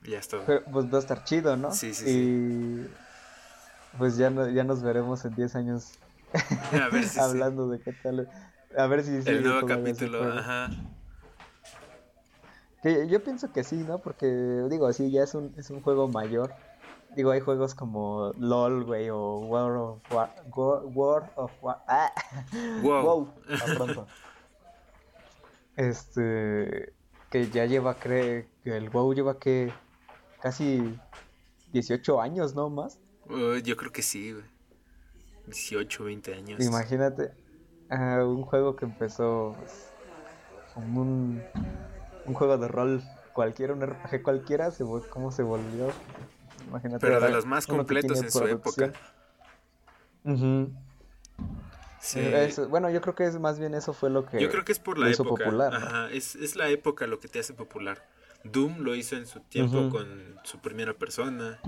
Ya 0.05 0.19
está. 0.19 0.39
pues 0.45 0.93
va 0.93 0.99
a 0.99 1.01
estar 1.01 1.25
chido, 1.25 1.57
¿no? 1.57 1.73
Sí, 1.73 1.95
sí, 1.95 2.05
y... 2.09 2.91
Pues 3.99 4.17
ya, 4.17 4.31
no, 4.31 4.49
ya 4.49 4.65
nos 4.65 4.83
veremos 4.83 5.25
en 5.25 5.35
10 5.35 5.55
años 5.57 5.99
a 6.73 6.89
ver 6.89 7.05
si 7.05 7.21
hablando 7.21 7.69
de 7.69 7.81
qué 7.81 7.93
tal. 7.93 8.29
A 8.77 8.87
ver 8.87 9.05
si... 9.05 9.21
El 9.29 9.45
nuevo 9.45 9.67
capítulo, 9.67 10.33
ajá. 10.33 10.71
Que 12.83 13.07
yo 13.07 13.23
pienso 13.23 13.53
que 13.53 13.63
sí, 13.63 13.77
¿no? 13.77 13.99
Porque, 13.99 14.27
digo, 14.27 14.87
así 14.87 15.11
ya 15.11 15.23
es 15.23 15.35
un, 15.35 15.55
es 15.57 15.71
un 15.71 15.83
juego 15.83 16.09
mayor. 16.09 16.53
Digo, 17.17 17.31
hay 17.31 17.41
juegos 17.41 17.75
como 17.75 18.33
LOL, 18.39 18.85
güey, 18.85 19.11
o 19.11 19.39
World 19.41 19.81
of 19.81 20.13
War. 20.13 20.35
World 20.95 21.31
of 21.37 21.53
War. 21.61 21.83
¡Ah! 21.89 22.13
Wow. 22.83 23.03
wow. 23.03 23.35
pronto. 23.77 24.07
Este. 25.77 26.93
Que 27.31 27.51
ya 27.51 27.67
lleva, 27.67 27.95
cree. 27.95 28.49
Que 28.65 28.77
el 28.77 28.91
WoW 28.91 29.15
lleva 29.15 29.39
que. 29.39 29.73
Casi 30.41 30.99
18 31.73 32.21
años, 32.21 32.55
¿no? 32.55 32.71
Más. 32.71 32.99
Uh, 33.29 33.57
yo 33.59 33.77
creo 33.77 33.93
que 33.93 34.03
sí, 34.03 34.33
güey. 34.33 34.45
18, 35.47 36.05
20 36.05 36.35
años. 36.35 36.61
Imagínate. 36.65 37.33
un 37.91 38.43
juego 38.43 38.77
que 38.77 38.85
empezó. 38.85 39.55
Pues, 39.59 39.93
como 40.75 41.03
un 41.03 41.43
un 42.27 42.35
juego 42.35 42.59
de 42.59 42.69
rol 42.69 43.03
cualquiera, 43.33 43.73
un 43.73 43.83
RPG 43.83 44.23
cualquiera, 44.23 44.71
se, 44.71 44.85
cómo 45.11 45.31
se 45.31 45.43
volvió. 45.43 45.91
Imagínate. 46.73 47.07
Pero 47.07 47.21
de 47.21 47.31
los 47.31 47.45
más 47.45 47.67
completos 47.67 48.23
en 48.23 48.31
su 48.31 48.47
época. 48.47 48.93
sí. 52.01 52.21
bueno, 52.71 52.89
yo 52.89 53.03
creo 53.03 53.15
que 53.15 53.27
es 53.27 53.39
más 53.39 53.59
bien 53.59 53.75
eso 53.75 53.93
fue 53.93 54.09
lo 54.09 54.25
que. 54.25 54.41
Yo 54.41 54.51
creo 54.51 54.65
que 54.65 54.73
es 54.73 54.79
por 54.79 54.99
la 54.99 55.11
época. 55.11 55.45
Popular, 55.45 55.75
Ajá, 55.75 56.11
es, 56.11 56.35
es, 56.35 56.57
la 56.57 56.69
época 56.71 57.07
lo 57.07 57.21
que 57.21 57.29
te 57.29 57.39
hace 57.39 57.53
popular. 57.53 58.09
Doom 58.45 58.81
lo 58.81 58.95
hizo 58.95 59.17
en 59.17 59.27
su 59.27 59.41
tiempo 59.41 59.91
con 59.91 60.41
su 60.45 60.61
primera 60.61 60.95
persona. 60.95 61.61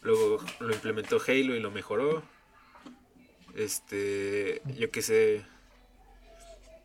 Luego 0.00 0.38
lo 0.60 0.72
implementó 0.72 1.18
Halo 1.26 1.54
y 1.54 1.60
lo 1.60 1.70
mejoró. 1.70 2.22
Este, 3.54 4.62
yo 4.78 4.90
qué 4.90 5.02
sé. 5.02 5.44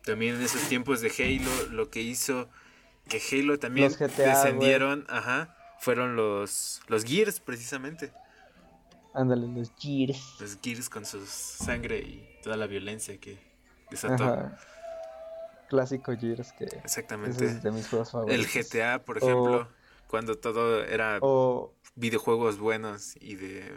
También 0.04 0.34
en 0.34 0.42
esos 0.42 0.60
tiempos 0.68 1.00
de 1.00 1.10
Halo 1.10 1.70
lo 1.70 1.88
que 1.88 2.02
hizo 2.02 2.48
que 3.08 3.20
Halo 3.30 3.58
también 3.58 3.92
descendieron, 3.98 5.04
ajá, 5.08 5.56
fueron 5.82 6.14
los, 6.14 6.80
los 6.86 7.04
Gears 7.04 7.40
precisamente. 7.40 8.12
Ándale, 9.14 9.48
los 9.48 9.72
Gears. 9.76 10.36
Los 10.40 10.56
Gears 10.62 10.88
con 10.88 11.04
su 11.04 11.26
sangre 11.26 11.98
y 11.98 12.38
toda 12.40 12.56
la 12.56 12.68
violencia 12.68 13.18
que 13.18 13.36
desató. 13.90 14.52
Clásico 15.68 16.16
Gears 16.16 16.52
que 16.52 16.66
Exactamente. 16.84 17.44
Es 17.44 17.64
de 17.64 17.72
mis 17.72 17.88
juegos 17.88 18.12
favoritos. 18.12 18.56
El 18.56 18.64
GTA, 18.64 19.04
por 19.04 19.18
ejemplo, 19.18 19.68
cuando 20.06 20.38
todo 20.38 20.84
era 20.84 21.18
videojuegos 21.96 22.58
buenos 22.58 23.16
y 23.20 23.34
de 23.34 23.72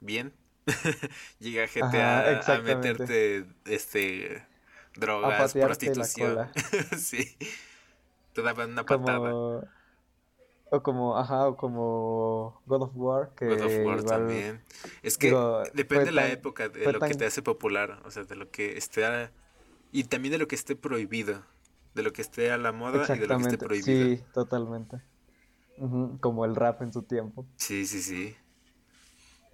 bien. 0.00 0.32
Llega 1.40 1.66
GTA 1.66 2.40
a 2.40 2.58
meterte 2.60 3.46
este 3.64 4.46
drogas, 4.94 5.54
prostitución. 5.54 6.50
sí 6.96 7.36
te 8.38 8.42
daban 8.42 8.70
una 8.70 8.86
patada. 8.86 9.68
O 10.70 10.82
como, 10.82 11.16
ajá, 11.16 11.48
o 11.48 11.56
como 11.56 12.60
God 12.66 12.82
of 12.82 12.90
War. 12.94 13.30
Que 13.34 13.46
God 13.46 13.60
of 13.62 13.72
War 13.84 14.02
también. 14.02 14.62
Es 15.02 15.16
que 15.16 15.34
depende 15.72 16.06
de 16.06 16.12
la 16.12 16.28
época, 16.28 16.68
de 16.68 16.92
lo 16.92 17.00
que 17.00 17.14
te 17.14 17.26
hace 17.26 17.42
popular, 17.42 18.02
o 18.04 18.10
sea, 18.10 18.24
de 18.24 18.36
lo 18.36 18.50
que 18.50 18.76
esté. 18.76 19.30
Y 19.92 20.04
también 20.04 20.32
de 20.32 20.38
lo 20.38 20.46
que 20.46 20.54
esté 20.54 20.76
prohibido. 20.76 21.42
De 21.94 22.02
lo 22.02 22.12
que 22.12 22.20
esté 22.22 22.52
a 22.52 22.58
la 22.58 22.72
moda 22.72 23.04
y 23.14 23.18
de 23.18 23.26
lo 23.26 23.38
que 23.38 23.44
esté 23.44 23.58
prohibido. 23.58 24.16
Sí, 24.16 24.22
totalmente. 24.34 25.00
Como 26.20 26.44
el 26.44 26.54
rap 26.54 26.82
en 26.82 26.92
su 26.92 27.02
tiempo. 27.02 27.46
Sí, 27.56 27.86
sí, 27.86 28.02
sí. 28.02 28.36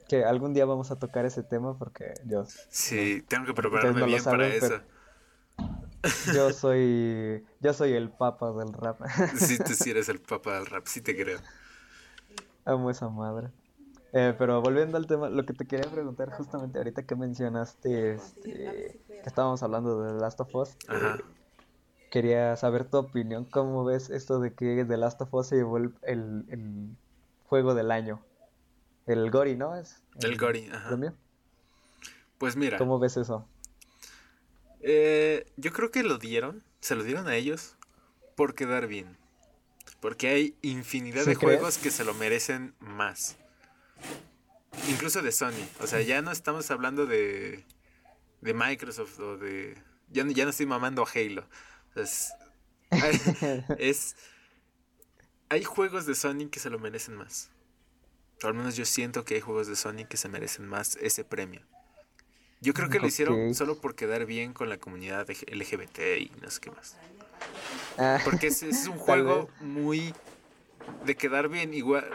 Que 0.08 0.24
algún 0.24 0.52
día 0.52 0.66
vamos 0.66 0.90
a 0.90 0.98
tocar 0.98 1.24
ese 1.24 1.42
tema 1.42 1.78
porque 1.78 2.12
yo. 2.26 2.44
Sí, 2.68 3.22
tengo 3.28 3.46
que 3.46 3.54
prepararme 3.54 4.04
bien 4.04 4.22
para 4.24 4.48
eso. 4.48 4.80
Yo 6.34 6.52
soy. 6.52 7.44
Yo 7.60 7.72
soy 7.72 7.92
el 7.92 8.10
papa 8.10 8.52
del 8.52 8.72
rap. 8.72 9.00
Sí, 9.36 9.58
tú 9.58 9.72
sí 9.72 9.90
eres 9.90 10.08
el 10.08 10.20
papa 10.20 10.54
del 10.54 10.66
rap, 10.66 10.86
sí 10.86 11.00
te 11.00 11.16
creo. 11.16 11.38
Amo 12.64 12.90
esa 12.90 13.08
madre. 13.08 13.48
Eh, 14.12 14.34
pero 14.38 14.62
volviendo 14.62 14.96
al 14.96 15.06
tema, 15.06 15.28
lo 15.28 15.44
que 15.44 15.54
te 15.54 15.66
quería 15.66 15.90
preguntar 15.90 16.30
justamente 16.30 16.78
ahorita 16.78 17.02
que 17.02 17.16
mencionaste 17.16 18.14
este, 18.14 19.00
que 19.08 19.22
estábamos 19.24 19.62
hablando 19.64 20.00
de 20.00 20.12
The 20.12 20.20
Last 20.20 20.40
of 20.40 20.54
Us. 20.54 20.76
Eh, 20.88 21.20
quería 22.10 22.56
saber 22.56 22.84
tu 22.84 22.98
opinión. 22.98 23.44
¿Cómo 23.44 23.84
ves 23.84 24.10
esto 24.10 24.38
de 24.38 24.54
que 24.54 24.84
The 24.84 24.96
Last 24.96 25.20
of 25.20 25.34
Us 25.34 25.48
se 25.48 25.56
llevó 25.56 25.78
el, 25.78 25.94
el, 26.02 26.96
juego 27.48 27.74
del 27.74 27.90
año? 27.90 28.20
El 29.06 29.30
Gori, 29.32 29.56
¿no? 29.56 29.74
Es 29.74 30.02
el, 30.22 30.38
Gori, 30.38 30.70
ajá. 30.72 30.96
Pues 32.38 32.56
mira. 32.56 32.78
¿Cómo 32.78 33.00
ves 33.00 33.16
eso? 33.16 33.48
Eh, 34.86 35.46
yo 35.56 35.72
creo 35.72 35.90
que 35.90 36.02
lo 36.02 36.18
dieron, 36.18 36.62
se 36.80 36.94
lo 36.94 37.04
dieron 37.04 37.26
a 37.26 37.36
ellos 37.36 37.76
por 38.36 38.54
quedar 38.54 38.86
bien. 38.86 39.16
Porque 40.00 40.28
hay 40.28 40.54
infinidad 40.60 41.24
de 41.24 41.34
juegos 41.34 41.78
que 41.78 41.90
se 41.90 42.04
lo 42.04 42.12
merecen 42.12 42.74
más. 42.80 43.36
Incluso 44.90 45.22
de 45.22 45.32
Sony. 45.32 45.66
O 45.80 45.86
sea, 45.86 46.02
ya 46.02 46.20
no 46.20 46.30
estamos 46.30 46.70
hablando 46.70 47.06
de, 47.06 47.64
de 48.42 48.54
Microsoft 48.54 49.18
o 49.20 49.38
de... 49.38 49.74
Ya, 50.10 50.22
ya 50.26 50.44
no 50.44 50.50
estoy 50.50 50.66
mamando 50.66 51.02
a 51.02 51.10
Halo. 51.10 51.46
es, 51.96 52.32
es... 53.78 54.16
Hay 55.48 55.64
juegos 55.64 56.04
de 56.04 56.14
Sony 56.14 56.50
que 56.50 56.60
se 56.60 56.68
lo 56.68 56.78
merecen 56.78 57.14
más. 57.14 57.50
O 58.42 58.48
al 58.48 58.54
menos 58.54 58.76
yo 58.76 58.84
siento 58.84 59.24
que 59.24 59.36
hay 59.36 59.40
juegos 59.40 59.66
de 59.66 59.76
Sony 59.76 60.04
que 60.06 60.18
se 60.18 60.28
merecen 60.28 60.66
más 60.66 60.96
ese 60.96 61.24
premio. 61.24 61.62
Yo 62.64 62.72
creo 62.72 62.88
que 62.88 62.98
lo 62.98 63.06
hicieron 63.06 63.54
solo 63.54 63.76
por 63.76 63.94
quedar 63.94 64.24
bien 64.24 64.54
con 64.54 64.70
la 64.70 64.78
comunidad 64.78 65.28
LGBT 65.28 65.98
y 66.18 66.32
no 66.40 66.50
sé 66.50 66.60
qué 66.62 66.70
más. 66.70 66.96
Ah. 67.98 68.18
Porque 68.24 68.46
es, 68.46 68.62
un 68.62 68.96
juego 68.98 69.50
muy 69.60 70.14
de 71.04 71.14
quedar 71.14 71.50
bien. 71.50 71.74
Igual, 71.74 72.08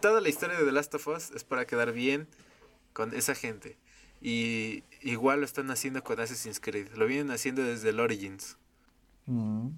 toda 0.00 0.22
la 0.22 0.30
historia 0.30 0.58
de 0.58 0.64
The 0.64 0.72
Last 0.72 0.94
of 0.94 1.06
Us 1.08 1.30
es 1.32 1.44
para 1.44 1.66
quedar 1.66 1.92
bien 1.92 2.26
con 2.94 3.14
esa 3.14 3.34
gente. 3.34 3.76
Y 4.22 4.82
igual 5.02 5.40
lo 5.40 5.44
están 5.44 5.70
haciendo 5.70 6.02
con 6.02 6.18
Assassin's 6.20 6.58
Creed. 6.58 6.94
Lo 6.94 7.06
vienen 7.06 7.30
haciendo 7.30 7.62
desde 7.62 7.90
el 7.90 8.00
Origins. 8.00 8.56
Mm. 9.26 9.68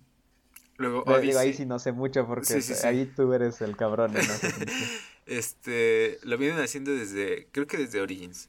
Luego, 0.77 1.03
ahí 1.13 1.55
sí 1.55 1.67
no 1.67 1.81
sé 1.81 1.91
mucho 1.91 2.25
porque 2.25 2.63
ahí 2.85 3.13
tú 3.17 3.33
eres 3.33 3.61
el 3.63 3.77
cabrón. 3.77 4.15
este, 5.27 6.21
lo 6.23 6.39
vienen 6.39 6.61
haciendo 6.61 6.93
desde, 6.93 7.49
creo 7.51 7.67
que 7.67 7.79
desde 7.79 8.01
Origins 8.01 8.49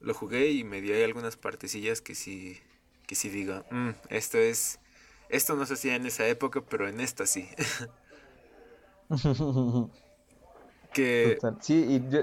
lo 0.00 0.14
jugué 0.14 0.50
y 0.50 0.64
me 0.64 0.80
dio 0.80 0.94
ahí 0.94 1.02
algunas 1.02 1.36
partecillas 1.36 2.00
que 2.00 2.14
sí, 2.14 2.58
que 3.06 3.14
sí 3.14 3.28
digo, 3.28 3.64
mm, 3.70 3.90
esto 4.08 4.38
es, 4.38 4.78
esto 5.28 5.54
no 5.56 5.66
se 5.66 5.74
hacía 5.74 5.94
en 5.94 6.06
esa 6.06 6.26
época, 6.26 6.62
pero 6.62 6.88
en 6.88 7.00
esta 7.00 7.26
sí. 7.26 7.48
que... 10.92 11.38
Sí, 11.60 11.84
y 11.88 12.10
yo... 12.10 12.20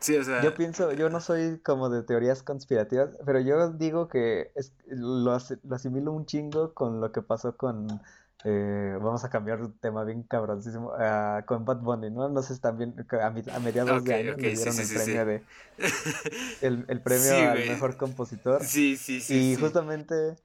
Sí, 0.00 0.16
o 0.16 0.24
sea... 0.24 0.42
Yo 0.42 0.54
pienso, 0.54 0.92
yo 0.92 1.10
no 1.10 1.20
soy 1.20 1.58
como 1.58 1.90
de 1.90 2.02
teorías 2.04 2.42
conspirativas, 2.42 3.10
pero 3.26 3.40
yo 3.40 3.70
digo 3.70 4.08
que 4.08 4.52
es, 4.54 4.72
lo, 4.86 5.36
lo 5.64 5.74
asimilo 5.74 6.12
un 6.12 6.24
chingo 6.24 6.72
con 6.72 7.00
lo 7.00 7.10
que 7.10 7.20
pasó 7.20 7.56
con 7.56 8.00
eh, 8.44 8.96
vamos 9.00 9.24
a 9.24 9.30
cambiar 9.30 9.60
de 9.60 9.68
tema 9.80 10.04
bien 10.04 10.22
cabroncísimo 10.22 10.92
uh, 10.92 11.44
con 11.44 11.64
Bad 11.64 11.78
Bunny, 11.80 12.10
¿no? 12.10 12.28
No 12.28 12.42
sé, 12.42 12.56
también 12.60 12.94
a, 13.10 13.26
a 13.26 13.58
mediados 13.58 14.04
de 14.04 14.14
año 14.14 14.36
le 14.36 14.54
dieron 14.54 14.78
el, 14.78 14.88
premio 14.88 15.26
de, 15.26 15.42
el, 16.60 17.02
premio 17.02 17.50
al 17.50 17.58
mejor 17.58 17.96
compositor. 17.96 18.62
Sí, 18.62 18.96
sí, 18.96 19.20
sí. 19.20 19.52
Y 19.52 19.56
justamente, 19.56 20.36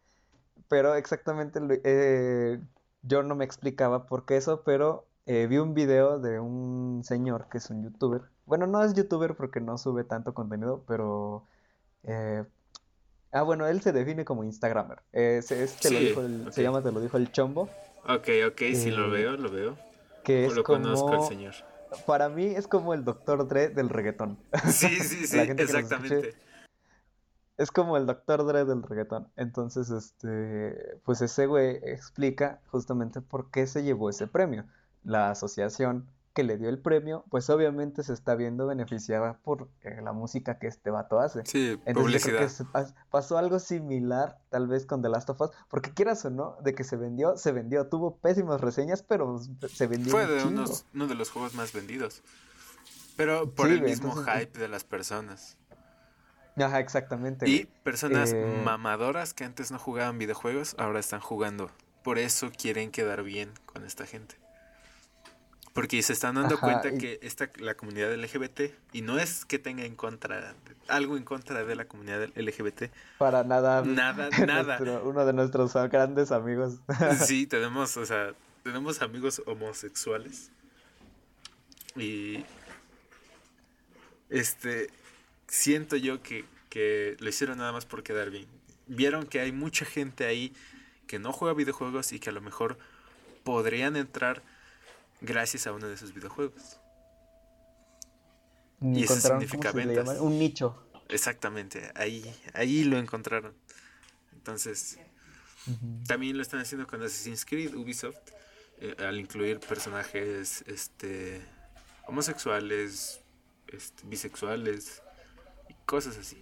pero 0.67 0.95
exactamente 0.95 1.60
eh, 1.84 2.60
yo 3.03 3.21
no 3.21 3.36
me 3.36 3.45
explicaba 3.45 4.08
por 4.08 4.25
qué 4.25 4.38
eso, 4.38 4.63
pero 4.63 5.06
eh, 5.27 5.45
vi 5.47 5.60
un 5.60 5.75
video 5.75 6.17
de 6.19 6.39
un 6.39 7.03
señor 7.03 7.47
que 7.49 7.60
es 7.60 7.69
un 7.69 7.84
youtuber 7.84 8.23
Bueno, 8.47 8.65
no 8.65 8.84
es 8.84 8.95
youtuber 8.95 9.36
porque 9.36 9.62
no 9.62 9.77
sube 9.77 10.03
tanto 10.03 10.34
contenido, 10.34 10.84
pero... 10.88 11.45
eh, 13.33 13.37
Ah, 13.37 13.41
bueno, 13.41 13.67
él 13.67 13.81
se 13.81 13.91
define 13.91 14.23
como 14.25 14.43
Instagramer. 14.43 14.99
Eh, 15.11 15.41
se, 15.43 15.63
es- 15.63 15.75
te 15.77 15.91
lo 15.91 15.99
dijo 15.99 16.21
el-. 16.21 16.51
Se 16.53 16.61
llama, 16.63 16.81
te 16.81 16.91
lo 16.91 17.01
dijo 17.01 17.17
el 17.17 17.31
Chombo, 17.31 17.69
Ok, 18.05 18.27
ok, 18.47 18.57
sí 18.75 18.91
lo 18.91 19.07
Eh, 19.07 19.11
veo, 19.11 19.37
lo 19.37 19.49
veo. 19.49 19.77
que 20.23 20.45
O 20.45 20.49
es 20.49 20.55
lo 20.55 20.63
conozco 20.63 21.09
al 21.09 21.15
como... 21.17 21.29
señor. 21.29 21.53
Para 22.05 22.27
mí 22.29 22.45
es 22.45 22.67
como 22.67 22.93
el 22.93 23.03
Dr. 23.05 23.47
Dre 23.47 23.69
del 23.69 23.89
reggaetón. 23.89 24.37
Sí, 24.65 24.89
sí, 24.99 25.27
sí, 25.27 25.39
exactamente. 25.39 26.33
Es 27.55 27.69
como 27.71 27.97
el 27.97 28.07
Dr. 28.07 28.45
Dre 28.45 28.65
del 28.65 28.81
reggaetón. 28.81 29.27
Entonces, 29.35 29.89
este, 29.91 30.97
pues 31.05 31.21
ese 31.21 31.45
güey 31.45 31.77
explica 31.83 32.59
justamente 32.71 33.21
por 33.21 33.51
qué 33.51 33.67
se 33.67 33.83
llevó 33.83 34.09
ese 34.09 34.25
premio. 34.27 34.65
La 35.03 35.29
asociación 35.29 36.07
que 36.33 36.43
le 36.43 36.57
dio 36.57 36.67
el 36.69 36.79
premio, 36.79 37.23
pues 37.29 37.49
obviamente 37.51 38.01
se 38.03 38.11
está 38.13 38.33
viendo 38.35 38.65
beneficiada 38.65 39.37
por 39.43 39.69
eh, 39.83 39.99
la 40.01 40.13
música 40.13 40.57
que 40.57 40.65
este 40.67 40.89
vato 40.89 41.19
hace. 41.19 41.45
Sí, 41.45 41.79
Entonces 41.85 42.23
yo 42.23 42.29
creo 42.29 42.47
publicidad. 42.47 42.87
que 42.87 42.93
pasó 43.11 43.37
algo 43.37 43.59
similar 43.59 44.39
tal 44.49 44.67
vez 44.67 44.85
con 44.87 45.01
The 45.03 45.09
Last 45.09 45.29
of 45.29 45.39
Us, 45.41 45.51
porque 45.69 45.91
quieras 45.93 46.25
o 46.25 46.31
no, 46.31 46.57
de 46.63 46.73
que 46.73 46.83
se 46.83 46.95
vendió, 46.97 47.37
se 47.37 47.51
vendió, 47.51 47.87
tuvo 47.87 48.17
pésimas 48.17 48.61
reseñas, 48.61 49.03
pero 49.03 49.39
se 49.69 49.85
vendió 49.87 50.11
Fue 50.11 50.25
un 50.25 50.37
de 50.37 50.43
unos, 50.45 50.85
uno 50.93 51.05
de 51.07 51.15
los 51.15 51.29
juegos 51.29 51.53
más 51.53 51.71
vendidos. 51.71 52.23
Pero 53.15 53.51
por 53.53 53.67
Sí, 53.67 53.73
el 53.73 53.81
mismo 53.83 54.09
entonces- 54.09 54.33
hype 54.33 54.57
de 54.59 54.67
las 54.67 54.83
personas. 54.83 55.57
Ajá, 56.55 56.79
exactamente. 56.79 57.47
Y 57.49 57.65
personas 57.83 58.31
Eh, 58.33 58.61
mamadoras 58.63 59.33
que 59.33 59.43
antes 59.43 59.71
no 59.71 59.77
jugaban 59.79 60.17
videojuegos, 60.17 60.75
ahora 60.79 60.99
están 60.99 61.19
jugando. 61.19 61.69
Por 62.03 62.17
eso 62.17 62.49
quieren 62.55 62.91
quedar 62.91 63.23
bien 63.23 63.51
con 63.65 63.83
esta 63.85 64.05
gente. 64.05 64.35
Porque 65.73 66.01
se 66.03 66.13
están 66.13 66.36
dando 66.36 66.55
Ajá, 66.55 66.62
cuenta 66.81 66.89
y- 66.89 66.97
que 66.99 67.19
esta, 67.23 67.49
la 67.57 67.73
comunidad 67.75 68.13
LGBT, 68.13 68.75
y 68.91 69.01
no 69.01 69.17
es 69.17 69.43
que 69.43 69.57
tenga 69.57 69.83
en 69.86 69.95
contra, 69.95 70.53
algo 70.88 71.17
en 71.17 71.23
contra 71.23 71.63
de 71.65 71.75
la 71.75 71.86
comunidad 71.86 72.29
LGBT, 72.36 72.91
Para 73.17 73.43
nada. 73.43 73.81
Nada, 73.83 74.29
nada. 74.47 74.77
nuestro- 74.77 75.09
uno 75.09 75.25
de 75.25 75.33
nuestros 75.33 75.73
grandes 75.89 76.31
amigos. 76.31 76.75
Sí, 77.25 77.47
tenemos, 77.47 77.97
o 77.97 78.05
sea, 78.05 78.33
tenemos 78.63 79.01
amigos 79.01 79.41
homosexuales. 79.47 80.51
Y 81.95 82.43
este 84.29 84.89
siento 85.47 85.95
yo 85.95 86.21
que, 86.21 86.45
que 86.69 87.15
lo 87.19 87.29
hicieron 87.29 87.57
nada 87.57 87.71
más 87.71 87.86
por 87.86 88.03
quedar 88.03 88.29
bien. 88.29 88.47
Vieron 88.88 89.25
que 89.25 89.39
hay 89.39 89.51
mucha 89.51 89.86
gente 89.86 90.25
ahí 90.25 90.53
que 91.07 91.19
no 91.19 91.31
juega 91.33 91.53
videojuegos 91.53 92.12
y 92.13 92.19
que 92.19 92.29
a 92.29 92.33
lo 92.33 92.41
mejor 92.41 92.77
podrían 93.43 93.95
entrar 93.95 94.41
gracias 95.23 95.65
a 95.65 95.71
uno 95.73 95.88
de 95.88 95.95
esos 95.95 96.13
videojuegos. 96.13 96.79
Y 98.81 99.03
eso 99.03 99.13
Encontraron, 99.13 99.41
significa 99.41 99.71
¿cómo 99.71 99.81
se 99.81 99.88
le 99.88 99.95
ventas. 99.95 100.19
Un 100.19 100.38
nicho. 100.39 100.83
Exactamente, 101.09 101.91
ahí, 101.95 102.23
ahí 102.53 102.83
lo 102.83 102.97
encontraron. 102.97 103.55
Entonces. 104.33 104.99
También 106.09 106.36
lo 106.36 106.41
están 106.41 106.59
haciendo 106.59 106.86
con 106.86 107.01
Assassin's 107.01 107.45
Creed, 107.45 107.73
Ubisoft, 107.73 108.17
eh, 108.79 108.95
al 108.99 109.17
incluir 109.17 109.62
personajes 109.62 110.62
este, 110.67 111.41
homosexuales, 112.05 113.21
este, 113.69 114.05
bisexuales 114.05 115.01
y 115.69 115.73
cosas 115.86 116.17
así. 116.17 116.38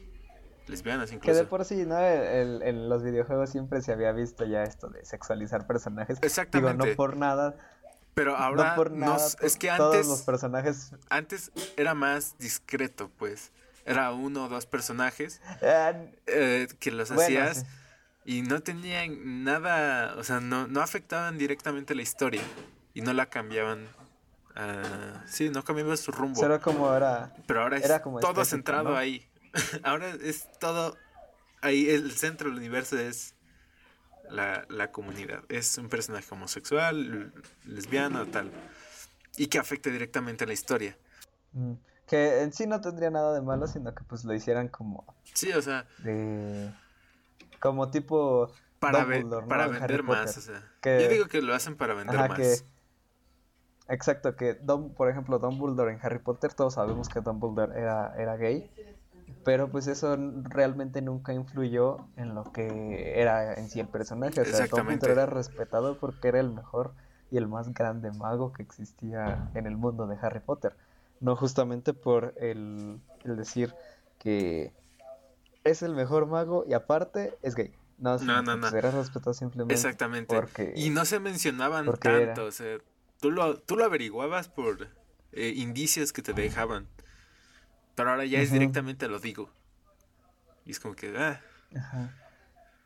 Lesbianas 0.67 1.09
Que 1.11 1.17
incluso. 1.17 1.37
de 1.37 1.45
por 1.45 1.65
sí, 1.65 1.85
¿no? 1.85 1.99
El- 1.99 2.63
en 2.63 2.89
los 2.89 3.03
videojuegos 3.03 3.51
siempre 3.51 3.83
se 3.83 3.91
había 3.91 4.11
visto 4.11 4.43
ya 4.45 4.63
esto 4.63 4.89
de 4.89 5.05
sexualizar 5.05 5.67
personajes. 5.67 6.15
Digo, 6.17 6.25
Exactamente. 6.25 6.89
no 6.89 6.95
por 6.95 7.15
nada. 7.15 7.55
Pero 8.13 8.35
ahora 8.35 8.71
no 8.71 8.75
por 8.75 8.91
nada. 8.91 9.15
s- 9.25 9.37
es 9.41 9.57
que 9.57 9.67
todos 9.69 9.95
antes, 9.95 10.07
los 10.07 10.21
personajes. 10.23 10.91
antes 11.09 11.51
era 11.77 11.93
más 11.93 12.37
discreto, 12.37 13.09
pues. 13.17 13.51
Era 13.85 14.11
uno 14.11 14.45
o 14.45 14.49
dos 14.49 14.65
personajes 14.67 15.41
eh, 15.61 16.13
eh, 16.27 16.67
que 16.79 16.91
los 16.91 17.09
bueno, 17.09 17.23
hacías 17.23 17.57
sí. 17.59 17.65
y 18.25 18.41
no 18.43 18.61
tenían 18.61 19.43
nada, 19.43 20.13
o 20.17 20.23
sea, 20.23 20.39
no, 20.39 20.67
no 20.67 20.81
afectaban 20.81 21.37
directamente 21.39 21.95
la 21.95 22.03
historia 22.03 22.43
y 22.93 23.01
no 23.01 23.11
la 23.13 23.25
cambiaban. 23.27 23.87
ah, 24.55 25.23
sí, 25.25 25.49
no 25.49 25.63
cambiaban 25.63 25.97
su 25.97 26.11
rumbo. 26.11 26.39
Solo 26.39 26.61
como 26.61 26.93
era. 26.93 27.33
Pero 27.47 27.63
ahora 27.63 27.77
es 27.77 27.85
Era 27.85 28.01
como 28.03 28.19
todo 28.19 28.41
estético, 28.41 28.49
centrado 28.57 28.89
¿no? 28.91 28.97
ahí. 28.97 29.27
ahora 29.83 30.09
es 30.21 30.47
todo 30.59 30.95
ahí. 31.61 31.89
El 31.89 32.11
centro 32.11 32.49
del 32.49 32.59
universo 32.59 32.99
es 32.99 33.33
la, 34.31 34.65
la 34.69 34.91
comunidad. 34.91 35.43
Es 35.49 35.77
un 35.77 35.89
personaje 35.89 36.27
homosexual, 36.31 37.33
lesbiano, 37.65 38.25
tal. 38.27 38.51
Y 39.37 39.47
que 39.47 39.59
afecta 39.59 39.89
directamente 39.89 40.43
a 40.43 40.47
la 40.47 40.53
historia. 40.53 40.97
mm, 41.53 41.73
Que 42.07 42.41
en 42.41 42.51
sí 42.53 42.67
no 42.67 42.81
tendría 42.81 43.09
nada 43.09 43.33
de 43.33 43.41
malo, 43.41 43.67
sino 43.67 43.93
que 43.95 44.03
pues 44.03 44.23
lo 44.25 44.33
hicieran 44.33 44.67
como 44.67 45.05
Sí, 45.33 45.51
o 45.53 45.61
sea, 45.61 45.85
de. 45.99 46.71
Como 47.59 47.89
tipo. 47.91 48.51
para, 48.79 49.05
ve- 49.05 49.23
para 49.47 49.67
vender 49.67 50.03
más. 50.03 50.37
O 50.37 50.41
sea, 50.41 50.63
Que- 50.81 51.01
yo 51.03 51.07
digo 51.09 51.25
que 51.27 51.41
lo 51.41 51.53
hacen 51.53 51.77
para 51.77 51.93
vender 51.93 52.17
Ajá, 52.17 52.27
más. 52.29 52.37
que. 52.37 52.55
Exacto, 53.87 54.35
que 54.35 54.55
Dum- 54.61 54.93
por 54.93 55.09
ejemplo, 55.09 55.37
Dumbledore 55.39 55.91
en 55.93 55.99
Harry 56.01 56.19
Potter, 56.19 56.53
todos 56.53 56.75
sabemos 56.75 57.09
que 57.09 57.19
Dumbledore 57.19 57.77
era, 57.79 58.13
era 58.17 58.37
gay, 58.37 58.71
pero 59.43 59.69
pues 59.69 59.87
eso 59.87 60.15
realmente 60.43 61.01
nunca 61.01 61.33
influyó 61.33 62.07
en 62.17 62.35
lo 62.35 62.51
que 62.51 63.19
era 63.19 63.53
en 63.55 63.69
sí 63.69 63.79
el 63.79 63.87
personaje. 63.87 64.41
O 64.41 64.43
sea, 64.45 64.51
Exactamente. 64.51 65.07
Dumbledore 65.07 65.23
era 65.23 65.25
respetado 65.25 65.97
porque 65.97 66.27
era 66.27 66.39
el 66.39 66.49
mejor 66.51 66.93
y 67.31 67.37
el 67.37 67.47
más 67.47 67.73
grande 67.73 68.11
mago 68.11 68.51
que 68.53 68.61
existía 68.63 69.49
en 69.55 69.65
el 69.67 69.77
mundo 69.77 70.07
de 70.07 70.17
Harry 70.21 70.39
Potter. 70.41 70.75
No 71.19 71.35
justamente 71.35 71.93
por 71.93 72.33
el, 72.37 72.99
el 73.23 73.37
decir 73.37 73.73
que 74.19 74.71
es 75.63 75.81
el 75.83 75.93
mejor 75.95 76.25
mago 76.27 76.65
y 76.67 76.73
aparte 76.73 77.37
es 77.41 77.55
gay. 77.55 77.73
No, 77.99 78.17
No, 78.17 78.41
no, 78.41 78.57
no. 78.57 78.67
era 78.69 78.89
respetado 78.91 79.33
simplemente 79.33 79.75
Exactamente. 79.75 80.35
porque... 80.35 80.73
Y 80.75 80.89
no 80.89 81.05
se 81.05 81.19
mencionaban 81.19 81.85
tanto. 81.85 82.09
era- 82.09 82.43
O 82.43 82.51
sea, 82.51 82.77
tú 83.19 83.29
lo, 83.31 83.57
tú 83.59 83.75
lo 83.77 83.85
averiguabas 83.85 84.49
por 84.49 84.87
eh, 85.33 85.53
indicios 85.55 86.11
que 86.11 86.21
te 86.23 86.33
dejaban. 86.33 86.87
Pero 87.95 88.11
ahora 88.11 88.25
ya 88.25 88.39
es 88.39 88.51
directamente 88.51 89.07
lo 89.07 89.19
digo. 89.19 89.49
Y 90.65 90.71
es 90.71 90.79
como 90.79 90.95
que, 90.95 91.15
ah. 91.17 91.41
Ajá. 91.75 92.15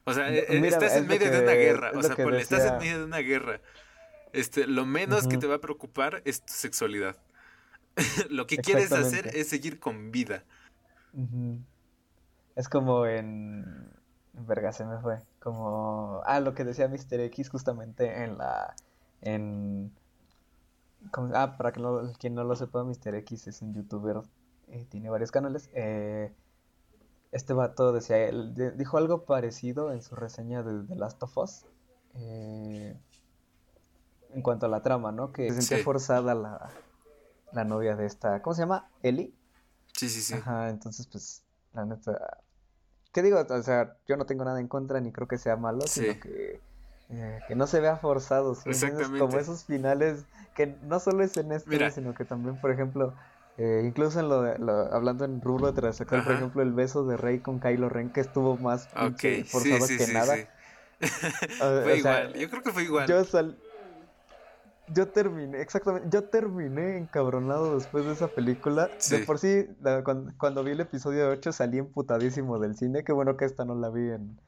O 0.06 0.14
sea, 0.14 0.30
mira, 0.30 0.68
estás 0.68 0.94
es 0.94 0.98
en 1.00 1.08
medio 1.08 1.32
de 1.32 1.42
una 1.42 1.54
guerra. 1.54 1.92
O 1.96 2.04
sea, 2.04 2.16
ponle, 2.16 2.42
estás 2.42 2.64
en 2.66 2.78
medio 2.78 3.00
de 3.00 3.06
una 3.06 3.18
guerra. 3.20 3.60
Este, 4.34 4.68
lo 4.68 4.86
menos 4.86 5.28
que 5.28 5.38
te 5.38 5.48
va 5.48 5.56
a 5.56 5.62
preocupar 5.62 6.22
es 6.26 6.42
tu 6.46 6.54
sexualidad. 6.54 7.18
lo 8.30 8.46
que 8.46 8.58
quieres 8.58 8.92
hacer 8.92 9.28
es 9.36 9.50
seguir 9.50 9.80
con 9.80 10.12
vida. 10.12 10.44
Es 12.56 12.70
como 12.70 13.06
en... 13.06 13.92
Verga, 14.34 14.74
se 14.74 14.86
me 14.86 15.00
fue. 15.00 15.20
Como... 15.40 16.22
Ah, 16.26 16.40
lo 16.42 16.54
que 16.54 16.66
decía 16.66 16.88
Mr. 16.88 17.22
X 17.22 17.50
justamente 17.50 18.24
en 18.24 18.38
la... 18.38 18.76
En... 19.22 19.92
¿cómo- 21.12 21.34
Ah, 21.34 21.56
para 21.58 21.72
que 21.72 21.80
no- 21.80 22.12
quien 22.20 22.36
no 22.36 22.44
lo 22.44 22.56
sepa, 22.56 22.84
Mr. 22.84 23.16
X 23.16 23.48
es 23.48 23.62
un 23.62 23.74
youtuber, 23.74 24.18
eh, 24.70 24.86
tiene 24.90 25.10
varios 25.10 25.32
canales. 25.32 25.70
eh, 25.74 26.34
este 27.32 27.54
vato 27.54 27.92
decía, 27.92 28.18
él 28.28 28.54
de- 28.56 28.72
dijo 28.72 28.98
algo 28.98 29.26
parecido 29.26 29.92
en 29.92 30.02
su 30.02 30.16
reseña 30.16 30.64
de 30.64 30.88
The 30.88 30.96
Last 30.96 31.22
of 31.24 31.38
Us. 31.38 31.66
eh, 32.18 32.98
en 34.34 34.42
cuanto 34.42 34.66
a 34.66 34.70
la 34.70 34.82
trama, 34.82 35.12
¿no? 35.12 35.32
Que 35.34 35.50
se 35.50 35.56
sentía 35.62 35.78
Sí. 35.78 35.84
forzada 35.84 36.34
la, 36.34 36.70
la 37.52 37.64
novia 37.66 37.96
de 37.98 38.06
esta... 38.06 38.42
¿Cómo 38.42 38.54
se 38.54 38.62
llama? 38.62 38.90
Ellie. 39.04 39.34
Sí, 39.94 40.08
sí, 40.10 40.22
sí. 40.22 40.34
Ajá, 40.34 40.70
entonces 40.70 41.08
pues, 41.08 41.44
la 41.74 41.86
neta, 41.86 42.38
¿qué 43.14 43.22
digo? 43.22 43.38
O 43.50 43.64
sea, 43.64 43.98
yo 44.08 44.16
no 44.18 44.26
tengo 44.26 44.44
nada 44.46 44.60
en 44.62 44.68
contra 44.70 45.00
ni 45.02 45.12
creo 45.12 45.28
que 45.28 45.38
sea 45.38 45.56
malo, 45.58 45.82
Sí. 45.88 46.02
sino 46.02 46.20
que, 46.22 46.62
eh, 47.10 47.40
que 47.48 47.56
no 47.56 47.68
se 47.68 47.80
vea 47.82 47.98
forzado, 47.98 48.56
¿sí 48.56 48.68
me 48.70 48.76
entiendes? 48.76 49.08
Como 49.08 49.14
Exactamente. 49.14 49.42
esos 49.42 49.64
finales 49.66 50.26
que 50.56 50.68
no 50.84 51.00
solo 51.00 51.24
es 51.24 51.36
en 51.38 51.52
este, 51.52 51.70
Mira. 51.70 51.92
sino 51.92 52.14
que 52.14 52.24
también, 52.26 52.60
por 52.60 52.72
ejemplo, 52.72 53.14
eh, 53.58 53.84
incluso 53.86 54.20
en 54.20 54.30
lo, 54.30 54.42
de- 54.42 54.58
lo- 54.60 54.94
hablando 54.94 55.26
en 55.26 55.42
rubro 55.42 55.70
heterosexual, 55.70 56.24
por 56.24 56.32
Ajá. 56.34 56.40
ejemplo, 56.42 56.62
el 56.62 56.74
beso 56.74 57.06
de 57.06 57.18
Rey 57.18 57.40
con 57.40 57.60
Kylo 57.60 57.90
Ren 57.90 58.10
que 58.10 58.20
estuvo 58.22 58.58
más 58.58 58.90
sí, 59.18 59.44
forzado 59.46 59.88
sí, 59.88 59.98
que 59.98 60.06
sí, 60.06 60.14
nada. 60.14 60.36
O- 60.36 60.46
fue 61.84 61.94
o 61.94 61.98
sea, 61.98 62.24
igual. 62.24 62.34
Yo 62.34 62.50
creo 62.50 62.64
que 62.64 62.72
fue 62.72 62.84
igual. 62.84 63.08
Yo 63.08 63.24
sal... 63.24 63.58
Yo 64.88 65.08
terminé, 65.08 65.62
exactamente, 65.62 66.10
yo 66.12 66.26
terminé 66.26 66.98
encabronado 67.00 67.76
después 67.76 68.06
de 68.06 68.14
esa 68.14 68.28
película. 68.28 68.88
De 69.10 69.20
por 69.20 69.40
sí, 69.40 69.66
la- 69.82 70.04
cuando, 70.04 70.32
cuando 70.38 70.64
vi 70.64 70.72
el 70.72 70.80
episodio 70.80 71.28
8 71.30 71.52
salí 71.52 71.80
emputadísimo 71.80 72.60
del 72.60 72.76
cine. 72.78 73.04
Qué 73.04 73.12
bueno 73.12 73.36
que 73.36 73.46
esta 73.46 73.66
no 73.66 73.74
la 73.74 73.90
vi 73.90 74.10
en... 74.12 74.40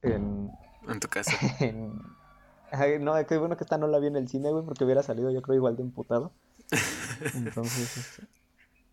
En... 0.00 0.50
En 0.88 1.00
tu 1.00 1.08
casa. 1.08 1.32
en- 1.60 2.00
Ay, 2.70 2.98
no, 2.98 3.14
qué 3.26 3.36
bueno 3.36 3.56
que 3.56 3.64
esta 3.64 3.76
no 3.78 3.86
la 3.88 3.98
vi 3.98 4.06
en 4.06 4.16
el 4.16 4.28
cine, 4.28 4.50
güey, 4.50 4.64
porque 4.64 4.84
hubiera 4.84 5.02
salido 5.02 5.30
yo 5.30 5.42
creo 5.42 5.56
igual 5.56 5.76
de 5.76 5.82
emputado. 5.82 6.32
Entonces, 7.34 7.96
este, 7.96 8.22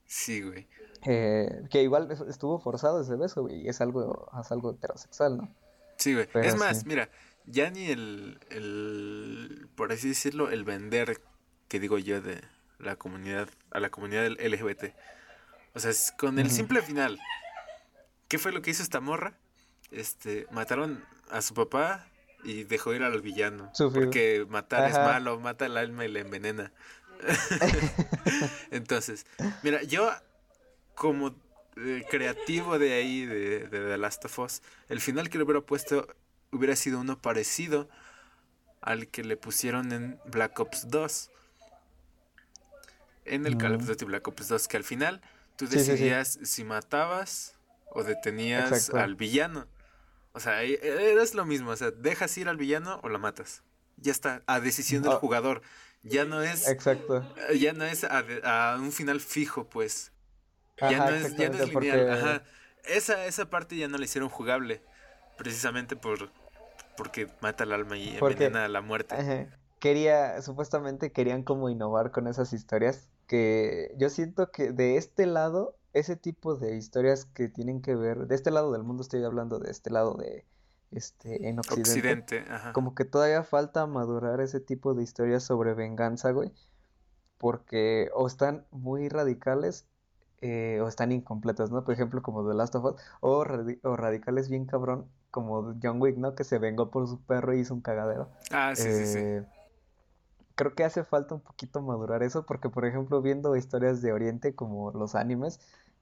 Sí, 0.06 0.42
güey. 0.42 0.68
eh, 1.06 1.64
que 1.70 1.82
igual 1.84 2.10
es- 2.12 2.22
estuvo 2.22 2.60
forzado 2.60 3.02
ese 3.02 3.16
beso, 3.16 3.42
güey, 3.44 3.62
y 3.62 3.70
es 3.70 3.82
algo, 3.82 4.30
es 4.40 4.52
algo 4.52 4.72
heterosexual, 4.72 5.38
¿no? 5.38 5.56
Sí, 5.98 6.14
güey. 6.14 6.28
Pero 6.32 6.48
Es 6.48 6.56
más, 6.56 6.80
sí. 6.82 6.86
mira, 6.88 7.10
ya 7.46 7.70
ni 7.70 7.88
el, 7.90 8.40
el, 8.50 9.68
por 9.76 9.92
así 9.92 10.10
decirlo, 10.10 10.50
el 10.50 10.64
vender, 10.64 11.22
que 11.68 11.80
digo 11.80 11.98
yo, 11.98 12.22
de, 12.22 12.42
la 12.80 12.96
comunidad, 12.98 13.50
a 13.72 13.80
la 13.80 13.90
comunidad 13.90 14.26
LGBT. 14.26 14.94
O 15.74 15.80
sea, 15.80 15.92
con 16.18 16.40
el 16.40 16.50
simple 16.52 16.82
final. 16.82 17.20
¿Qué 18.28 18.38
fue 18.38 18.52
lo 18.52 18.62
que 18.62 18.72
hizo 18.72 18.84
esta 18.84 19.00
morra? 19.00 19.38
Este, 19.92 20.46
mataron 20.52 21.04
a 21.30 21.42
su 21.42 21.54
papá 21.54 22.08
y 22.44 22.64
dejó 22.64 22.94
ir 22.94 23.04
al 23.04 23.22
villano. 23.22 23.72
porque 23.94 24.46
matar 24.50 24.90
es 24.90 24.96
malo, 24.98 25.40
mata 25.40 25.66
el 25.66 25.78
alma 25.78 26.06
y 26.06 26.10
le 26.10 26.22
envenena. 26.22 26.72
Entonces, 28.72 29.26
mira, 29.64 29.84
yo 29.84 30.12
como 30.96 31.36
eh, 31.78 32.06
creativo 32.10 32.80
de 32.80 32.94
ahí, 32.94 33.26
de, 33.26 33.68
de 33.68 33.68
The 33.68 33.98
Last 33.98 34.26
of 34.26 34.40
Us, 34.40 34.62
el 34.90 35.02
final 35.02 35.30
que 35.30 35.38
le 35.38 35.44
hubiera 35.44 35.62
puesto 35.62 36.08
hubiera 36.56 36.76
sido 36.76 37.00
uno 37.00 37.22
parecido 37.22 37.90
al 38.82 39.08
que 39.08 39.24
le 39.24 39.38
pusieron 39.38 39.92
en 39.92 40.20
Black 40.26 40.60
Ops 40.60 40.90
2. 40.90 41.32
En 43.26 43.46
el 43.48 43.58
Call 43.58 43.76
of 43.76 43.86
Duty 43.86 44.06
Black 44.06 44.28
Ops 44.28 44.48
2, 44.48 44.68
que 44.68 44.78
al 44.78 44.84
final 44.84 45.22
tú 45.56 45.68
decidías 45.68 46.40
si 46.44 46.64
matabas 46.64 47.56
o 47.90 48.04
detenías 48.04 48.92
al 48.92 49.16
villano. 49.16 49.68
O 50.34 50.40
sea, 50.40 50.62
es 50.64 51.34
lo 51.34 51.46
mismo, 51.46 51.72
o 51.72 51.76
sea, 51.76 51.92
dejas 51.92 52.38
ir 52.38 52.48
al 52.48 52.58
villano 52.58 53.00
o 53.04 53.10
la 53.10 53.18
matas. 53.18 53.64
Ya 53.98 54.12
está, 54.12 54.44
a 54.46 54.60
decisión 54.60 55.02
del 55.02 55.14
oh. 55.14 55.20
jugador. 55.20 55.62
Ya 56.06 56.24
no 56.24 56.42
es. 56.42 56.68
Exacto. 56.68 57.26
Ya 57.60 57.74
no 57.74 57.84
es 57.84 58.04
a, 58.04 58.78
un 58.80 58.92
final 58.92 59.20
fijo, 59.20 59.68
pues. 59.68 60.12
ya 60.80 60.98
no 61.00 61.10
es, 61.10 61.36
ya 61.36 61.50
no 61.50 61.58
es 61.58 61.74
lineal. 61.74 62.10
Ajá. 62.12 62.44
Esa, 62.86 63.26
esa 63.26 63.50
parte 63.50 63.76
ya 63.76 63.88
no 63.88 63.98
la 63.98 64.06
hicieron 64.06 64.30
jugable. 64.30 64.82
Precisamente 65.38 65.96
por 65.98 66.30
porque 66.96 67.28
mata 67.42 67.64
el 67.66 67.74
alma 67.74 67.98
y 67.98 68.16
envenena 68.18 68.66
a 68.66 68.68
la 68.70 68.82
muerte. 68.82 69.50
Quería, 69.80 70.42
supuestamente 70.42 71.12
querían 71.12 71.44
como 71.44 71.70
innovar 71.70 72.12
con 72.12 72.28
esas 72.28 72.54
historias. 72.54 73.10
Que 73.28 73.94
yo 73.98 74.10
siento 74.10 74.52
que 74.52 74.72
de 74.72 74.98
este 74.98 75.26
lado, 75.26 75.76
ese 75.94 76.16
tipo 76.16 76.56
de 76.56 76.76
historias 76.76 77.26
que 77.26 77.50
tienen 77.50 77.82
que 77.82 77.96
ver, 77.96 78.28
de 78.28 78.36
este 78.36 78.52
lado 78.52 78.72
del 78.72 78.84
mundo 78.84 79.02
estoy 79.02 79.24
hablando 79.24 79.58
de 79.60 79.72
este 79.72 79.90
lado 79.90 80.14
de 80.14 80.46
este 80.98 81.48
en 81.48 81.60
Occidente. 81.60 82.46
Como 82.74 82.96
que 82.96 83.06
todavía 83.06 83.44
falta 83.44 83.86
madurar 83.88 84.42
ese 84.42 84.60
tipo 84.60 84.94
de 84.94 85.04
historias 85.04 85.44
sobre 85.44 85.74
venganza, 85.74 86.32
güey. 86.32 86.52
Porque 87.38 88.10
o 88.14 88.28
están 88.28 88.66
muy 88.72 89.10
radicales 89.10 89.86
eh, 90.42 90.80
o 90.82 90.88
están 90.88 91.12
incompletas, 91.12 91.72
¿no? 91.72 91.84
Por 91.84 91.94
ejemplo, 91.94 92.22
como 92.22 92.48
The 92.48 92.56
Last 92.56 92.76
of 92.76 92.86
Us, 92.86 93.02
o, 93.20 93.46
o 93.84 93.96
radicales 93.96 94.50
bien 94.50 94.66
cabrón, 94.66 95.08
como 95.32 95.76
John 95.82 96.02
Wick, 96.02 96.18
¿no? 96.18 96.36
Que 96.36 96.44
se 96.44 96.60
vengó 96.60 96.92
por 96.92 97.08
su 97.08 97.20
perro 97.22 97.54
y 97.54 97.60
hizo 97.60 97.74
un 97.74 97.82
cagadero. 97.82 98.30
Ah, 98.52 98.74
sí, 98.76 98.84
sí, 98.92 99.06
sí. 99.06 99.18
Eh, 99.20 99.46
creo 100.56 100.74
que 100.74 100.84
hace 100.84 101.04
falta 101.04 101.36
un 101.36 101.42
poquito 101.42 101.82
madurar 101.82 102.24
eso, 102.24 102.46
porque 102.46 102.70
por 102.70 102.86
ejemplo, 102.86 103.22
viendo 103.22 103.56
historias 103.56 104.02
de 104.02 104.14
Oriente 104.14 104.56
como 104.56 104.92
los 104.92 105.16
animes, 105.16 105.60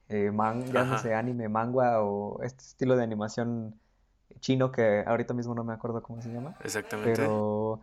eh, 0.08 0.30
man, 0.30 0.64
ya 0.66 0.84
no 0.84 0.98
sé, 0.98 1.14
anime, 1.14 1.48
manga 1.48 2.02
o 2.02 2.42
este 2.42 2.62
estilo 2.62 2.96
de 2.96 3.02
animación 3.02 3.74
chino 4.40 4.72
que 4.72 5.04
ahorita 5.06 5.34
mismo 5.34 5.54
no 5.54 5.64
me 5.64 5.72
acuerdo 5.72 6.02
cómo 6.02 6.20
se 6.22 6.30
llama. 6.30 6.56
Exactamente. 6.62 7.12
Pero 7.12 7.80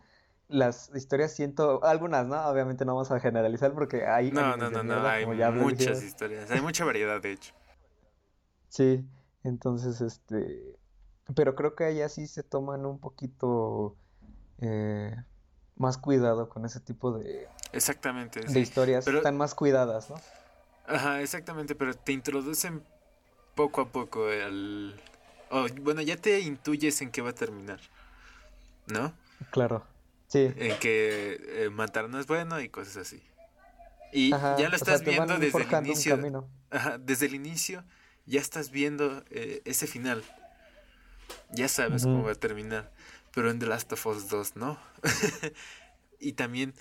las 0.48 0.92
historias 0.94 1.34
siento, 1.34 1.84
algunas, 1.84 2.28
¿no? 2.28 2.40
Obviamente 2.48 2.86
no 2.86 2.94
vamos 2.94 3.12
a 3.12 3.20
generalizar 3.20 3.74
porque 3.74 4.06
hay... 4.06 4.32
No, 4.32 4.58
no, 4.58 4.70
no, 4.70 4.84
no, 4.84 5.08
hay 5.08 5.26
muchas 5.26 6.04
historias, 6.04 6.52
hay 6.52 6.62
mucha 6.62 6.86
variedad 6.86 7.22
de 7.22 7.32
hecho. 7.34 7.54
Sí, 8.70 9.06
entonces, 9.44 10.02
este, 10.02 10.78
pero 11.36 11.56
creo 11.56 11.76
que 11.76 11.86
allá 11.86 12.10
sí 12.10 12.28
se 12.28 12.44
toman 12.44 12.86
un 12.86 13.00
poquito 13.00 13.96
eh, 14.60 15.16
más 15.76 15.98
cuidado 15.98 16.50
con 16.50 16.66
ese 16.66 16.80
tipo 16.80 17.12
de... 17.18 17.48
Exactamente. 17.72 18.42
De 18.42 18.60
historias. 18.60 19.08
Están 19.08 19.38
más 19.38 19.56
cuidadas, 19.56 20.10
¿no? 20.10 20.16
Ajá, 20.86 21.22
exactamente, 21.22 21.76
pero 21.76 21.94
te 21.94 22.12
introducen 22.12 22.84
poco 23.56 23.82
a 23.82 23.90
poco 23.90 24.30
el... 25.52 25.80
bueno, 25.82 26.02
ya 26.02 26.18
te 26.18 26.40
intuyes 26.40 27.02
en 27.02 27.12
qué 27.12 27.22
va 27.22 27.32
a 27.32 27.36
terminar, 27.36 27.80
¿no? 28.88 29.14
Claro, 29.52 29.86
sí. 30.28 30.52
En 30.56 30.78
que 30.80 31.40
eh, 31.48 31.70
matar 31.70 32.10
no 32.10 32.20
es 32.20 32.28
bueno 32.28 32.60
y 32.62 32.70
cosas 32.70 32.98
así. 32.98 33.22
Y 34.14 34.30
ya 34.30 34.68
lo 34.70 34.76
estás 34.76 35.04
viendo 35.04 35.38
desde 35.38 35.62
el 35.64 35.86
inicio. 35.86 36.48
Ajá, 36.70 36.98
desde 36.98 37.26
el 37.28 37.36
inicio 37.36 37.84
ya 38.26 38.40
estás 38.40 38.72
viendo 38.72 39.24
eh, 39.30 39.62
ese 39.66 39.88
final 39.88 40.24
ya 41.54 41.68
sabes 41.68 42.04
cómo 42.04 42.24
va 42.24 42.32
a 42.32 42.36
terminar. 42.36 42.92
Pero 43.34 43.50
en 43.50 43.60
The 43.60 43.66
Last 43.66 43.92
of 43.94 44.06
Us 44.08 44.30
2 44.30 44.56
no. 44.56 44.78
y 46.20 46.34
también 46.34 46.74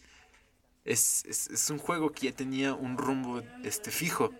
es, 0.84 1.24
es, 1.24 1.70
un 1.70 1.78
juego 1.78 2.10
que 2.10 2.26
ya 2.26 2.36
tenía 2.36 2.74
un 2.74 2.96
rumbo 2.96 3.42
este 3.62 3.90
fijo. 3.90 4.32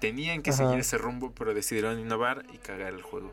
Tenían 0.00 0.42
que 0.42 0.52
seguir 0.52 0.78
ese 0.78 0.98
rumbo, 0.98 1.32
pero 1.34 1.54
decidieron 1.54 1.98
innovar 1.98 2.44
y 2.52 2.58
cagar 2.58 2.92
el 2.92 3.02
juego. 3.02 3.32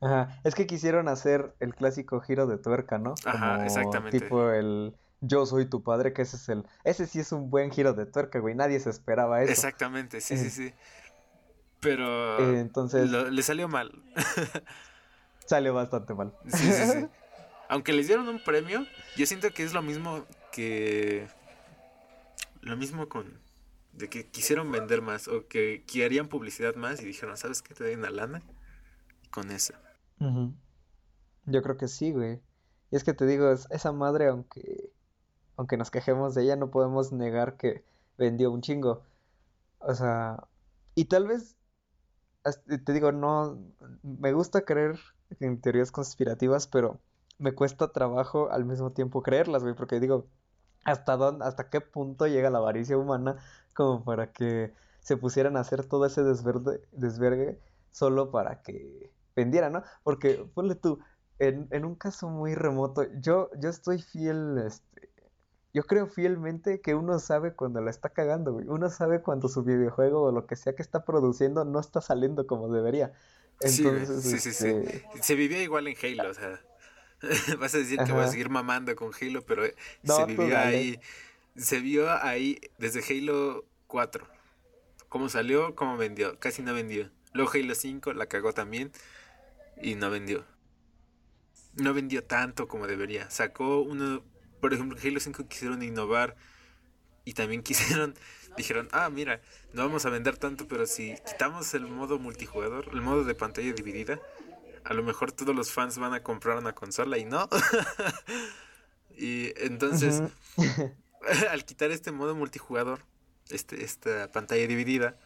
Ajá, 0.00 0.40
es 0.44 0.54
que 0.54 0.66
quisieron 0.66 1.08
hacer 1.08 1.54
el 1.60 1.74
clásico 1.74 2.20
giro 2.20 2.46
de 2.46 2.58
tuerca, 2.58 2.98
¿no? 2.98 3.14
Ajá, 3.24 3.64
exactamente. 3.64 4.20
Tipo 4.20 4.50
el 4.50 4.94
yo 5.20 5.46
soy 5.46 5.66
tu 5.66 5.82
padre, 5.82 6.12
que 6.12 6.22
ese 6.22 6.36
es 6.36 6.48
el. 6.48 6.64
Ese 6.84 7.06
sí 7.06 7.20
es 7.20 7.32
un 7.32 7.50
buen 7.50 7.70
giro 7.70 7.94
de 7.94 8.06
tuerca, 8.06 8.38
güey. 8.38 8.54
Nadie 8.54 8.80
se 8.80 8.90
esperaba 8.90 9.42
eso. 9.42 9.52
Exactamente, 9.52 10.20
sí, 10.20 10.36
sí, 10.36 10.50
sí. 10.50 10.74
Pero 11.80 12.38
eh, 12.38 12.60
entonces 12.60 13.10
le 13.10 13.42
salió 13.42 13.68
mal. 13.68 13.92
salió 15.46 15.74
bastante 15.74 16.14
mal. 16.14 16.32
Sí, 16.46 16.72
sí, 16.72 16.84
sí. 16.84 17.06
Aunque 17.68 17.92
les 17.92 18.06
dieron 18.06 18.28
un 18.28 18.42
premio, 18.42 18.86
yo 19.16 19.26
siento 19.26 19.50
que 19.52 19.64
es 19.64 19.72
lo 19.72 19.82
mismo 19.82 20.24
que 20.52 21.26
lo 22.60 22.76
mismo 22.76 23.08
con 23.08 23.38
de 23.96 24.08
que 24.08 24.28
quisieron 24.28 24.70
vender 24.70 25.02
más 25.02 25.28
o 25.28 25.46
que, 25.48 25.84
harían 26.04 26.28
publicidad 26.28 26.74
más 26.74 27.00
y 27.00 27.06
dijeron, 27.06 27.36
¿sabes 27.36 27.62
qué? 27.62 27.74
Te 27.74 27.84
den 27.84 28.02
la 28.02 28.10
lana 28.10 28.42
con 29.30 29.50
eso. 29.50 29.74
Yo 30.18 31.62
creo 31.62 31.76
que 31.76 31.88
sí, 31.88 32.12
güey. 32.12 32.40
Y 32.90 32.96
es 32.96 33.04
que 33.04 33.14
te 33.14 33.26
digo, 33.26 33.50
esa 33.50 33.92
madre, 33.92 34.28
aunque, 34.28 34.90
aunque 35.56 35.76
nos 35.76 35.90
quejemos 35.90 36.34
de 36.34 36.42
ella, 36.42 36.56
no 36.56 36.70
podemos 36.70 37.12
negar 37.12 37.56
que 37.56 37.84
vendió 38.18 38.50
un 38.50 38.60
chingo. 38.60 39.02
O 39.78 39.94
sea, 39.94 40.44
y 40.94 41.06
tal 41.06 41.26
vez 41.26 41.56
te 42.84 42.92
digo, 42.92 43.12
no, 43.12 43.58
me 44.02 44.32
gusta 44.32 44.64
creer 44.64 44.98
en 45.40 45.60
teorías 45.60 45.90
conspirativas, 45.90 46.66
pero 46.66 47.00
me 47.38 47.52
cuesta 47.52 47.92
trabajo 47.92 48.50
al 48.50 48.64
mismo 48.64 48.92
tiempo 48.92 49.22
creerlas, 49.22 49.62
güey, 49.62 49.74
porque 49.74 50.00
digo, 50.00 50.26
¿hasta 50.84 51.16
dónde, 51.16 51.44
hasta 51.44 51.68
qué 51.68 51.80
punto 51.80 52.26
llega 52.26 52.50
la 52.50 52.58
avaricia 52.58 52.96
humana 52.96 53.36
como 53.76 54.02
para 54.04 54.32
que 54.32 54.72
se 55.00 55.16
pusieran 55.16 55.56
a 55.56 55.60
hacer 55.60 55.84
todo 55.84 56.06
ese 56.06 56.24
desverde, 56.24 56.80
desvergue 56.90 57.60
solo 57.92 58.32
para 58.32 58.62
que 58.62 59.12
vendieran, 59.36 59.74
¿no? 59.74 59.84
Porque, 60.02 60.44
ponle 60.54 60.74
tú, 60.74 60.98
en, 61.38 61.68
en 61.70 61.84
un 61.84 61.94
caso 61.94 62.28
muy 62.28 62.54
remoto, 62.54 63.04
yo, 63.20 63.50
yo 63.60 63.68
estoy 63.68 64.02
fiel, 64.02 64.58
este, 64.66 65.10
yo 65.72 65.84
creo 65.84 66.06
fielmente 66.06 66.80
que 66.80 66.94
uno 66.94 67.18
sabe 67.18 67.54
cuando 67.54 67.82
la 67.82 67.90
está 67.90 68.08
cagando, 68.08 68.54
güey. 68.54 68.66
Uno 68.66 68.88
sabe 68.88 69.20
cuando 69.20 69.48
su 69.48 69.62
videojuego 69.62 70.22
o 70.22 70.32
lo 70.32 70.46
que 70.46 70.56
sea 70.56 70.74
que 70.74 70.82
está 70.82 71.04
produciendo 71.04 71.66
no 71.66 71.78
está 71.78 72.00
saliendo 72.00 72.46
como 72.46 72.72
debería. 72.72 73.12
Entonces, 73.60 74.22
sí, 74.22 74.38
sí, 74.38 74.52
sí, 74.52 74.68
este 74.68 75.22
Se 75.22 75.34
vivía 75.34 75.62
igual 75.62 75.86
en 75.86 75.96
Halo, 76.02 76.30
o 76.30 76.34
sea. 76.34 76.60
Vas 77.60 77.74
a 77.74 77.78
decir 77.78 77.98
que 78.04 78.12
voy 78.12 78.24
a 78.24 78.28
seguir 78.28 78.48
mamando 78.48 78.96
con 78.96 79.10
Halo, 79.20 79.42
pero 79.42 79.64
se 80.02 80.24
vivió 80.24 80.58
ahí. 80.58 80.98
Se 81.56 81.80
vio 81.80 82.10
ahí 82.10 82.60
desde 82.78 83.00
Halo 83.00 83.64
4. 83.86 84.26
Cómo 85.08 85.28
salió, 85.28 85.74
cómo 85.74 85.96
vendió. 85.96 86.38
Casi 86.38 86.62
no 86.62 86.74
vendió. 86.74 87.10
Luego 87.32 87.50
Halo 87.54 87.74
5 87.74 88.12
la 88.12 88.26
cagó 88.26 88.52
también 88.52 88.92
y 89.82 89.94
no 89.94 90.10
vendió. 90.10 90.44
No 91.74 91.94
vendió 91.94 92.24
tanto 92.24 92.68
como 92.68 92.86
debería. 92.86 93.30
Sacó 93.30 93.80
uno 93.80 94.22
por 94.60 94.74
ejemplo, 94.74 94.98
Halo 95.02 95.20
5 95.20 95.48
quisieron 95.48 95.82
innovar 95.82 96.36
y 97.24 97.34
también 97.34 97.62
quisieron, 97.62 98.14
dijeron, 98.56 98.88
ah, 98.92 99.10
mira, 99.10 99.40
no 99.72 99.82
vamos 99.82 100.06
a 100.06 100.10
vender 100.10 100.36
tanto, 100.36 100.66
pero 100.68 100.86
si 100.86 101.14
quitamos 101.26 101.72
el 101.74 101.86
modo 101.86 102.18
multijugador, 102.18 102.88
el 102.92 103.00
modo 103.00 103.24
de 103.24 103.34
pantalla 103.34 103.72
dividida, 103.72 104.20
a 104.84 104.94
lo 104.94 105.02
mejor 105.02 105.32
todos 105.32 105.54
los 105.54 105.72
fans 105.72 105.98
van 105.98 106.14
a 106.14 106.22
comprar 106.22 106.58
una 106.58 106.74
consola 106.74 107.18
y 107.18 107.24
no. 107.24 107.48
y 109.16 109.52
entonces, 109.64 110.22
al 111.50 111.64
quitar 111.64 111.90
este 111.90 112.12
modo 112.12 112.34
multijugador, 112.34 113.00
este, 113.50 113.84
esta 113.84 114.30
pantalla 114.32 114.66
dividida, 114.66 115.16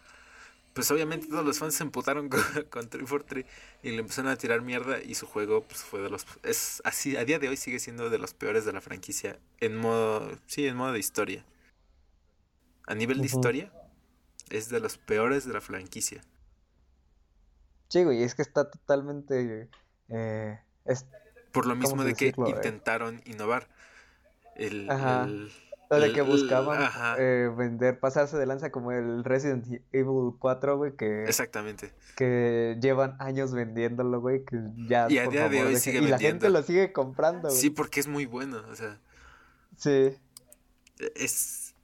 pues 0.73 0.91
obviamente 0.91 1.27
todos 1.27 1.45
los 1.45 1.59
fans 1.59 1.75
se 1.75 1.83
emputaron 1.83 2.29
con, 2.31 2.41
con 2.71 2.89
343 2.89 3.47
y 3.83 3.91
le 3.91 3.99
empezaron 3.99 4.31
a 4.31 4.37
tirar 4.37 4.63
mierda 4.63 5.01
y 5.03 5.15
su 5.15 5.27
juego 5.27 5.63
pues 5.63 5.83
fue 5.83 6.01
de 6.01 6.11
los 6.11 6.27
es 6.43 6.81
así 6.85 7.17
a 7.17 7.25
día 7.25 7.39
de 7.39 7.49
hoy 7.49 7.57
sigue 7.57 7.79
siendo 7.79 8.11
de 8.11 8.19
los 8.19 8.35
peores 8.35 8.65
de 8.65 8.73
la 8.73 8.81
franquicia 8.81 9.39
en 9.59 9.77
modo 9.77 10.31
sí 10.47 10.67
en 10.67 10.77
modo 10.77 10.93
de 10.93 10.99
historia. 10.99 11.45
A 12.87 12.95
nivel 12.95 13.21
de 13.21 13.27
historia 13.27 13.73
es 14.49 14.69
de 14.69 14.81
los 14.81 14.99
peores 14.99 15.45
de 15.47 15.53
la 15.53 15.61
franquicia. 15.61 16.23
Sí 17.89 18.05
güey 18.05 18.23
es 18.23 18.35
que 18.35 18.43
está 18.43 18.69
totalmente 18.69 19.69
eh, 20.09 20.59
por 21.53 21.67
lo 21.67 21.77
mismo 21.77 22.05
de 22.05 22.15
que 22.15 22.33
intentaron 22.47 23.23
innovar. 23.27 23.69
El, 24.57 24.89
O 25.93 25.97
de 25.97 26.13
que 26.13 26.23
buscaban 26.23 26.89
eh, 27.19 27.53
vender, 27.57 27.99
pasarse 27.99 28.37
de 28.37 28.47
lanza 28.47 28.71
como 28.71 28.93
el 28.93 29.25
Resident 29.25 29.67
Evil 29.91 30.37
4, 30.39 30.77
güey, 30.77 30.95
que... 30.95 31.25
Exactamente. 31.25 31.93
Que 32.15 32.79
llevan 32.81 33.17
años 33.19 33.53
vendiéndolo, 33.53 34.21
güey, 34.21 34.45
que 34.45 34.57
ya... 34.87 35.11
Y 35.11 35.19
a 35.19 35.27
día 35.27 35.49
de 35.49 35.65
hoy 35.65 35.77
sigue 35.77 35.99
Y 35.99 36.07
la 36.07 36.21
gente 36.21 36.49
lo 36.49 36.63
sigue 36.63 36.93
comprando, 36.93 37.49
güey. 37.49 37.61
Sí, 37.61 37.71
porque 37.71 37.99
es 37.99 38.07
muy 38.07 38.25
bueno, 38.25 38.63
o 38.71 38.77
sea... 38.77 39.01
Sí. 39.77 40.17
Es... 41.17 41.75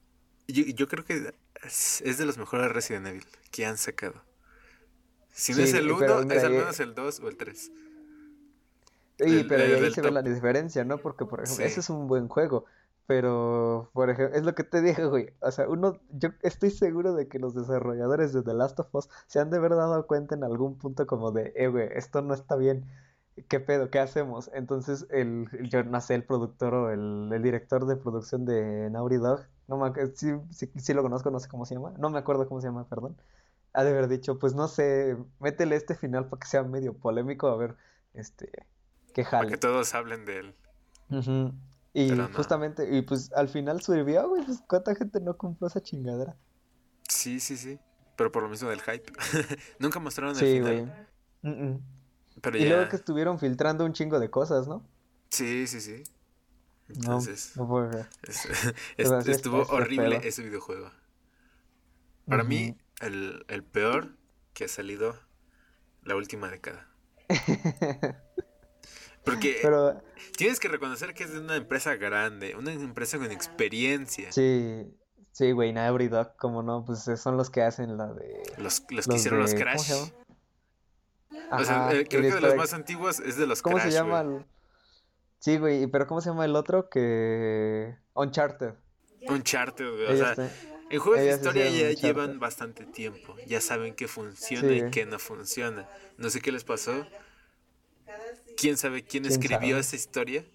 Yo, 0.47 0.63
yo 0.63 0.87
creo 0.87 1.03
que 1.03 1.33
es, 1.65 2.17
de 2.17 2.25
los 2.25 2.37
mejores 2.37 2.71
Resident 2.71 3.07
Evil 3.07 3.25
que 3.51 3.65
han 3.65 3.77
sacado. 3.77 4.23
Si 5.33 5.53
no 5.53 5.59
es 5.59 5.73
el 5.73 5.91
1, 5.91 6.31
es 6.31 6.43
al 6.45 6.51
menos 6.53 6.79
el 6.79 6.95
2 6.95 7.19
o 7.19 7.27
el 7.27 7.35
3. 7.35 7.71
Sí, 9.19 9.45
pero 9.49 9.63
ahí 9.63 9.91
se 9.91 10.01
ve 10.01 10.11
la 10.11 10.21
diferencia, 10.21 10.85
¿no? 10.85 10.97
Porque, 10.97 11.25
por 11.25 11.43
ejemplo, 11.43 11.65
ese 11.65 11.81
es 11.81 11.89
un 11.89 12.07
buen 12.07 12.29
juego. 12.29 12.65
Pero, 13.07 13.89
por 13.93 14.09
ejemplo, 14.09 14.37
es 14.37 14.43
lo 14.43 14.53
que 14.53 14.65
te 14.65 14.81
dije, 14.81 15.05
güey. 15.05 15.33
O 15.39 15.49
sea, 15.49 15.69
uno, 15.69 15.97
yo 16.11 16.29
estoy 16.41 16.71
seguro 16.71 17.13
de 17.13 17.29
que 17.29 17.39
los 17.39 17.55
desarrolladores 17.55 18.33
de 18.33 18.43
The 18.43 18.53
Last 18.53 18.79
of 18.81 18.93
Us 18.93 19.09
se 19.27 19.39
han 19.39 19.49
de 19.49 19.57
haber 19.57 19.71
dado 19.71 20.05
cuenta 20.07 20.35
en 20.35 20.43
algún 20.43 20.77
punto 20.77 21.07
como 21.07 21.31
de, 21.31 21.53
eh, 21.55 21.69
güey, 21.69 21.87
esto 21.93 22.21
no 22.21 22.33
está 22.33 22.57
bien. 22.57 22.85
¿Qué 23.47 23.61
pedo? 23.61 23.89
¿Qué 23.89 23.99
hacemos? 23.99 24.51
Entonces, 24.53 25.07
el, 25.09 25.47
yo 25.69 25.83
no 25.83 26.01
sé, 26.01 26.15
el 26.15 26.23
productor 26.25 26.73
o 26.73 26.89
el, 26.89 27.31
el, 27.31 27.41
director 27.41 27.85
de 27.85 27.95
producción 27.95 28.45
de 28.45 28.89
Naughty 28.89 29.17
Dog, 29.17 29.45
no 29.69 29.77
me 29.77 29.93
sí, 30.15 30.33
sí, 30.49 30.69
sí 30.75 30.93
lo 30.93 31.01
conozco, 31.01 31.31
no 31.31 31.39
sé 31.39 31.47
cómo 31.47 31.65
se 31.65 31.75
llama, 31.75 31.93
no 31.97 32.09
me 32.09 32.17
acuerdo 32.17 32.47
cómo 32.47 32.59
se 32.59 32.67
llama, 32.67 32.89
perdón. 32.89 33.15
Ha 33.73 33.83
de 33.83 33.91
haber 33.91 34.07
dicho, 34.09 34.39
pues 34.39 34.53
no 34.53 34.67
sé, 34.67 35.15
métele 35.39 35.75
este 35.75 35.95
final 35.95 36.25
para 36.27 36.39
que 36.39 36.47
sea 36.47 36.63
medio 36.63 36.93
polémico, 36.93 37.47
a 37.47 37.55
ver, 37.55 37.75
este, 38.15 38.51
que 39.13 39.23
jale. 39.23 39.43
Para 39.45 39.51
que 39.51 39.57
todos 39.57 39.93
hablen 39.93 40.25
de 40.25 40.39
él. 40.39 40.55
Y 41.99 42.15
justamente, 42.31 42.95
y 42.95 43.01
pues 43.01 43.33
al 43.33 43.49
final 43.49 43.81
sirvió, 43.81 44.29
güey. 44.29 44.45
Pues 44.45 44.61
cuánta 44.67 44.93
gente 44.93 45.19
no 45.19 45.35
compró 45.35 45.65
esa 45.65 45.81
chingadera. 45.81 46.37
Sí, 47.09 47.39
sí, 47.39 47.57
sí. 47.57 47.79
Pero 48.15 48.31
por 48.31 48.43
lo 48.43 48.49
mismo 48.49 48.69
del 48.69 48.81
hype. 48.81 49.11
Nunca 49.79 49.99
mostraron 49.99 50.35
el 50.35 50.39
sí, 50.39 50.57
final. 50.59 50.93
Güey. 51.41 51.79
Pero 52.39 52.57
y 52.59 52.69
luego 52.69 52.87
que 52.89 52.97
estuvieron 52.97 53.39
filtrando 53.39 53.83
un 53.83 53.93
chingo 53.93 54.19
de 54.19 54.29
cosas, 54.29 54.67
¿no? 54.67 54.87
Sí, 55.29 55.65
sí, 55.65 55.81
sí. 55.81 56.03
Entonces. 56.87 57.57
No, 57.57 57.65
no 57.65 57.99
estuvo 59.25 59.63
horrible 59.63 60.21
ese 60.23 60.43
videojuego. 60.43 60.91
Para 62.27 62.43
mí, 62.43 62.77
el, 63.01 63.43
el 63.47 63.63
peor 63.63 64.15
que 64.53 64.65
ha 64.65 64.67
salido 64.67 65.15
la 66.03 66.15
última 66.15 66.47
década. 66.51 66.87
Porque 69.27 69.61
tienes 70.37 70.59
que 70.59 70.67
reconocer 70.67 71.13
que 71.13 71.25
es 71.25 71.33
de 71.33 71.39
una 71.39 71.55
empresa 71.55 71.95
grande, 71.95 72.55
una 72.55 72.71
empresa 72.71 73.17
con 73.17 73.31
experiencia. 73.31 74.31
Sí, 74.31 74.85
sí, 75.31 75.51
güey, 75.51 75.73
Naughty 75.73 76.07
Dog, 76.07 76.35
como 76.37 76.63
no, 76.63 76.85
pues 76.85 77.09
son 77.19 77.35
los 77.37 77.49
que 77.49 77.61
hacen 77.61 77.97
la 77.97 78.13
de... 78.13 78.41
Los, 78.57 78.83
los, 78.89 79.07
que 79.07 79.15
hicieron 79.15 79.39
los 79.39 79.53
Crash. 79.53 79.91
o 81.51 81.63
sea, 81.63 81.91
eh, 81.93 82.07
creo 82.07 82.21
que 82.21 82.31
de 82.31 82.41
los 82.41 82.55
más 82.55 82.73
antiguos 82.73 83.19
es 83.19 83.37
de 83.37 83.47
los 83.47 83.61
¿Cómo 83.61 83.79
se 83.79 83.91
llama? 83.91 84.45
Sí, 85.39 85.57
güey, 85.57 85.87
pero 85.87 86.07
¿cómo 86.07 86.21
se 86.21 86.29
llama 86.29 86.45
el 86.45 86.55
otro? 86.55 86.89
Que... 86.89 87.95
Uncharted. 88.13 88.73
Uncharted, 89.27 89.91
güey, 89.91 90.13
o 90.13 90.17
sea... 90.17 90.49
En 90.89 90.99
juegos 90.99 91.19
de 91.19 91.31
historia 91.31 91.69
ya 91.69 91.91
llevan 91.91 92.39
bastante 92.39 92.85
tiempo, 92.85 93.35
ya 93.45 93.59
saben 93.59 93.93
qué 93.93 94.07
funciona 94.07 94.71
y 94.71 94.89
qué 94.89 95.05
no 95.05 95.19
funciona. 95.19 95.85
No 96.17 96.29
sé 96.29 96.39
qué 96.39 96.53
les 96.53 96.63
pasó, 96.63 97.05
quién 98.57 98.77
sabe 98.77 99.03
quién, 99.03 99.25
escribió 99.25 99.77
esa 99.77 99.95
historia, 99.95 100.45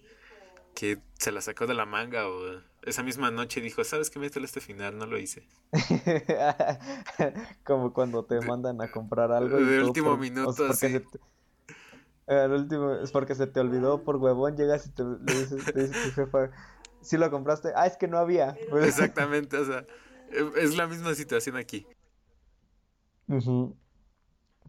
que 0.75 0.99
se 1.19 1.31
la 1.31 1.41
sacó 1.41 1.67
de 1.67 1.73
la 1.73 1.85
manga 1.85 2.27
o 2.27 2.61
esa 2.85 3.03
misma 3.03 3.31
noche 3.31 3.61
dijo, 3.61 3.83
¿sabes 3.83 4.09
qué? 4.09 4.19
Métele 4.19 4.45
este 4.45 4.59
final, 4.59 4.97
no 4.97 5.05
lo 5.05 5.17
hice. 5.17 5.47
Como 7.63 7.93
cuando 7.93 8.25
te 8.25 8.41
mandan 8.41 8.81
a 8.81 8.91
comprar 8.91 9.31
algo. 9.31 9.57
De 9.57 9.83
último 9.83 10.17
minuto, 10.17 10.73
sí. 10.73 11.01
último, 12.27 12.93
es 12.95 13.11
porque 13.11 13.35
se 13.35 13.47
te 13.47 13.59
olvidó 13.59 14.03
por 14.03 14.17
huevón, 14.17 14.57
llegas 14.57 14.87
y 14.87 14.89
te, 14.91 15.03
le 15.03 15.39
dices, 15.39 15.65
te 15.65 15.87
dice 15.87 16.09
tu 16.09 16.11
jefa, 16.11 16.51
si 17.01 17.17
lo 17.17 17.29
compraste, 17.29 17.71
ah, 17.75 17.85
es 17.85 17.97
que 17.97 18.07
no 18.07 18.17
había. 18.17 18.57
Exactamente, 18.81 19.57
o 19.57 19.65
sea, 19.65 19.85
es 20.57 20.75
la 20.75 20.87
misma 20.87 21.15
situación 21.15 21.55
aquí. 21.55 21.87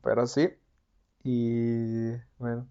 Pero 0.03 0.26
sí, 0.26 0.51
y 1.22 2.12
bueno, 2.39 2.68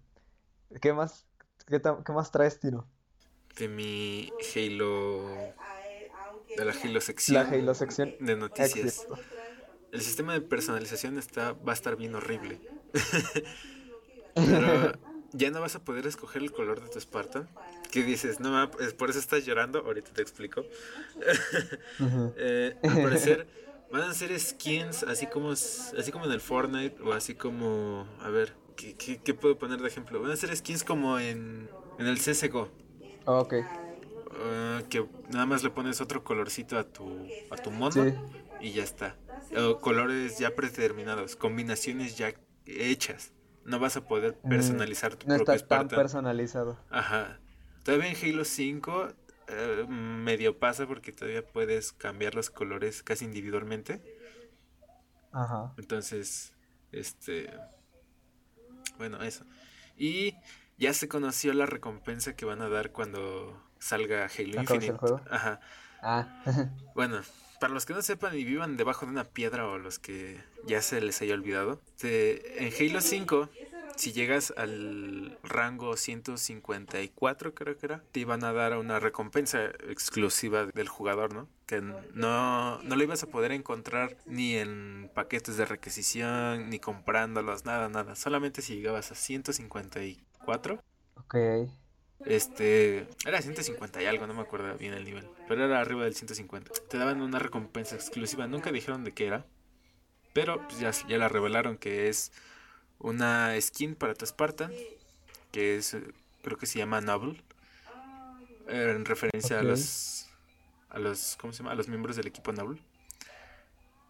¿Qué 0.80 0.92
más, 0.92 1.26
qué, 1.66 1.80
más 2.12 2.30
traes, 2.30 2.58
Tino? 2.58 2.88
De 3.56 3.68
mi 3.68 4.32
Halo. 4.54 5.28
De 6.56 6.64
la 6.64 6.72
Halo 6.72 7.00
sección. 7.00 7.42
La 7.42 7.48
Halo 7.48 7.74
sección. 7.74 8.14
De 8.20 8.36
noticias. 8.36 9.06
El 9.92 10.00
sistema 10.00 10.32
de 10.32 10.40
personalización 10.40 11.18
está, 11.18 11.52
va 11.52 11.72
a 11.72 11.74
estar 11.74 11.96
bien 11.96 12.14
horrible. 12.14 12.60
Pero 14.34 14.92
ya 15.32 15.50
no 15.50 15.60
vas 15.60 15.76
a 15.76 15.84
poder 15.84 16.06
escoger 16.06 16.42
el 16.42 16.52
color 16.52 16.82
de 16.82 16.88
tu 16.88 17.00
Spartan. 17.00 17.48
¿Qué 17.92 18.02
dices? 18.02 18.40
No, 18.40 18.70
por 18.98 19.10
eso 19.10 19.20
estás 19.20 19.44
llorando. 19.44 19.80
Ahorita 19.80 20.12
te 20.12 20.22
explico. 20.22 20.64
Eh, 22.36 22.76
al 22.82 23.02
parecer 23.02 23.46
van 23.92 24.10
a 24.10 24.14
ser 24.14 24.38
skins 24.38 25.04
así 25.04 25.28
como, 25.28 25.52
así 25.52 26.10
como 26.10 26.24
en 26.24 26.32
el 26.32 26.40
Fortnite 26.40 27.00
o 27.02 27.12
así 27.12 27.36
como... 27.36 28.08
A 28.20 28.28
ver, 28.28 28.52
¿Qué, 28.76 29.34
puedo 29.34 29.58
poner 29.58 29.80
de 29.80 29.88
ejemplo? 29.88 30.20
Van 30.20 30.30
a 30.30 30.36
ser 30.36 30.54
skins 30.56 30.84
como 30.84 31.18
en, 31.18 31.68
en 31.98 32.06
el 32.06 32.18
CSGO. 32.18 32.68
Oh, 33.26 33.40
ok. 33.40 33.54
Ah, 34.40 34.82
que 34.88 35.06
nada 35.30 35.46
más 35.46 35.62
le 35.62 35.70
pones 35.70 36.00
otro 36.00 36.24
colorcito 36.24 36.78
a 36.78 36.84
tu, 36.84 37.28
a 37.50 37.56
tu 37.56 37.70
mono 37.70 38.04
y 38.60 38.72
ya 38.72 38.82
está. 38.82 39.16
O 39.56 39.80
colores 39.80 40.38
ya 40.38 40.54
predeterminados, 40.54 41.36
combinaciones 41.36 42.16
ya 42.16 42.34
hechas. 42.66 43.32
No 43.64 43.78
vas 43.78 43.96
a 43.96 44.06
poder 44.06 44.38
mm, 44.42 44.48
personalizar 44.48 45.16
tu 45.16 45.26
no 45.28 45.36
propio 45.36 45.54
está 45.54 45.78
tan 45.78 45.88
personalizado. 45.88 46.78
Ajá. 46.90 47.38
Todavía 47.82 48.10
en 48.10 48.16
Halo 48.16 48.44
5 48.44 49.08
eh, 49.48 49.86
medio 49.88 50.58
pasa 50.58 50.86
porque 50.86 51.12
todavía 51.12 51.46
puedes 51.46 51.92
cambiar 51.92 52.34
los 52.34 52.50
colores 52.50 53.02
casi 53.02 53.24
individualmente. 53.24 54.02
Ajá. 55.32 55.72
Entonces, 55.78 56.52
este 56.92 57.50
bueno, 58.98 59.22
eso. 59.22 59.44
Y 59.96 60.34
ya 60.78 60.92
se 60.92 61.08
conoció 61.08 61.52
la 61.52 61.66
recompensa 61.66 62.34
que 62.34 62.44
van 62.44 62.62
a 62.62 62.68
dar 62.68 62.90
cuando 62.90 63.60
salga 63.78 64.26
Halo 64.26 64.60
Infinite. 64.60 64.96
Ajá. 65.30 65.60
Ah. 66.02 66.42
bueno, 66.94 67.20
para 67.60 67.72
los 67.72 67.86
que 67.86 67.94
no 67.94 68.02
sepan 68.02 68.36
y 68.36 68.44
vivan 68.44 68.76
debajo 68.76 69.06
de 69.06 69.12
una 69.12 69.24
piedra 69.24 69.66
o 69.66 69.78
los 69.78 69.98
que 69.98 70.40
ya 70.66 70.82
se 70.82 71.00
les 71.00 71.20
haya 71.22 71.34
olvidado, 71.34 71.80
en 72.02 72.72
Halo 72.72 73.00
5 73.00 73.48
si 73.96 74.12
llegas 74.12 74.52
al 74.56 75.38
rango 75.42 75.96
154, 75.96 77.54
creo 77.54 77.76
que 77.76 77.86
era, 77.86 78.02
te 78.12 78.20
iban 78.20 78.44
a 78.44 78.52
dar 78.52 78.76
una 78.76 78.98
recompensa 79.00 79.64
exclusiva 79.88 80.66
del 80.66 80.88
jugador, 80.88 81.32
¿no? 81.32 81.48
Que 81.66 81.80
no, 81.80 82.82
no 82.82 82.96
lo 82.96 83.02
ibas 83.02 83.22
a 83.22 83.28
poder 83.28 83.52
encontrar 83.52 84.16
ni 84.26 84.56
en 84.56 85.10
paquetes 85.14 85.56
de 85.56 85.64
requisición, 85.64 86.70
ni 86.70 86.78
comprándolos, 86.78 87.64
nada, 87.64 87.88
nada. 87.88 88.14
Solamente 88.16 88.62
si 88.62 88.76
llegabas 88.76 89.12
a 89.12 89.14
154. 89.14 90.82
Ok. 91.16 91.36
Este, 92.26 93.06
era 93.26 93.42
150 93.42 94.02
y 94.02 94.06
algo, 94.06 94.26
no 94.26 94.34
me 94.34 94.40
acuerdo 94.40 94.76
bien 94.78 94.94
el 94.94 95.04
nivel, 95.04 95.28
pero 95.46 95.64
era 95.64 95.80
arriba 95.80 96.04
del 96.04 96.14
150. 96.14 96.72
Te 96.88 96.96
daban 96.96 97.20
una 97.20 97.38
recompensa 97.38 97.96
exclusiva, 97.96 98.46
nunca 98.46 98.72
dijeron 98.72 99.04
de 99.04 99.12
qué 99.12 99.26
era, 99.26 99.46
pero 100.32 100.66
pues 100.66 100.80
ya, 100.80 100.90
ya 101.06 101.18
la 101.18 101.28
revelaron 101.28 101.76
que 101.76 102.08
es 102.08 102.32
una 103.04 103.60
skin 103.60 103.94
para 103.94 104.14
tu 104.14 104.24
Spartan, 104.24 104.72
que 105.52 105.76
es, 105.76 105.96
creo 106.42 106.56
que 106.56 106.66
se 106.66 106.78
llama 106.78 107.02
Noble, 107.02 107.40
en 108.66 109.04
referencia 109.04 109.60
a 109.60 109.62
los, 109.62 110.26
a 110.88 110.98
los, 110.98 111.36
¿cómo 111.38 111.52
se 111.52 111.58
llama? 111.58 111.72
A 111.72 111.74
los 111.74 111.88
miembros 111.88 112.16
del 112.16 112.26
equipo 112.26 112.52
Noble 112.52 112.80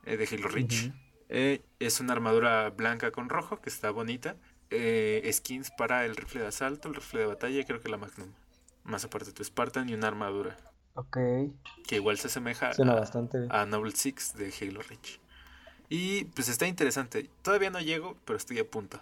eh, 0.04 0.16
de 0.16 0.28
Halo 0.30 0.48
Reach. 0.48 0.92
Eh, 1.28 1.60
es 1.80 1.98
una 1.98 2.12
armadura 2.12 2.70
blanca 2.70 3.10
con 3.10 3.28
rojo, 3.28 3.60
que 3.60 3.68
está 3.68 3.90
bonita. 3.90 4.36
Eh, 4.70 5.28
skins 5.32 5.72
para 5.72 6.04
el 6.06 6.14
rifle 6.14 6.42
de 6.42 6.46
asalto, 6.46 6.88
el 6.88 6.94
rifle 6.94 7.20
de 7.20 7.26
batalla 7.26 7.60
y 7.60 7.64
creo 7.64 7.80
que 7.80 7.88
la 7.88 7.96
Magnum. 7.96 8.28
Más 8.84 9.04
aparte 9.04 9.32
tu 9.32 9.42
Spartan 9.42 9.88
y 9.88 9.94
una 9.94 10.06
armadura. 10.06 10.56
Ok. 10.94 11.18
Que 11.84 11.96
igual 11.96 12.16
se 12.18 12.28
asemeja 12.28 12.70
a, 12.70 13.62
a 13.62 13.66
Noble 13.66 13.90
Six 13.90 14.34
de 14.34 14.54
Halo 14.60 14.82
Reach. 14.82 15.18
Y 15.88 16.24
pues 16.26 16.48
está 16.48 16.66
interesante. 16.66 17.28
Todavía 17.42 17.70
no 17.70 17.80
llego, 17.80 18.16
pero 18.24 18.36
estoy 18.36 18.58
a 18.58 18.68
punto. 18.68 19.00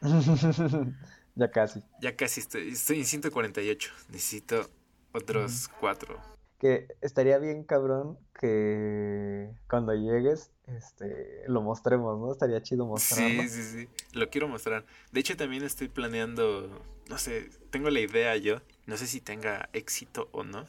ya 1.34 1.50
casi. 1.50 1.82
Ya 2.00 2.16
casi 2.16 2.40
estoy. 2.40 2.70
Estoy 2.70 3.00
en 3.00 3.06
148. 3.06 3.92
Necesito 4.08 4.70
otros 5.12 5.68
cuatro. 5.80 6.18
Que 6.58 6.88
estaría 7.00 7.38
bien 7.38 7.64
cabrón 7.64 8.18
que 8.38 9.50
cuando 9.68 9.94
llegues 9.94 10.50
este 10.66 11.42
lo 11.46 11.60
mostremos, 11.60 12.18
¿no? 12.18 12.32
Estaría 12.32 12.62
chido 12.62 12.86
mostrarlo. 12.86 13.42
Sí, 13.42 13.48
sí, 13.48 13.62
sí. 13.62 13.88
Lo 14.12 14.30
quiero 14.30 14.48
mostrar. 14.48 14.86
De 15.10 15.20
hecho, 15.20 15.36
también 15.36 15.64
estoy 15.64 15.88
planeando, 15.88 16.82
no 17.08 17.18
sé, 17.18 17.50
tengo 17.70 17.90
la 17.90 18.00
idea 18.00 18.36
yo, 18.36 18.60
no 18.86 18.96
sé 18.96 19.06
si 19.06 19.20
tenga 19.20 19.68
éxito 19.72 20.28
o 20.32 20.44
no, 20.44 20.66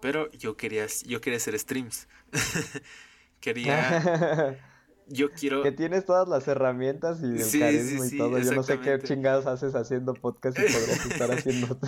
Pero 0.00 0.30
yo 0.32 0.56
quería, 0.56 0.86
yo 1.06 1.20
quería 1.20 1.38
hacer 1.38 1.58
streams. 1.58 2.08
quería... 3.40 4.58
yo 5.08 5.30
quiero... 5.32 5.62
Que 5.62 5.72
tienes 5.72 6.04
todas 6.04 6.28
las 6.28 6.46
herramientas 6.48 7.20
y 7.22 7.26
el 7.26 7.60
carisma 7.60 8.06
y 8.06 8.18
todo. 8.18 8.38
Yo 8.38 8.52
no 8.52 8.62
sé 8.62 8.80
qué 8.80 8.98
chingados 9.00 9.46
haces 9.46 9.74
haciendo 9.74 10.14
podcast 10.14 10.58
y 10.58 10.62
podrías 10.62 11.06
estar 11.06 11.30
haciendo... 11.32 11.78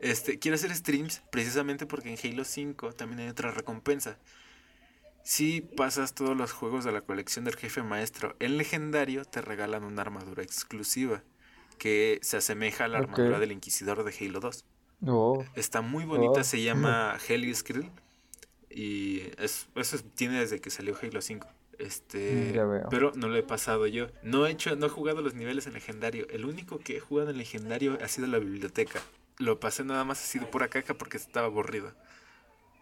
este, 0.00 0.38
quiero 0.38 0.54
hacer 0.54 0.74
streams 0.74 1.22
precisamente 1.30 1.86
porque 1.86 2.12
en 2.12 2.32
Halo 2.32 2.44
5 2.44 2.92
también 2.92 3.20
hay 3.20 3.28
otra 3.28 3.50
recompensa. 3.50 4.18
Si 5.22 5.60
pasas 5.60 6.14
todos 6.14 6.36
los 6.36 6.52
juegos 6.52 6.84
de 6.84 6.92
la 6.92 7.02
colección 7.02 7.44
del 7.44 7.56
jefe 7.56 7.82
maestro 7.82 8.34
en 8.40 8.56
legendario, 8.56 9.24
te 9.24 9.42
regalan 9.42 9.84
una 9.84 10.02
armadura 10.02 10.42
exclusiva 10.42 11.22
que 11.78 12.18
se 12.22 12.36
asemeja 12.36 12.84
a 12.84 12.88
la 12.88 12.98
armadura 12.98 13.38
del 13.38 13.52
Inquisidor 13.52 14.04
de 14.04 14.14
Halo 14.18 14.40
2. 14.40 14.64
Está 15.54 15.80
muy 15.80 16.04
bonita, 16.04 16.40
oh. 16.40 16.44
se 16.44 16.62
llama 16.62 17.16
Krill. 17.26 17.90
Y 18.70 19.22
es, 19.38 19.66
eso 19.74 19.98
tiene 20.14 20.40
desde 20.40 20.60
que 20.60 20.70
salió 20.70 20.96
Halo 21.00 21.20
5. 21.20 21.46
Este, 21.78 22.52
mm, 22.54 22.88
pero 22.90 23.12
no 23.14 23.28
lo 23.28 23.36
he 23.36 23.42
pasado 23.42 23.86
yo. 23.86 24.08
No 24.22 24.46
he 24.46 24.50
hecho, 24.50 24.76
no 24.76 24.86
he 24.86 24.90
jugado 24.90 25.22
los 25.22 25.34
niveles 25.34 25.66
en 25.66 25.72
legendario. 25.72 26.26
El 26.30 26.44
único 26.44 26.78
que 26.78 26.98
he 26.98 27.00
jugado 27.00 27.30
en 27.30 27.38
legendario 27.38 27.98
ha 28.02 28.08
sido 28.08 28.26
la 28.28 28.38
biblioteca. 28.38 29.00
Lo 29.38 29.58
pasé 29.58 29.82
nada 29.84 30.04
más 30.04 30.22
ha 30.22 30.26
sido 30.26 30.50
pura 30.50 30.68
caca 30.68 30.94
porque 30.94 31.16
estaba 31.16 31.46
aburrido. 31.46 31.92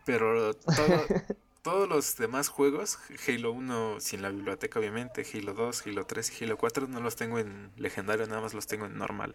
Pero 0.05 0.55
todo, 0.55 1.07
todos 1.63 1.89
los 1.89 2.17
demás 2.17 2.49
juegos, 2.49 2.99
Halo 3.27 3.53
1 3.53 4.01
sin 4.01 4.23
la 4.23 4.31
biblioteca 4.31 4.81
obviamente, 4.81 5.25
Halo 5.33 5.55
2, 5.55 5.87
Halo 5.87 6.05
3 6.05 6.41
y 6.41 6.45
Halo 6.45 6.59
4 6.59 6.89
no 6.89 7.01
los 7.01 7.15
tengo 7.15 7.39
en 7.39 7.71
legendario, 7.77 8.27
nada 8.27 8.41
más 8.41 8.53
los 8.53 8.67
tengo 8.67 8.87
en 8.87 8.99
normal. 8.99 9.35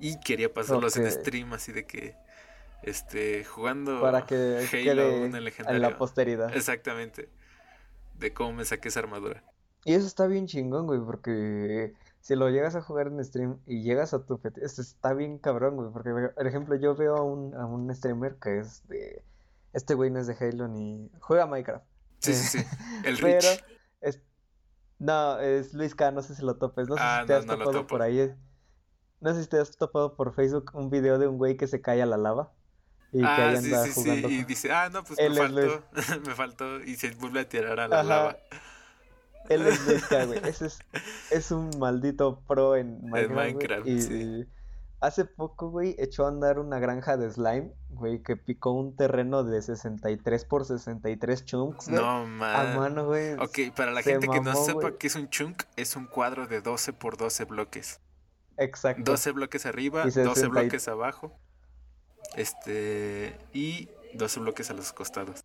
Y 0.00 0.18
quería 0.20 0.52
pasarlos 0.52 0.96
en 0.96 1.10
stream 1.10 1.52
así 1.52 1.70
de 1.70 1.86
que 1.86 2.16
este 2.82 3.44
jugando 3.44 4.00
para 4.00 4.26
que 4.26 4.68
Halo 4.72 5.22
1 5.22 5.36
en 5.36 5.82
la 5.82 5.96
posteridad. 5.96 6.54
Exactamente. 6.54 7.28
De 8.14 8.32
cómo 8.32 8.52
me 8.52 8.64
saqué 8.64 8.88
esa 8.88 9.00
armadura. 9.00 9.42
Y 9.84 9.94
eso 9.94 10.06
está 10.06 10.26
bien 10.26 10.46
chingón, 10.46 10.86
güey, 10.86 11.00
porque 11.00 11.94
si 12.20 12.36
lo 12.36 12.48
llegas 12.48 12.74
a 12.74 12.80
jugar 12.80 13.08
en 13.08 13.22
stream 13.22 13.58
y 13.66 13.82
llegas 13.82 14.14
a 14.14 14.24
tu 14.24 14.40
esto 14.62 14.80
está 14.80 15.12
bien 15.12 15.38
cabrón, 15.38 15.76
güey, 15.76 15.90
porque 15.92 16.10
por 16.34 16.46
ejemplo 16.46 16.74
yo 16.76 16.94
veo 16.94 17.16
a 17.16 17.22
un, 17.22 17.54
a 17.54 17.66
un 17.66 17.94
streamer 17.94 18.36
que 18.36 18.60
es 18.60 18.86
de 18.88 19.22
este 19.74 19.94
güey 19.94 20.10
no 20.10 20.20
es 20.20 20.26
de 20.26 20.36
Halo 20.40 20.68
ni 20.68 21.10
juega 21.20 21.46
Minecraft. 21.46 21.84
Sí, 22.20 22.32
sí, 22.32 22.58
sí. 22.58 22.66
El 23.04 23.18
Pero 23.18 23.46
es... 24.00 24.22
no, 24.98 25.38
es 25.40 25.74
Luis 25.74 25.94
K, 25.94 26.12
no 26.12 26.22
sé 26.22 26.34
si 26.34 26.42
lo 26.42 26.56
topes, 26.56 26.88
no 26.88 26.96
sé 26.96 27.02
ah, 27.04 27.18
si 27.22 27.26
te 27.26 27.34
has 27.34 27.44
topado 27.44 27.86
por 27.86 28.00
ahí. 28.00 28.34
No 29.20 29.34
sé 29.34 29.42
si 29.42 29.48
te 29.48 29.58
has 29.58 29.76
topado 29.76 30.16
por 30.16 30.34
Facebook 30.34 30.70
un 30.74 30.88
video 30.88 31.18
de 31.18 31.26
un 31.26 31.36
güey 31.36 31.56
que 31.56 31.66
se 31.66 31.82
cae 31.82 32.00
a 32.00 32.06
la 32.06 32.16
lava. 32.16 32.52
Y 33.14 33.20
que 33.20 33.26
ah, 33.26 33.48
ahí 33.48 33.56
anda 33.56 33.84
sí, 33.84 33.92
sí, 33.92 34.00
jugando. 34.02 34.28
Sí. 34.28 34.34
Y 34.34 34.44
dice, 34.44 34.72
ah, 34.72 34.90
no, 34.92 35.04
pues 35.04 35.18
me 35.20 35.36
faltó, 35.36 35.82
me 36.26 36.34
faltó, 36.34 36.82
y 36.82 36.96
se 36.96 37.10
vuelve 37.12 37.40
a 37.40 37.48
tirar 37.48 37.78
a 37.78 37.86
la 37.86 38.02
lava. 38.02 38.36
Él 39.48 39.66
es 39.66 40.04
K, 40.08 40.24
güey. 40.24 40.40
Ese 40.44 40.66
es, 40.66 40.78
es 41.30 41.50
un 41.52 41.70
maldito 41.78 42.40
pro 42.46 42.76
en 42.76 43.08
Minecraft. 43.08 43.30
En 43.30 43.36
Minecraft, 43.36 43.86
y, 43.86 44.48
Hace 45.00 45.26
poco, 45.26 45.68
güey, 45.68 45.94
echó 45.98 46.24
a 46.24 46.28
andar 46.28 46.58
una 46.58 46.78
granja 46.78 47.18
de 47.18 47.30
slime, 47.30 47.72
güey, 47.90 48.22
que 48.22 48.36
picó 48.36 48.72
un 48.72 48.96
terreno 48.96 49.44
de 49.44 49.60
63 49.60 50.44
por 50.46 50.64
63 50.64 51.44
chunks, 51.44 51.88
güey. 51.88 52.00
No, 52.00 52.26
man. 52.26 52.74
A 52.74 52.78
mano, 52.78 53.06
güey. 53.06 53.34
Ok, 53.34 53.74
para 53.76 53.92
la 53.92 54.02
gente 54.02 54.26
que 54.26 54.40
no 54.40 54.54
sepa 54.56 54.96
qué 54.96 55.08
es 55.08 55.14
un 55.14 55.28
chunk, 55.28 55.64
es 55.76 55.94
un 55.94 56.06
cuadro 56.06 56.46
de 56.46 56.62
12 56.62 56.94
por 56.94 57.18
12 57.18 57.44
bloques. 57.44 58.00
Exacto. 58.56 59.12
12 59.12 59.32
bloques 59.32 59.66
arriba, 59.66 60.04
12 60.04 60.46
bloques 60.48 60.88
abajo. 60.88 61.38
Este. 62.36 63.38
Y 63.52 63.88
12 64.14 64.40
bloques 64.40 64.70
a 64.70 64.74
los 64.74 64.92
costados. 64.92 65.44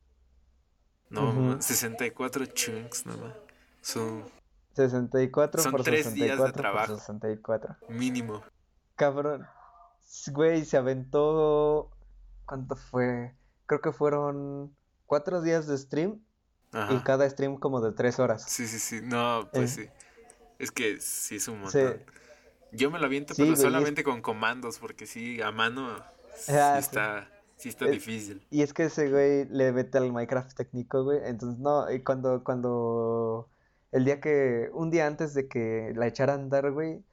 No, 1.10 1.60
64 1.62 2.46
chunks 2.48 3.06
nomás. 3.06 3.34
Son. 3.82 4.24
64 4.76 5.62
Son 5.62 5.72
por 5.72 5.84
3 5.84 6.14
días 6.14 6.42
de 6.42 6.52
trabajo. 6.52 6.98
64. 6.98 7.76
Mínimo. 7.90 8.44
Cabrón. 8.96 9.48
Güey, 10.32 10.66
se 10.66 10.78
aventó. 10.78 11.92
¿Cuánto 12.46 12.76
fue? 12.76 13.36
Creo 13.66 13.82
que 13.82 13.92
fueron 13.92 14.76
cuatro 15.06 15.42
días 15.42 15.68
de 15.68 15.78
stream. 15.78 16.22
Y 16.92 17.00
cada 17.00 17.28
stream 17.28 17.58
como 17.58 17.82
de 17.82 17.92
tres 17.94 18.20
horas. 18.20 18.44
Sí, 18.48 18.68
sí, 18.68 18.78
sí. 18.78 19.02
No, 19.04 19.50
pues 19.52 19.80
eh. 19.80 19.86
sí. 19.86 20.06
Es 20.60 20.72
que 20.72 21.00
sí 21.02 21.38
es 21.38 21.48
un 21.48 21.62
montón. 21.62 22.04
Yo 22.72 22.92
me 22.92 23.00
lo 23.00 23.06
aviento, 23.06 23.34
pero 23.36 23.56
solamente 23.56 24.04
con 24.04 24.22
comandos, 24.22 24.78
porque 24.78 25.08
sí, 25.08 25.42
a 25.42 25.52
mano 25.52 25.98
sí 26.46 26.54
ah, 26.54 26.78
está, 26.80 27.28
sí 27.58 27.70
está 27.70 27.86
difícil. 27.86 28.46
Y 28.50 28.62
es 28.62 28.74
que 28.74 28.86
ese 28.86 29.10
güey 29.10 29.46
le 29.50 29.72
mete 29.72 29.98
al 29.98 30.12
Minecraft 30.12 30.56
técnico, 30.56 31.04
güey. 31.04 31.20
Entonces, 31.24 31.60
no, 31.60 31.92
y 31.92 32.02
cuando, 32.04 32.44
cuando, 32.44 33.50
el 33.92 34.06
día 34.06 34.20
que, 34.22 34.70
un 34.74 34.90
día 34.90 35.08
antes 35.08 35.34
de 35.34 35.48
que 35.48 35.94
la 35.96 36.08
echara 36.08 36.34
a 36.34 36.36
andar, 36.38 36.72
güey, 36.72 37.04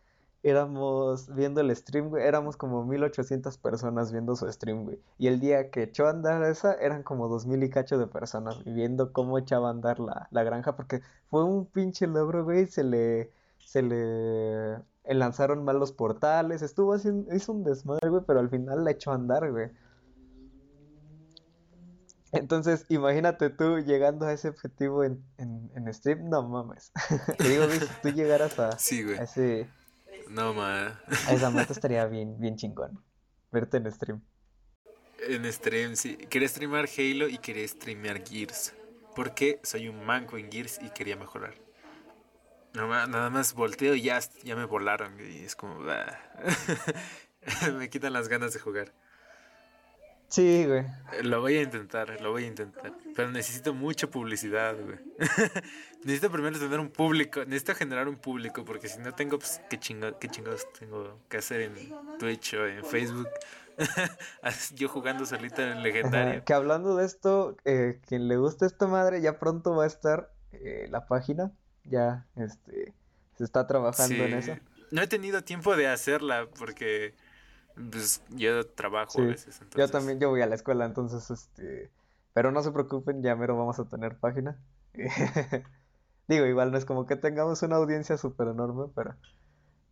éramos 0.43 1.35
viendo 1.35 1.61
el 1.61 1.75
stream, 1.75 2.09
güey, 2.09 2.25
éramos 2.25 2.57
como 2.57 2.85
1800 2.85 3.59
personas 3.59 4.13
viendo 4.13 4.37
su 4.37 4.51
stream, 4.51 4.85
güey. 4.85 5.01
Y 5.19 5.27
el 5.27 5.41
día 5.41 5.71
que 5.71 5.85
echó 5.85 6.07
a 6.07 6.11
andar 6.11 6.43
esa, 6.45 6.75
eran 6.75 7.03
como 7.03 7.29
2000 7.29 7.65
y 7.65 7.71
cacho 7.71 7.99
de 7.99 8.07
personas 8.07 8.63
viendo 8.65 9.13
cómo 9.13 9.39
echaba 9.39 9.69
a 9.69 9.71
andar 9.73 9.99
la, 9.99 10.29
la 10.31 10.45
granja, 10.45 10.77
porque 10.77 11.03
fue 11.31 11.45
un 11.45 11.67
pinche 11.67 12.07
logro, 12.07 12.45
güey, 12.45 12.67
se 12.67 12.85
le, 12.85 13.33
se 13.59 13.83
le 13.83 14.77
lanzaron 15.15 15.65
mal 15.65 15.79
los 15.79 15.93
portales, 15.93 16.63
estuvo 16.63 16.95
haciendo, 16.95 17.35
hizo 17.35 17.53
un 17.53 17.65
desmadre, 17.65 18.09
güey, 18.09 18.23
pero 18.27 18.41
al 18.41 18.51
final 18.51 18.85
la 18.85 18.91
echó 18.91 19.13
a 19.13 19.15
andar, 19.15 19.51
güey. 19.51 19.71
Entonces, 22.33 22.85
imagínate 22.89 23.51
tú 23.51 23.79
llegando 23.79 24.27
a 24.27 24.33
ese 24.33 24.49
objetivo 24.49 25.05
en, 25.05 25.25
en, 25.39 25.95
stream, 25.95 26.29
no 26.29 26.43
mames. 26.49 26.93
Te 27.39 27.49
digo, 27.49 27.67
güey, 27.67 27.79
si 27.79 27.87
tú 28.03 28.09
llegaras 28.11 28.59
a, 28.59 28.73
sí, 28.79 29.05
güey. 29.05 29.19
a 29.19 29.23
ese 29.23 29.69
no, 30.29 30.53
ma. 30.53 31.01
Esa 31.31 31.51
meta 31.51 31.73
estaría 31.73 32.05
bien, 32.07 32.39
bien 32.39 32.57
chingón. 32.57 33.03
Verte 33.53 33.77
en 33.77 33.93
stream. 33.93 34.23
En 35.29 35.53
stream, 35.53 35.97
sí. 35.97 36.17
Quería 36.17 36.49
streamar 36.49 36.89
Halo 36.97 37.29
y 37.29 37.39
quería 37.39 37.67
streamear 37.67 38.27
Gears. 38.27 38.75
Porque 39.15 39.61
soy 39.63 39.89
un 39.89 40.05
manco 40.05 40.37
en 40.37 40.51
Gears 40.51 40.81
y 40.83 40.91
quería 40.91 41.17
mejorar. 41.17 41.55
Nada 42.77 43.31
más 43.31 43.55
volteo 43.55 43.95
y 43.95 44.03
ya, 44.03 44.21
ya 44.45 44.55
me 44.55 44.67
volaron. 44.67 45.19
Y 45.21 45.45
es 45.45 45.57
como. 45.57 45.79
me 47.79 47.89
quitan 47.89 48.13
las 48.13 48.29
ganas 48.29 48.53
de 48.53 48.61
jugar. 48.61 48.93
Sí, 50.29 50.67
güey. 50.67 50.85
Lo 51.23 51.41
voy 51.41 51.57
a 51.57 51.63
intentar, 51.63 52.21
lo 52.21 52.33
voy 52.33 52.45
a 52.45 52.47
intentar. 52.49 52.93
Pero 53.15 53.31
necesito 53.31 53.73
mucha 53.73 54.09
publicidad, 54.09 54.75
güey. 54.75 54.99
necesito 56.05 56.31
primero 56.31 56.59
tener 56.59 56.81
un 56.81 56.91
público, 56.91 57.45
necesito 57.45 57.75
generar 57.75 58.09
un 58.09 58.17
público, 58.17 58.65
porque 58.65 58.89
si 58.89 58.99
no 58.99 59.15
tengo, 59.15 59.39
pues, 59.39 59.61
¿qué, 59.71 59.79
qué 59.79 60.29
chingados 60.29 60.67
tengo 60.79 61.21
que 61.29 61.37
hacer 61.37 61.61
en 61.63 61.75
Twitch 62.19 62.55
o 62.55 62.67
en 62.67 62.85
Facebook? 62.85 63.29
Yo 64.75 64.89
jugando 64.89 65.27
solita 65.27 65.71
en 65.71 65.83
legendario. 65.83 66.45
que 66.45 66.53
hablando 66.55 66.97
de 66.97 67.07
esto, 67.07 67.57
eh, 67.65 68.01
quien 68.07 68.27
le 68.27 68.37
guste 68.37 68.67
esta 68.67 68.87
madre, 68.87 69.21
ya 69.21 69.39
pronto 69.39 69.77
va 69.77 69.85
a 69.85 69.87
estar 69.87 70.33
eh, 70.53 70.89
la 70.91 71.07
página. 71.07 71.53
Ya, 71.89 72.27
este, 72.37 72.95
se 73.37 73.45
está 73.45 73.67
trabajando 73.67 74.25
en 74.25 74.35
eso. 74.35 74.57
No 74.91 75.03
he 75.03 75.07
tenido 75.07 75.43
tiempo 75.43 75.77
de 75.77 75.89
hacerla 75.89 76.49
porque 76.59 77.15
pues 77.91 78.23
yo 78.31 78.67
trabajo 78.67 79.21
a 79.21 79.27
veces. 79.27 79.61
Yo 79.77 79.89
también, 79.89 80.19
yo 80.19 80.31
voy 80.31 80.41
a 80.43 80.47
la 80.47 80.55
escuela, 80.55 80.85
entonces, 80.87 81.31
este... 81.31 81.91
Pero 82.33 82.51
no 82.51 82.63
se 82.63 82.71
preocupen, 82.71 83.23
ya 83.23 83.35
mero 83.35 83.57
vamos 83.57 83.79
a 83.79 83.89
tener 83.89 84.17
página. 84.17 84.59
Digo, 86.29 86.47
igual 86.47 86.73
no 86.73 86.79
es 86.79 86.85
como 86.85 87.07
que 87.07 87.17
tengamos 87.17 87.63
una 87.63 87.77
audiencia 87.77 88.17
súper 88.17 88.49
enorme, 88.49 88.87
pero... 88.95 89.15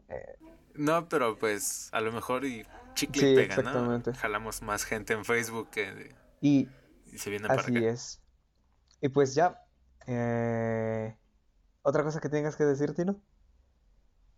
Eh, 0.09 0.39
no, 0.75 1.09
pero 1.09 1.39
pues 1.39 1.89
a 1.93 2.01
lo 2.01 2.13
mejor 2.13 2.45
y 2.45 2.67
chicle 2.95 3.33
y 3.33 3.35
pega, 3.37 3.55
exactamente. 3.55 4.11
¿no? 4.11 4.17
Jalamos 4.17 4.63
más 4.63 4.85
gente 4.85 5.13
en 5.13 5.25
Facebook 5.25 5.69
y, 6.41 6.69
se 7.17 7.31
viene 7.31 7.49
para 7.49 7.61
Así 7.61 7.77
es. 7.77 8.21
Y 9.01 9.09
pues 9.09 9.35
ya. 9.35 9.63
Eh... 10.07 11.17
¿Otra 11.87 12.03
cosa 12.03 12.19
que 12.19 12.31
tengas 12.31 12.57
que 12.57 12.65
decir, 12.65 12.95
Tino? 12.95 13.21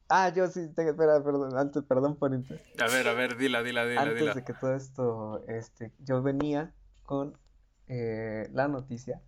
Ah, 0.09 0.31
yo 0.31 0.49
sí, 0.49 0.69
tengo, 0.75 0.91
espera, 0.91 1.23
perdón, 1.23 1.57
antes, 1.57 1.85
perdón 1.85 2.17
por 2.17 2.33
A 2.35 2.87
ver, 2.89 3.09
a 3.09 3.15
ver, 3.15 3.37
dila, 3.37 3.63
dila, 3.63 3.87
dila, 3.87 4.03
antes 4.03 4.35
de 4.35 4.45
que 4.45 4.53
todo 4.53 4.75
esto, 4.75 5.45
este, 5.47 5.93
yo 6.01 6.23
venía 6.23 6.75
con 7.05 7.39
eh, 7.87 8.49
la 8.53 8.67
noticia. 8.67 9.23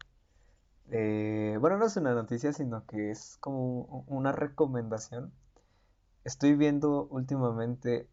bueno, 0.89 1.79
no 1.79 1.87
es 1.87 1.97
una 1.97 2.13
noticia, 2.13 2.53
sino 2.53 2.85
que 2.87 3.13
es 3.13 3.37
como 3.39 4.05
una 4.09 4.33
recomendación. 4.33 5.33
Estoy 6.25 6.57
viendo 6.57 7.07
últimamente 7.11 8.09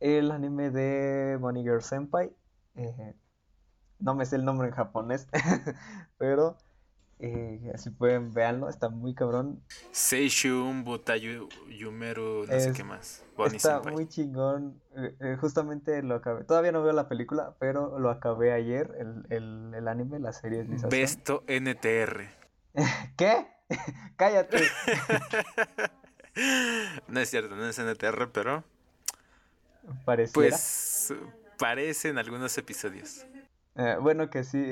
el 0.00 0.32
anime 0.32 0.70
de 0.70 1.36
Bonnie 1.40 1.62
Girl 1.62 1.80
Senpai. 1.82 2.34
Eh, 2.74 3.14
no 4.00 4.16
me 4.16 4.26
sé 4.26 4.34
el 4.34 4.44
nombre 4.44 4.66
en 4.66 4.74
japonés, 4.74 5.28
pero 6.18 6.58
Eh, 7.20 7.70
así 7.72 7.90
pueden, 7.90 8.34
véanlo, 8.34 8.68
está 8.68 8.88
muy 8.88 9.14
cabrón. 9.14 9.62
Seishun 9.92 10.84
Butayu 10.84 11.48
Yumeru, 11.68 12.46
no 12.46 12.60
sé 12.60 12.72
qué 12.72 12.84
más. 12.84 13.22
está 13.52 13.80
muy 13.80 14.08
chingón. 14.08 14.80
Eh, 14.96 15.14
eh, 15.20 15.36
justamente 15.40 16.02
lo 16.02 16.16
acabé. 16.16 16.44
Todavía 16.44 16.72
no 16.72 16.82
veo 16.82 16.92
la 16.92 17.08
película, 17.08 17.54
pero 17.58 17.98
lo 17.98 18.10
acabé 18.10 18.52
ayer, 18.52 18.94
el, 18.98 19.24
el, 19.30 19.72
el 19.74 19.88
anime, 19.88 20.18
la 20.18 20.32
serie 20.32 20.66
Besto 20.90 21.44
NTR. 21.46 22.28
¿Qué? 23.16 23.46
Cállate. 24.16 24.58
no 27.08 27.20
es 27.20 27.30
cierto, 27.30 27.56
no 27.56 27.66
es 27.66 27.78
NTR, 27.78 28.30
pero. 28.32 28.64
Pareciera. 30.04 30.34
Pues 30.34 31.14
parecen 31.58 32.18
algunos 32.18 32.56
episodios. 32.58 33.24
Eh, 33.76 33.96
bueno, 34.00 34.30
que 34.30 34.44
sí. 34.44 34.62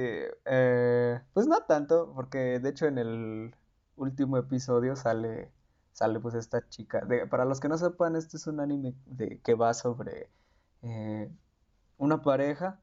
Eh, 0.45 1.21
pues 1.35 1.47
no 1.47 1.61
tanto, 1.63 2.13
porque 2.15 2.61
de 2.61 2.69
hecho 2.69 2.87
en 2.87 2.99
el 2.99 3.55
último 3.97 4.39
episodio 4.39 4.97
sale, 4.97 5.51
sale 5.93 6.21
pues 6.21 6.35
esta 6.35 6.69
chica. 6.69 7.01
De, 7.01 7.27
para 7.27 7.45
los 7.45 7.61
que 7.61 7.69
no 7.69 7.79
sepan, 7.79 8.17
este 8.17 8.37
es 8.37 8.47
un 8.47 8.61
anime 8.61 8.95
de, 9.07 9.41
que 9.41 9.55
va 9.55 9.75
sobre 9.75 10.31
eh, 10.83 11.31
una 11.99 12.23
pareja 12.23 12.81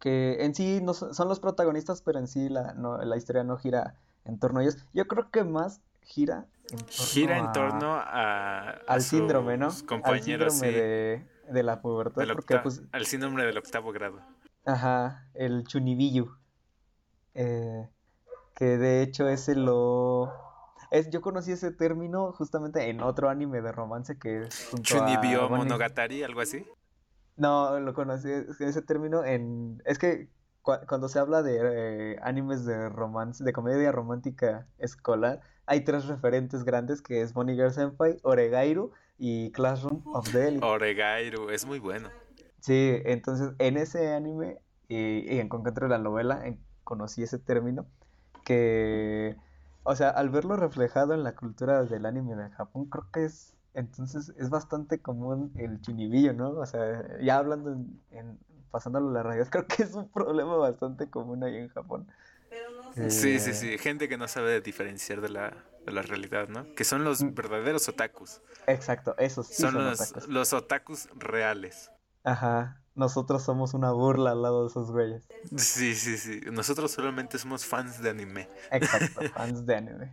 que 0.00 0.44
en 0.44 0.54
sí 0.54 0.80
no 0.82 0.92
son, 0.92 1.28
los 1.28 1.40
protagonistas, 1.40 2.02
pero 2.02 2.18
en 2.18 2.26
sí 2.26 2.48
la, 2.48 2.74
no, 2.74 2.98
la 2.98 3.16
historia 3.16 3.44
no 3.44 3.56
gira 3.56 3.94
en 4.24 4.38
torno 4.38 4.60
a 4.60 4.62
ellos. 4.62 4.76
Yo 4.92 5.06
creo 5.06 5.30
que 5.30 5.44
más 5.44 5.80
gira 6.02 6.46
en 6.70 6.78
torno 6.78 6.92
gira 6.96 7.38
en 7.38 7.52
torno 7.52 7.94
a, 7.94 8.70
al 8.86 9.02
síndrome, 9.02 9.56
¿no? 9.56 9.70
Compañeros, 9.86 10.54
al 10.54 10.60
síndrome 10.60 11.26
de, 11.50 11.62
la 11.62 11.80
pubertad. 11.80 12.24
Porque, 12.32 12.58
pues, 12.58 12.82
al 12.92 13.06
síndrome 13.06 13.44
del 13.44 13.56
octavo 13.56 13.92
grado. 13.92 14.20
Ajá, 14.64 15.28
el 15.34 15.64
Chunibillu. 15.64 16.36
Eh, 17.34 17.88
que 18.54 18.78
de 18.78 19.02
hecho 19.02 19.28
ese 19.28 19.56
lo... 19.56 20.32
Es, 20.90 21.10
yo 21.10 21.20
conocí 21.20 21.52
ese 21.52 21.72
término 21.72 22.32
justamente 22.32 22.88
en 22.88 23.00
otro 23.00 23.28
anime 23.28 23.60
de 23.62 23.72
romance 23.72 24.18
que 24.18 24.42
es 24.42 24.70
Chunibyo 24.82 25.48
Monogatari, 25.48 26.22
algo 26.22 26.40
así. 26.40 26.64
No, 27.36 27.80
lo 27.80 27.94
conocí, 27.94 28.30
ese 28.30 28.82
término 28.82 29.24
en... 29.24 29.82
Es 29.84 29.98
que 29.98 30.28
cuando 30.62 31.08
se 31.08 31.18
habla 31.18 31.42
de 31.42 31.58
eh, 31.60 32.16
animes 32.22 32.64
de 32.64 32.88
romance, 32.88 33.44
de 33.44 33.52
comedia 33.52 33.92
romántica 33.92 34.66
escolar, 34.78 35.40
hay 35.66 35.84
tres 35.84 36.06
referentes 36.06 36.64
grandes 36.64 37.02
que 37.02 37.20
es 37.20 37.34
Bonnie 37.34 37.54
Girl 37.54 37.72
Senpai, 37.72 38.18
Oregairu 38.22 38.92
y 39.18 39.50
Classroom 39.52 40.02
of 40.06 40.30
the 40.32 40.48
Elite. 40.48 40.64
Oregairu, 40.64 41.50
es 41.50 41.66
muy 41.66 41.80
bueno. 41.80 42.08
Sí, 42.64 43.02
entonces 43.04 43.50
en 43.58 43.76
ese 43.76 44.14
anime 44.14 44.58
y, 44.88 45.38
en 45.38 45.50
concreto 45.50 45.84
en 45.84 45.90
la 45.90 45.98
novela 45.98 46.42
conocí 46.82 47.22
ese 47.22 47.38
término 47.38 47.84
que, 48.42 49.36
o 49.82 49.94
sea, 49.94 50.08
al 50.08 50.30
verlo 50.30 50.56
reflejado 50.56 51.12
en 51.12 51.24
la 51.24 51.34
cultura 51.34 51.84
del 51.84 52.06
anime 52.06 52.36
de 52.36 52.48
Japón, 52.52 52.86
creo 52.86 53.06
que 53.12 53.26
es, 53.26 53.52
entonces 53.74 54.32
es 54.38 54.48
bastante 54.48 54.98
común 54.98 55.52
el 55.56 55.78
chunibillo, 55.82 56.32
¿no? 56.32 56.52
O 56.52 56.64
sea, 56.64 57.18
ya 57.20 57.36
hablando 57.36 57.76
en, 58.12 58.38
pasándolo 58.70 59.10
a 59.10 59.12
la 59.12 59.22
radio, 59.24 59.44
creo 59.50 59.66
que 59.66 59.82
es 59.82 59.92
un 59.92 60.08
problema 60.08 60.56
bastante 60.56 61.10
común 61.10 61.44
ahí 61.44 61.56
en 61.58 61.68
Japón. 61.68 62.10
Sí, 63.10 63.40
sí, 63.40 63.52
sí, 63.52 63.76
gente 63.76 64.08
que 64.08 64.16
no 64.16 64.26
sabe 64.26 64.62
diferenciar 64.62 65.20
de 65.20 65.28
la, 65.28 65.54
de 65.84 65.92
la 65.92 66.00
realidad, 66.00 66.48
¿no? 66.48 66.74
Que 66.74 66.84
son 66.84 67.04
los 67.04 67.22
mm. 67.22 67.34
verdaderos 67.34 67.90
otakus. 67.90 68.40
Exacto, 68.66 69.14
esos 69.18 69.48
sí 69.48 69.60
son, 69.60 69.74
los, 69.74 70.28
los 70.28 70.54
otakus 70.54 71.10
reales. 71.14 71.90
Ajá, 72.24 72.80
nosotros 72.94 73.42
somos 73.42 73.74
una 73.74 73.92
burla 73.92 74.32
al 74.32 74.42
lado 74.42 74.62
de 74.62 74.68
esos 74.68 74.90
güeyes. 74.90 75.28
Sí, 75.56 75.94
sí, 75.94 76.16
sí. 76.16 76.40
Nosotros 76.50 76.90
solamente 76.90 77.38
somos 77.38 77.66
fans 77.66 78.02
de 78.02 78.10
anime. 78.10 78.48
Exacto, 78.70 79.20
fans 79.34 79.66
de 79.66 79.76
anime. 79.76 80.12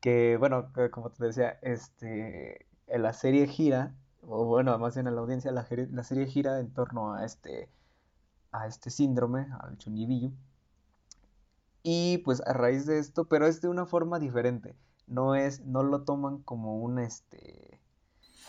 Que 0.00 0.36
bueno, 0.38 0.72
como 0.90 1.10
te 1.10 1.26
decía, 1.26 1.58
este, 1.62 2.66
la 2.86 3.12
serie 3.12 3.46
gira, 3.46 3.94
o 4.22 4.46
bueno, 4.46 4.78
más 4.78 4.94
bien 4.94 5.08
en 5.08 5.14
la 5.14 5.20
audiencia, 5.20 5.52
la, 5.52 5.66
la 5.90 6.04
serie 6.04 6.26
gira 6.26 6.58
en 6.58 6.72
torno 6.72 7.14
a 7.14 7.24
este, 7.26 7.68
a 8.52 8.66
este 8.66 8.88
síndrome, 8.90 9.46
al 9.60 9.76
chunibillo. 9.76 10.30
Y 11.82 12.18
pues 12.18 12.40
a 12.46 12.52
raíz 12.52 12.86
de 12.86 12.98
esto, 12.98 13.24
pero 13.24 13.46
es 13.46 13.60
de 13.60 13.68
una 13.68 13.84
forma 13.84 14.18
diferente. 14.18 14.74
No 15.06 15.34
es, 15.34 15.60
no 15.66 15.82
lo 15.82 16.02
toman 16.02 16.38
como 16.42 16.78
un 16.78 16.98
este 16.98 17.79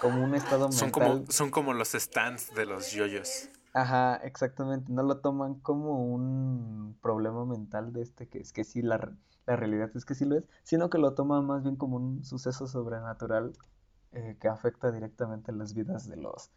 como 0.02 0.24
un 0.24 0.34
estado 0.34 0.68
mental. 0.68 0.80
Son 0.80 0.92
como, 0.92 1.26
son 1.28 1.52
como 1.52 1.74
los 1.74 1.90
stands 1.92 2.54
de 2.56 2.66
los 2.66 2.92
yoyos. 2.92 3.50
Ajá, 3.74 4.16
exactamente. 4.18 4.92
No 4.92 5.04
lo 5.04 5.20
toman 5.20 5.56
como 5.56 6.04
un 6.04 6.98
problema 7.02 7.46
mental 7.46 7.94
de 7.94 8.02
este, 8.02 8.28
que 8.28 8.40
es 8.40 8.52
que 8.52 8.64
sí, 8.64 8.82
la, 8.82 9.14
la 9.46 9.56
realidad 9.56 9.92
es 9.96 10.04
que 10.04 10.16
sí 10.16 10.26
lo 10.26 10.38
es, 10.38 10.44
sino 10.64 10.90
que 10.90 10.98
lo 10.98 11.14
toman 11.14 11.46
más 11.46 11.64
bien 11.64 11.76
como 11.76 11.98
un 11.98 12.24
suceso 12.26 12.68
sobrenatural 12.68 13.54
eh, 14.12 14.38
que 14.42 14.48
afecta 14.48 14.92
directamente 14.92 15.52
las 15.52 15.74
vidas 15.74 16.08
de 16.10 16.18
los, 16.18 16.52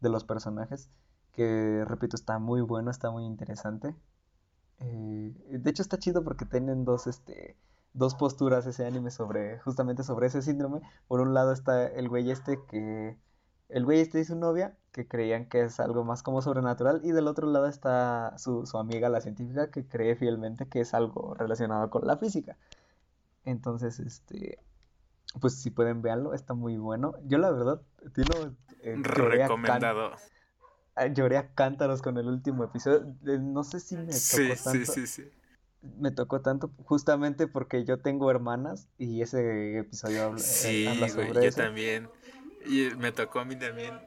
de 0.00 0.10
los 0.10 0.24
personajes. 0.24 0.90
Que, 1.32 1.84
repito, 1.86 2.14
está 2.14 2.38
muy 2.38 2.60
bueno, 2.60 2.90
está 2.90 3.10
muy 3.10 3.24
interesante. 3.24 3.96
Eh, 4.80 5.34
de 5.48 5.70
hecho, 5.70 5.82
está 5.82 5.98
chido 5.98 6.22
porque 6.22 6.44
tienen 6.44 6.84
dos, 6.84 7.06
este, 7.06 7.56
dos 7.94 8.14
posturas 8.14 8.66
ese 8.66 8.86
anime 8.86 9.10
sobre, 9.10 9.58
justamente 9.60 10.02
sobre 10.02 10.26
ese 10.26 10.42
síndrome. 10.42 10.80
Por 11.08 11.20
un 11.20 11.34
lado 11.34 11.52
está 11.52 11.86
el 11.86 12.08
güey 12.08 12.30
este 12.30 12.58
que, 12.68 13.16
el 13.68 13.84
güey 13.84 14.00
este 14.00 14.20
y 14.20 14.24
su 14.24 14.36
novia, 14.36 14.76
que 14.92 15.06
creían 15.06 15.46
que 15.48 15.62
es 15.62 15.80
algo 15.80 16.04
más 16.04 16.22
como 16.22 16.42
sobrenatural, 16.42 17.00
y 17.04 17.12
del 17.12 17.28
otro 17.28 17.46
lado 17.50 17.66
está 17.66 18.36
su, 18.38 18.66
su 18.66 18.78
amiga, 18.78 19.08
la 19.08 19.20
científica, 19.20 19.70
que 19.70 19.86
cree 19.86 20.16
fielmente 20.16 20.66
que 20.66 20.80
es 20.80 20.94
algo 20.94 21.34
relacionado 21.34 21.90
con 21.90 22.06
la 22.06 22.16
física. 22.16 22.56
Entonces, 23.44 23.98
este, 24.00 24.58
pues 25.40 25.60
si 25.60 25.70
pueden 25.70 26.02
verlo, 26.02 26.34
está 26.34 26.54
muy 26.54 26.76
bueno. 26.76 27.14
Yo 27.24 27.38
la 27.38 27.50
verdad, 27.50 27.82
tiro, 28.14 28.54
eh, 28.82 28.96
recomendado. 29.02 30.12
lloré 31.14 31.38
a 31.38 31.52
cántaros 31.54 32.02
con 32.02 32.18
el 32.18 32.28
último 32.28 32.64
episodio. 32.64 33.14
Eh, 33.26 33.38
no 33.38 33.64
sé 33.64 33.80
si 33.80 33.96
me 33.96 34.04
tocó 34.04 34.18
sí, 34.18 34.54
Sí, 34.56 34.86
sí, 34.86 35.06
sí 35.06 35.32
me 35.98 36.10
tocó 36.10 36.40
tanto 36.40 36.70
justamente 36.84 37.46
porque 37.46 37.84
yo 37.84 37.98
tengo 37.98 38.30
hermanas 38.30 38.88
y 38.98 39.22
ese 39.22 39.78
episodio 39.78 40.24
habla, 40.24 40.38
eh, 40.64 41.08
sobre 41.08 41.44
yo 41.44 41.52
también. 41.52 42.08
Y 42.66 42.90
me 42.96 43.12
tocó 43.12 43.40
a 43.40 43.44
mí 43.44 43.56
también. 43.56 43.98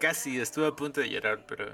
Casi 0.00 0.40
estuve 0.40 0.68
a 0.68 0.76
punto 0.76 1.00
de 1.00 1.10
llorar, 1.10 1.44
pero 1.46 1.66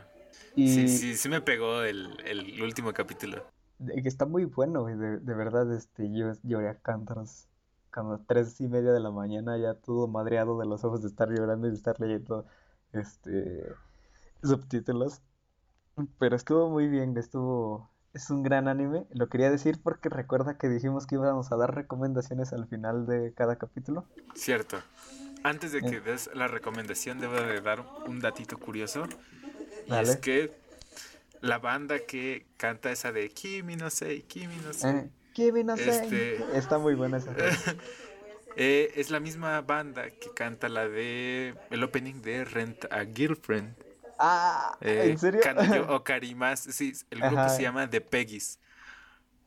sí, 0.54 0.88
sí, 0.88 1.16
sí 1.16 1.28
me 1.28 1.40
pegó 1.40 1.82
el, 1.82 2.16
el 2.24 2.62
último 2.62 2.92
capítulo. 2.92 3.44
Que 3.78 4.08
está 4.08 4.26
muy 4.26 4.44
bueno, 4.44 4.84
de, 4.84 5.18
de 5.18 5.34
verdad, 5.34 5.72
este, 5.74 6.10
yo 6.12 6.32
lloré 6.42 6.68
a 6.68 6.74
cántaros. 6.74 7.46
Cuando 7.92 8.20
tres 8.26 8.60
y 8.60 8.68
media 8.68 8.92
de 8.92 9.00
la 9.00 9.10
mañana 9.10 9.58
ya 9.58 9.74
todo 9.74 10.06
madreado 10.06 10.58
de 10.58 10.66
los 10.66 10.84
ojos 10.84 11.02
de 11.02 11.08
estar 11.08 11.28
llorando 11.28 11.66
y 11.66 11.70
de 11.70 11.76
estar 11.76 11.98
leyendo 11.98 12.46
este 12.92 13.64
subtítulos. 14.42 15.22
Pero 16.18 16.36
estuvo 16.36 16.70
muy 16.70 16.88
bien, 16.88 17.16
estuvo 17.18 17.89
es 18.12 18.30
un 18.30 18.42
gran 18.42 18.68
anime. 18.68 19.04
Lo 19.10 19.28
quería 19.28 19.50
decir 19.50 19.78
porque 19.82 20.08
recuerda 20.08 20.58
que 20.58 20.68
dijimos 20.68 21.06
que 21.06 21.16
íbamos 21.16 21.52
a 21.52 21.56
dar 21.56 21.74
recomendaciones 21.74 22.52
al 22.52 22.66
final 22.66 23.06
de 23.06 23.32
cada 23.34 23.56
capítulo. 23.56 24.04
Cierto. 24.34 24.78
Antes 25.42 25.72
de 25.72 25.80
que 25.80 25.96
eh. 25.96 26.00
des 26.00 26.30
la 26.34 26.48
recomendación, 26.48 27.18
debo 27.18 27.34
de 27.34 27.60
dar 27.60 27.84
un 28.06 28.20
datito 28.20 28.58
curioso. 28.58 29.04
Y 29.86 29.94
es 29.94 30.16
que 30.16 30.52
la 31.40 31.58
banda 31.58 32.00
que 32.00 32.46
canta 32.56 32.90
esa 32.90 33.12
de 33.12 33.30
Kimi 33.30 33.76
no 33.76 33.90
sei, 33.90 34.22
Kimi 34.22 34.56
no 34.56 34.72
sei. 34.72 34.96
Eh, 34.96 35.10
Kimi 35.32 35.64
no 35.64 35.76
sei. 35.76 35.88
Este... 35.88 36.58
Está 36.58 36.78
muy 36.78 36.94
buena 36.94 37.18
esa. 37.18 37.34
eh, 38.56 38.92
es 38.96 39.10
la 39.10 39.20
misma 39.20 39.60
banda 39.62 40.10
que 40.10 40.30
canta 40.34 40.68
la 40.68 40.88
de 40.88 41.54
el 41.70 41.82
opening 41.82 42.20
de 42.20 42.44
Rent 42.44 42.84
a 42.92 43.04
Girlfriend. 43.04 43.74
Ah, 44.22 44.76
¿en 44.82 45.12
eh, 45.12 45.18
serio? 45.18 45.40
o 45.88 46.04
Karimas, 46.04 46.60
sí, 46.60 46.92
el 47.08 47.22
grupo 47.22 47.48
se 47.48 47.62
llama 47.62 47.88
The 47.88 48.02
Peggy's. 48.02 48.58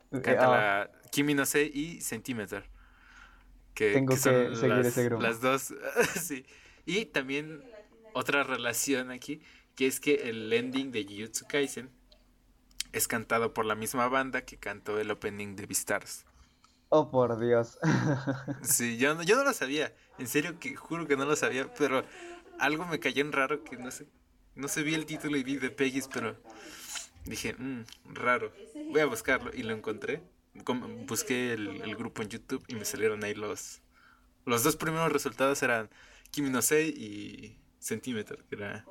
Canta 0.10 0.48
la 0.48 0.82
ah. 0.82 0.90
Kimi 1.12 1.36
no 1.36 1.46
sé 1.46 1.70
y 1.72 2.02
Centimeter. 2.02 2.68
Que, 3.76 3.94
Tengo 3.94 4.16
que, 4.16 4.20
seguir 4.20 4.80
ese 4.84 5.06
grupo. 5.06 5.22
Las 5.22 5.42
dos, 5.42 5.76
sí. 6.20 6.44
Y 6.88 7.06
también 7.06 7.64
otra 8.14 8.44
relación 8.44 9.12
aquí, 9.12 9.44
que 9.76 9.86
es 9.86 10.00
que 10.00 10.28
el 10.28 10.52
ending 10.52 10.92
de 10.92 11.04
Jujutsu 11.04 11.46
Kaisen 11.48 11.92
es 12.94 13.08
cantado 13.08 13.54
por 13.54 13.66
la 13.66 13.76
misma 13.76 14.08
banda 14.08 14.42
que 14.42 14.58
cantó 14.58 15.00
el 15.00 15.12
opening 15.12 15.56
de 15.56 15.68
Beastars. 15.68 16.26
Oh, 16.90 17.12
por 17.12 17.40
Dios. 17.40 17.78
sí, 18.64 18.98
yo, 18.98 19.22
yo 19.22 19.36
no 19.36 19.44
lo 19.44 19.54
sabía. 19.54 19.94
En 20.18 20.28
serio 20.28 20.58
que 20.60 20.76
juro 20.76 21.06
que 21.08 21.16
no 21.16 21.26
lo 21.26 21.36
sabía, 21.36 21.72
pero 21.76 22.04
algo 22.58 22.86
me 22.88 23.00
cayó 23.00 23.22
en 23.22 23.32
raro 23.32 23.64
que 23.64 23.78
no 23.78 23.92
sé 23.92 24.08
no 24.56 24.68
se 24.68 24.84
vi 24.84 24.94
el 24.94 25.06
título 25.06 25.38
y 25.38 25.44
vi 25.44 25.58
de 25.58 25.70
Peggy's, 25.70 26.08
pero 26.08 26.36
dije, 27.26 27.56
mmm, 27.58 27.84
raro. 28.14 28.52
Voy 28.92 29.02
a 29.02 29.06
buscarlo 29.06 29.52
y 29.54 29.64
lo 29.64 29.74
encontré. 29.74 30.22
Busqué 31.08 31.54
el, 31.54 31.96
grupo 31.96 32.22
en 32.22 32.30
YouTube 32.30 32.64
y 32.68 32.76
me 32.76 32.86
salieron 32.86 33.24
ahí 33.24 33.34
los... 33.34 33.82
Los 34.46 34.64
dos 34.64 34.76
primeros 34.76 35.12
resultados 35.12 35.64
eran 35.64 35.90
Kimi 36.30 36.50
no 36.50 36.62
Sei 36.62 36.90
y 36.90 37.58
Centimeter, 37.80 38.44
que 38.50 38.56
era 38.56 38.86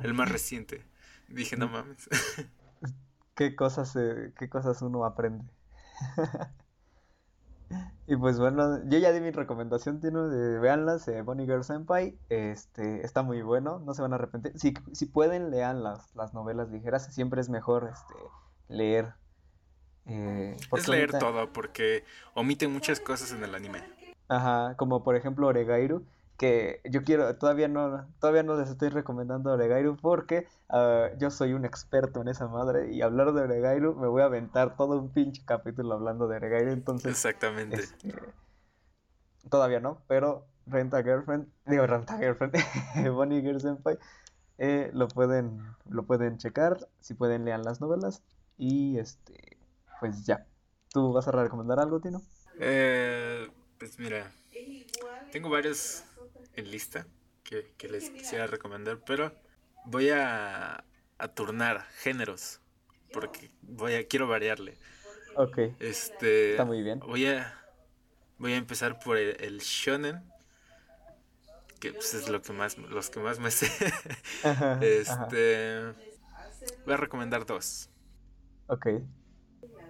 el 0.00 0.14
más 0.14 0.30
reciente. 0.30 0.82
Dije, 1.28 1.56
no 1.56 1.68
mames. 1.68 2.08
¿Qué 3.34 3.54
cosas, 3.54 3.92
qué 4.38 4.48
cosas 4.48 4.80
uno 4.82 5.04
aprende? 5.04 5.44
y 8.06 8.16
pues 8.16 8.38
bueno, 8.38 8.82
yo 8.86 8.98
ya 8.98 9.12
di 9.12 9.20
mi 9.20 9.30
recomendación, 9.30 10.00
Tino, 10.00 10.28
de 10.28 10.58
veanlas, 10.58 11.06
eh, 11.08 11.22
Bonnie 11.22 11.46
Girl 11.46 11.62
Senpai, 11.62 12.18
este, 12.28 13.04
está 13.04 13.22
muy 13.22 13.42
bueno, 13.42 13.80
no 13.80 13.94
se 13.94 14.02
van 14.02 14.12
a 14.12 14.16
arrepentir. 14.16 14.52
Si, 14.58 14.74
si 14.92 15.06
pueden, 15.06 15.50
lean 15.50 15.82
las, 15.82 16.14
las 16.16 16.34
novelas 16.34 16.70
ligeras, 16.70 17.14
siempre 17.14 17.40
es 17.40 17.48
mejor 17.48 17.88
este, 17.92 18.14
leer. 18.68 19.14
Eh, 20.06 20.56
es 20.72 20.88
leer 20.88 21.12
todo, 21.18 21.52
porque 21.52 22.04
omiten 22.34 22.72
muchas 22.72 22.98
cosas 22.98 23.32
en 23.32 23.44
el 23.44 23.54
anime. 23.54 23.82
Ajá, 24.28 24.74
como 24.76 25.04
por 25.04 25.14
ejemplo 25.14 25.46
Oregairu, 25.46 26.04
que 26.40 26.80
yo 26.88 27.04
quiero, 27.04 27.36
todavía 27.36 27.68
no, 27.68 28.08
todavía 28.18 28.42
no 28.42 28.58
les 28.58 28.70
estoy 28.70 28.88
recomendando 28.88 29.52
Oregairu 29.52 29.98
porque 29.98 30.48
ah, 30.70 31.10
yo 31.18 31.30
soy 31.30 31.52
un 31.52 31.66
experto 31.66 32.22
en 32.22 32.28
esa 32.28 32.48
madre 32.48 32.90
y 32.94 33.02
hablar 33.02 33.34
de 33.34 33.42
Oregairu 33.42 33.94
me 33.94 34.08
voy 34.08 34.22
a 34.22 34.24
aventar 34.24 34.74
todo 34.74 34.98
un 34.98 35.12
pinche 35.12 35.42
capítulo 35.44 35.92
hablando 35.92 36.28
de 36.28 36.36
Oregairu, 36.36 36.70
entonces... 36.70 37.10
Exactamente. 37.10 37.76
Este, 37.76 38.14
todavía 39.50 39.80
no, 39.80 40.02
pero 40.08 40.46
Renta 40.64 41.02
Girlfriend, 41.02 41.46
digo 41.66 41.86
Renta 41.86 42.16
Girlfriend, 42.16 42.54
Bonnie 43.12 43.42
Girl 43.42 43.60
Senpai, 43.60 43.98
eh, 44.56 44.90
lo 44.94 45.08
pueden, 45.08 45.60
lo 45.90 46.06
pueden 46.06 46.38
checar, 46.38 46.88
si 47.00 47.12
pueden 47.12 47.44
lean 47.44 47.64
las 47.64 47.82
novelas 47.82 48.22
y 48.56 48.96
este, 48.96 49.58
pues 50.00 50.24
ya. 50.24 50.46
¿Tú 50.88 51.12
vas 51.12 51.28
a 51.28 51.32
recomendar 51.32 51.80
algo, 51.80 52.00
Tino? 52.00 52.22
Eh, 52.58 53.46
pues 53.78 53.98
mira, 53.98 54.32
tengo 55.30 55.50
varios 55.50 56.04
en 56.60 56.70
lista 56.70 57.06
que, 57.42 57.88
les 57.88 58.10
quisiera 58.10 58.46
recomendar, 58.46 59.00
pero 59.04 59.34
voy 59.86 60.10
a, 60.10 60.84
a 61.18 61.28
turnar 61.28 61.82
géneros 61.98 62.60
porque 63.12 63.50
voy 63.62 63.94
a 63.94 64.06
quiero 64.06 64.28
variarle. 64.28 64.78
Ok. 65.36 65.58
Este 65.78 66.52
está 66.52 66.64
muy 66.64 66.82
bien. 66.82 67.00
Voy 67.00 67.26
a 67.26 67.54
voy 68.38 68.52
a 68.52 68.56
empezar 68.56 68.98
por 68.98 69.16
el, 69.16 69.58
shonen 69.58 70.22
que 71.78 71.92
pues, 71.92 72.14
es 72.14 72.28
lo 72.28 72.42
que 72.42 72.52
más 72.52 72.78
los 72.78 73.10
que 73.10 73.20
más 73.20 73.38
me 73.38 73.50
sé. 73.50 73.66
este 74.80 75.92
voy 76.84 76.94
a 76.94 76.96
recomendar 76.96 77.46
dos. 77.46 77.90
Ok. 78.66 78.86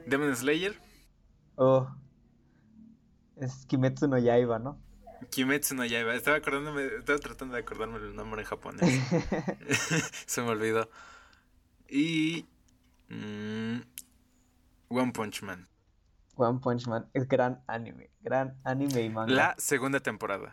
Demon 0.07 0.35
Slayer. 0.35 0.75
Oh. 1.57 1.89
Es 3.37 3.67
Kimetsu 3.67 4.09
no 4.09 4.19
Yaiba, 4.19 4.59
¿no? 4.59 4.81
Kimetsu 5.31 5.75
no 5.75 5.85
Yaiba. 5.85 6.15
Estaba 6.15 6.39
acordándome, 6.39 6.87
estaba 6.87 7.19
tratando 7.19 7.55
de 7.55 7.61
acordarme 7.61 7.99
el 7.99 8.15
nombre 8.15 8.43
en 8.43 8.47
japonés. 8.47 9.01
Se 10.27 10.43
me 10.43 10.49
olvidó. 10.49 10.89
Y 11.89 12.47
mm, 13.09 13.81
One 14.89 15.13
Punch 15.13 15.43
Man. 15.43 15.69
One 16.37 16.61
Punch 16.61 16.87
Man 16.87 17.07
es 17.13 17.29
gran 17.29 17.63
anime, 17.67 18.11
gran 18.21 18.57
anime 18.65 19.03
y 19.03 19.11
manga. 19.11 19.33
La 19.33 19.55
segunda 19.59 20.01
temporada. 20.01 20.53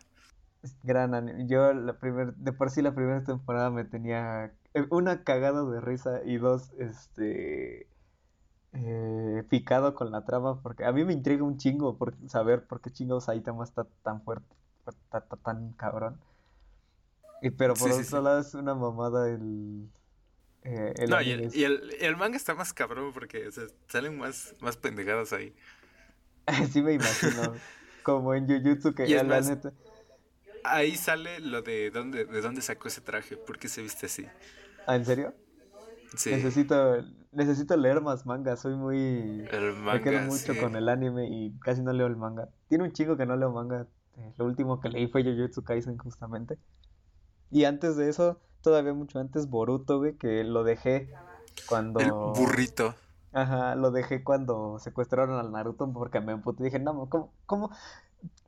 Es 0.63 0.76
gran 0.84 1.13
anime. 1.13 1.47
Yo 1.47 1.74
la 1.74 1.93
primer, 1.93 2.34
de 2.36 2.51
por 2.51 2.70
sí 2.70 2.82
la 2.82 2.93
primera 2.93 3.24
temporada 3.24 3.70
me 3.70 3.86
tenía 3.86 4.53
eh, 4.74 4.86
una 4.89 5.24
cagada 5.24 5.63
de 5.63 5.80
risa 5.80 6.22
y 6.26 6.38
dos, 6.38 6.74
este, 6.78 7.88
eh, 8.74 9.43
picado 9.49 9.95
con 9.95 10.11
la 10.11 10.26
trama 10.26 10.61
porque 10.61 10.86
a 10.86 10.91
mí 10.91 11.05
me 11.05 11.13
intriga 11.13 11.43
un 11.43 11.57
chingo 11.57 11.97
por 11.97 12.15
saber 12.28 12.68
por 12.68 12.82
qué 12.82 12.91
chingo 12.91 13.22
Saitama 13.22 13.63
está 13.63 13.86
tan 14.03 14.22
fuerte, 14.22 14.55
tan 15.43 15.73
cabrón. 15.73 16.19
Y, 17.41 17.51
pero 17.51 17.73
por 17.75 17.91
otro 17.91 18.21
lado 18.21 18.39
es 18.39 18.53
una 18.53 18.75
mamada 18.75 19.29
el... 19.29 19.89
Eh, 20.63 20.93
el 20.97 21.09
no, 21.09 21.21
y 21.21 21.31
el, 21.31 21.93
el, 21.99 22.17
manga 22.17 22.35
está 22.35 22.53
más 22.53 22.73
cabrón 22.73 23.13
porque 23.13 23.49
salen 23.88 24.17
más, 24.17 24.55
más 24.59 24.75
pendejadas 24.75 25.31
ahí. 25.31 25.55
sí 26.71 26.81
me 26.81 26.93
imagino. 26.93 27.53
como 28.03 28.33
en 28.33 28.47
Jujutsu 28.47 28.93
que 28.93 29.07
ya 29.07 29.23
la 29.23 29.41
neta... 29.41 29.71
Ahí 30.63 30.95
sale 30.95 31.39
lo 31.39 31.61
de 31.61 31.91
dónde, 31.91 32.25
de 32.25 32.41
dónde 32.41 32.61
sacó 32.61 32.89
ese 32.89 32.99
traje, 32.99 33.38
por 33.38 33.57
qué 33.57 33.69
se 33.69 33.81
viste 33.81 34.07
así. 34.07 34.25
¿Ah, 34.85 34.95
en 34.95 35.05
serio? 35.05 35.33
Necesito, 36.25 37.03
necesito 37.31 37.77
leer 37.77 38.01
más 38.01 38.25
manga, 38.25 38.55
soy 38.55 38.75
muy... 38.75 39.47
me 39.83 40.01
quedo 40.01 40.21
mucho 40.21 40.57
con 40.59 40.75
el 40.75 40.89
anime 40.89 41.27
y 41.29 41.57
casi 41.59 41.81
no 41.81 41.93
leo 41.93 42.07
el 42.07 42.15
manga. 42.15 42.49
Tiene 42.67 42.85
un 42.85 42.91
chico 42.91 43.17
que 43.17 43.25
no 43.25 43.35
leo 43.35 43.51
manga. 43.51 43.88
Eh, 44.18 44.34
lo 44.38 44.45
último 44.45 44.80
que 44.80 44.89
leí 44.89 45.07
fue 45.07 45.24
Jujutsu 45.24 45.63
Kaisen 45.63 45.97
justamente. 45.97 46.57
Y 47.51 47.65
antes 47.65 47.95
de 47.95 48.09
eso, 48.09 48.39
todavía 48.61 48.93
mucho 48.93 49.20
antes, 49.20 49.49
Boruto, 49.49 49.99
güey, 49.99 50.18
que 50.18 50.43
lo 50.43 50.63
dejé 50.63 51.09
cuando... 51.68 51.99
El 51.99 52.11
burrito. 52.11 52.95
Ajá, 53.32 53.76
lo 53.76 53.91
dejé 53.91 54.24
cuando 54.24 54.80
secuestraron 54.80 55.38
al 55.38 55.51
Naruto 55.51 55.91
porque 55.93 56.20
me 56.22 56.34
emputé. 56.34 56.63
Dije, 56.63 56.80
no, 56.80 57.07
¿cómo, 57.09 57.34
¿cómo? 57.45 57.70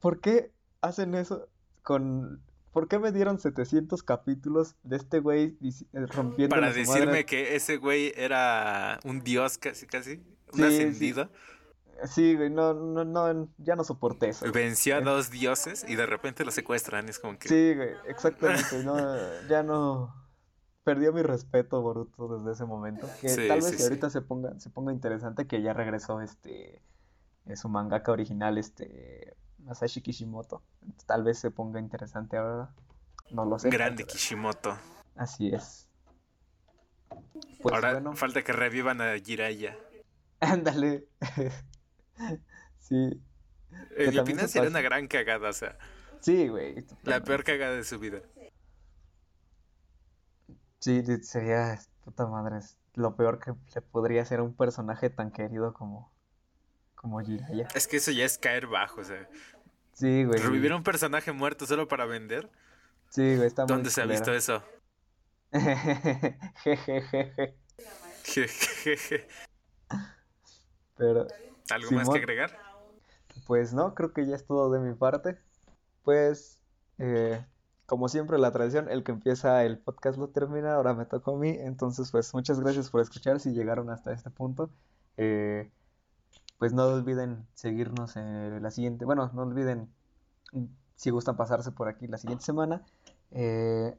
¿Por 0.01 0.19
qué 0.19 0.51
hacen 0.81 1.13
eso 1.15 1.47
con 1.83 2.41
¿Por 2.71 2.87
qué 2.87 2.99
me 2.99 3.11
dieron 3.11 3.39
700 3.39 4.03
capítulos 4.03 4.75
de 4.83 4.97
este 4.97 5.19
güey 5.19 5.57
eh, 5.61 6.05
rompiendo 6.05 6.55
Para 6.55 6.71
decirme 6.71 7.25
que 7.25 7.55
ese 7.55 7.77
güey 7.77 8.13
era 8.15 8.99
un 9.03 9.21
dios 9.21 9.57
casi, 9.57 9.87
casi, 9.87 10.21
un 10.53 10.63
ascendido. 10.63 11.25
Sí. 11.25 11.31
Güey, 12.35 12.49
no, 12.49 12.73
no, 12.73 13.05
no, 13.05 13.49
ya 13.57 13.75
no 13.75 13.83
soporté 13.83 14.29
eso. 14.29 14.51
Venció 14.51 14.97
a 14.97 15.01
dos 15.01 15.29
dioses 15.29 15.85
y 15.87 15.95
de 15.95 16.05
repente 16.05 16.45
lo 16.45 16.51
secuestran, 16.51 17.09
es 17.09 17.19
como 17.19 17.37
que... 17.37 17.47
Sí, 17.47 17.75
güey, 17.75 17.89
exactamente, 18.07 18.83
no, 18.83 18.97
ya 19.47 19.63
no... 19.63 20.15
Perdió 20.83 21.13
mi 21.13 21.21
respeto 21.21 21.81
Boruto 21.81 22.37
desde 22.37 22.53
ese 22.53 22.65
momento. 22.65 23.07
Que 23.21 23.27
tal 23.47 23.61
vez 23.61 23.77
si 23.77 23.83
ahorita 23.83 24.09
se 24.09 24.21
ponga, 24.21 24.59
se 24.59 24.69
ponga 24.69 24.91
interesante 24.91 25.45
que 25.45 25.61
ya 25.61 25.73
regresó 25.73 26.21
este... 26.21 26.81
Su 27.55 27.69
mangaka 27.69 28.11
original, 28.11 28.57
este... 28.57 29.35
Masashi 29.59 30.01
Kishimoto. 30.01 30.63
Tal 31.05 31.23
vez 31.23 31.39
se 31.39 31.51
ponga 31.51 31.79
interesante 31.79 32.37
ahora. 32.37 32.73
No 33.31 33.45
lo 33.45 33.59
sé. 33.59 33.69
Grande 33.69 34.05
Kishimoto. 34.05 34.77
Así 35.15 35.49
es. 35.49 35.87
Pues 37.61 37.75
ahora 37.75 38.01
falta 38.15 38.43
que 38.43 38.53
revivan 38.53 39.01
a 39.01 39.17
Jiraiya. 39.17 39.77
Ándale. 40.39 41.07
Sí. 42.79 43.21
En 43.97 44.09
mi 44.11 44.19
opinión 44.19 44.47
sería 44.47 44.69
una 44.69 44.81
gran 44.81 45.07
cagada, 45.07 45.49
o 45.49 45.53
sea. 45.53 45.77
Sí, 46.21 46.47
güey. 46.47 46.85
La 47.03 47.23
peor 47.23 47.43
cagada 47.43 47.75
de 47.75 47.83
su 47.83 47.99
vida. 47.99 48.21
Sí, 50.79 51.03
sería 51.21 51.79
puta 52.03 52.25
madre. 52.27 52.59
Lo 52.95 53.15
peor 53.15 53.39
que 53.39 53.53
le 53.75 53.81
podría 53.81 54.25
ser 54.25 54.39
a 54.39 54.43
un 54.43 54.53
personaje 54.53 55.09
tan 55.09 55.31
querido 55.31 55.73
como 55.73 56.11
como 56.95 57.21
Jiraiya. 57.21 57.67
Es 57.73 57.87
que 57.87 57.97
eso 57.97 58.11
ya 58.11 58.25
es 58.25 58.37
caer 58.37 58.67
bajo, 58.67 58.99
o 58.99 59.03
sea. 59.05 59.29
Sí, 59.93 60.25
güey. 60.25 60.39
Revivir 60.41 60.73
a 60.73 60.75
un 60.75 60.83
personaje 60.83 61.31
muerto 61.31 61.65
solo 61.65 61.87
para 61.87 62.05
vender. 62.05 62.49
Sí, 63.09 63.35
güey, 63.37 63.47
está 63.47 63.63
muy 63.63 63.69
¿Dónde 63.69 63.89
se 63.89 64.01
ha 64.01 64.05
visto 64.05 64.33
eso? 64.33 64.61
Jejeje. 66.63 67.55
Jejeje. 68.23 69.27
Pero. 70.97 71.25
¿Algo 71.71 71.91
más 71.91 72.09
que 72.09 72.17
agregar? 72.17 72.57
Pues 73.45 73.73
no, 73.73 73.95
creo 73.95 74.13
que 74.13 74.25
ya 74.25 74.35
es 74.35 74.45
todo 74.45 74.71
de 74.71 74.79
mi 74.79 74.93
parte. 74.95 75.37
Pues, 76.03 76.61
eh, 76.97 77.43
como 77.85 78.09
siempre, 78.09 78.37
la 78.37 78.51
tradición, 78.51 78.89
el 78.89 79.03
que 79.03 79.11
empieza 79.11 79.63
el 79.63 79.79
podcast 79.79 80.17
lo 80.17 80.29
termina, 80.29 80.75
ahora 80.75 80.93
me 80.93 81.05
tocó 81.05 81.35
a 81.35 81.39
mí. 81.39 81.49
Entonces, 81.49 82.11
pues 82.11 82.33
muchas 82.33 82.59
gracias 82.59 82.89
por 82.89 83.01
escuchar 83.01 83.39
si 83.39 83.51
llegaron 83.51 83.89
hasta 83.89 84.11
este 84.11 84.29
punto. 84.29 84.69
Eh, 85.17 85.69
pues 86.59 86.73
no 86.73 86.85
olviden 86.87 87.47
seguirnos 87.55 88.17
en 88.17 88.61
la 88.61 88.69
siguiente, 88.69 89.05
bueno, 89.05 89.31
no 89.33 89.43
olviden 89.43 89.89
si 90.95 91.09
gustan 91.09 91.37
pasarse 91.37 91.71
por 91.71 91.87
aquí 91.87 92.05
la 92.07 92.17
siguiente 92.17 92.43
semana. 92.43 92.83
Eh, 93.31 93.97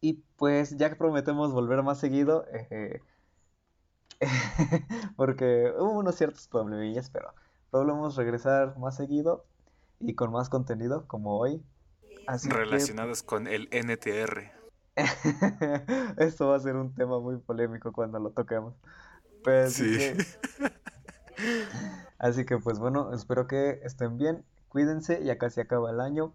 y 0.00 0.14
pues 0.36 0.76
ya 0.76 0.90
que 0.90 0.96
prometemos 0.96 1.52
volver 1.52 1.82
más 1.82 1.98
seguido, 1.98 2.44
eh, 2.52 3.00
porque 5.16 5.72
hubo 5.78 5.98
unos 5.98 6.16
ciertos 6.16 6.48
problemillas, 6.48 7.10
pero 7.10 7.32
probamos 7.70 8.16
regresar 8.16 8.78
más 8.78 8.96
seguido 8.96 9.44
y 10.00 10.14
con 10.14 10.32
más 10.32 10.48
contenido 10.48 11.06
como 11.06 11.38
hoy. 11.38 11.62
Relacionados 12.48 13.22
con 13.22 13.46
el 13.46 13.68
NTR. 13.70 14.52
Esto 16.16 16.48
va 16.48 16.56
a 16.56 16.60
ser 16.60 16.76
un 16.76 16.94
tema 16.94 17.20
muy 17.20 17.36
polémico 17.38 17.92
cuando 17.92 18.18
lo 18.18 18.30
toquemos. 18.30 18.74
Pues, 19.44 19.74
sí. 19.74 20.12
Así 22.18 22.44
que 22.46 22.58
pues 22.58 22.78
bueno, 22.78 23.12
espero 23.14 23.46
que 23.46 23.80
estén 23.84 24.16
bien, 24.16 24.44
cuídense, 24.68 25.22
ya 25.22 25.38
casi 25.38 25.60
acaba 25.60 25.90
el 25.90 26.00
año 26.00 26.32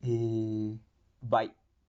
y 0.00 0.78
bye. 1.22 1.57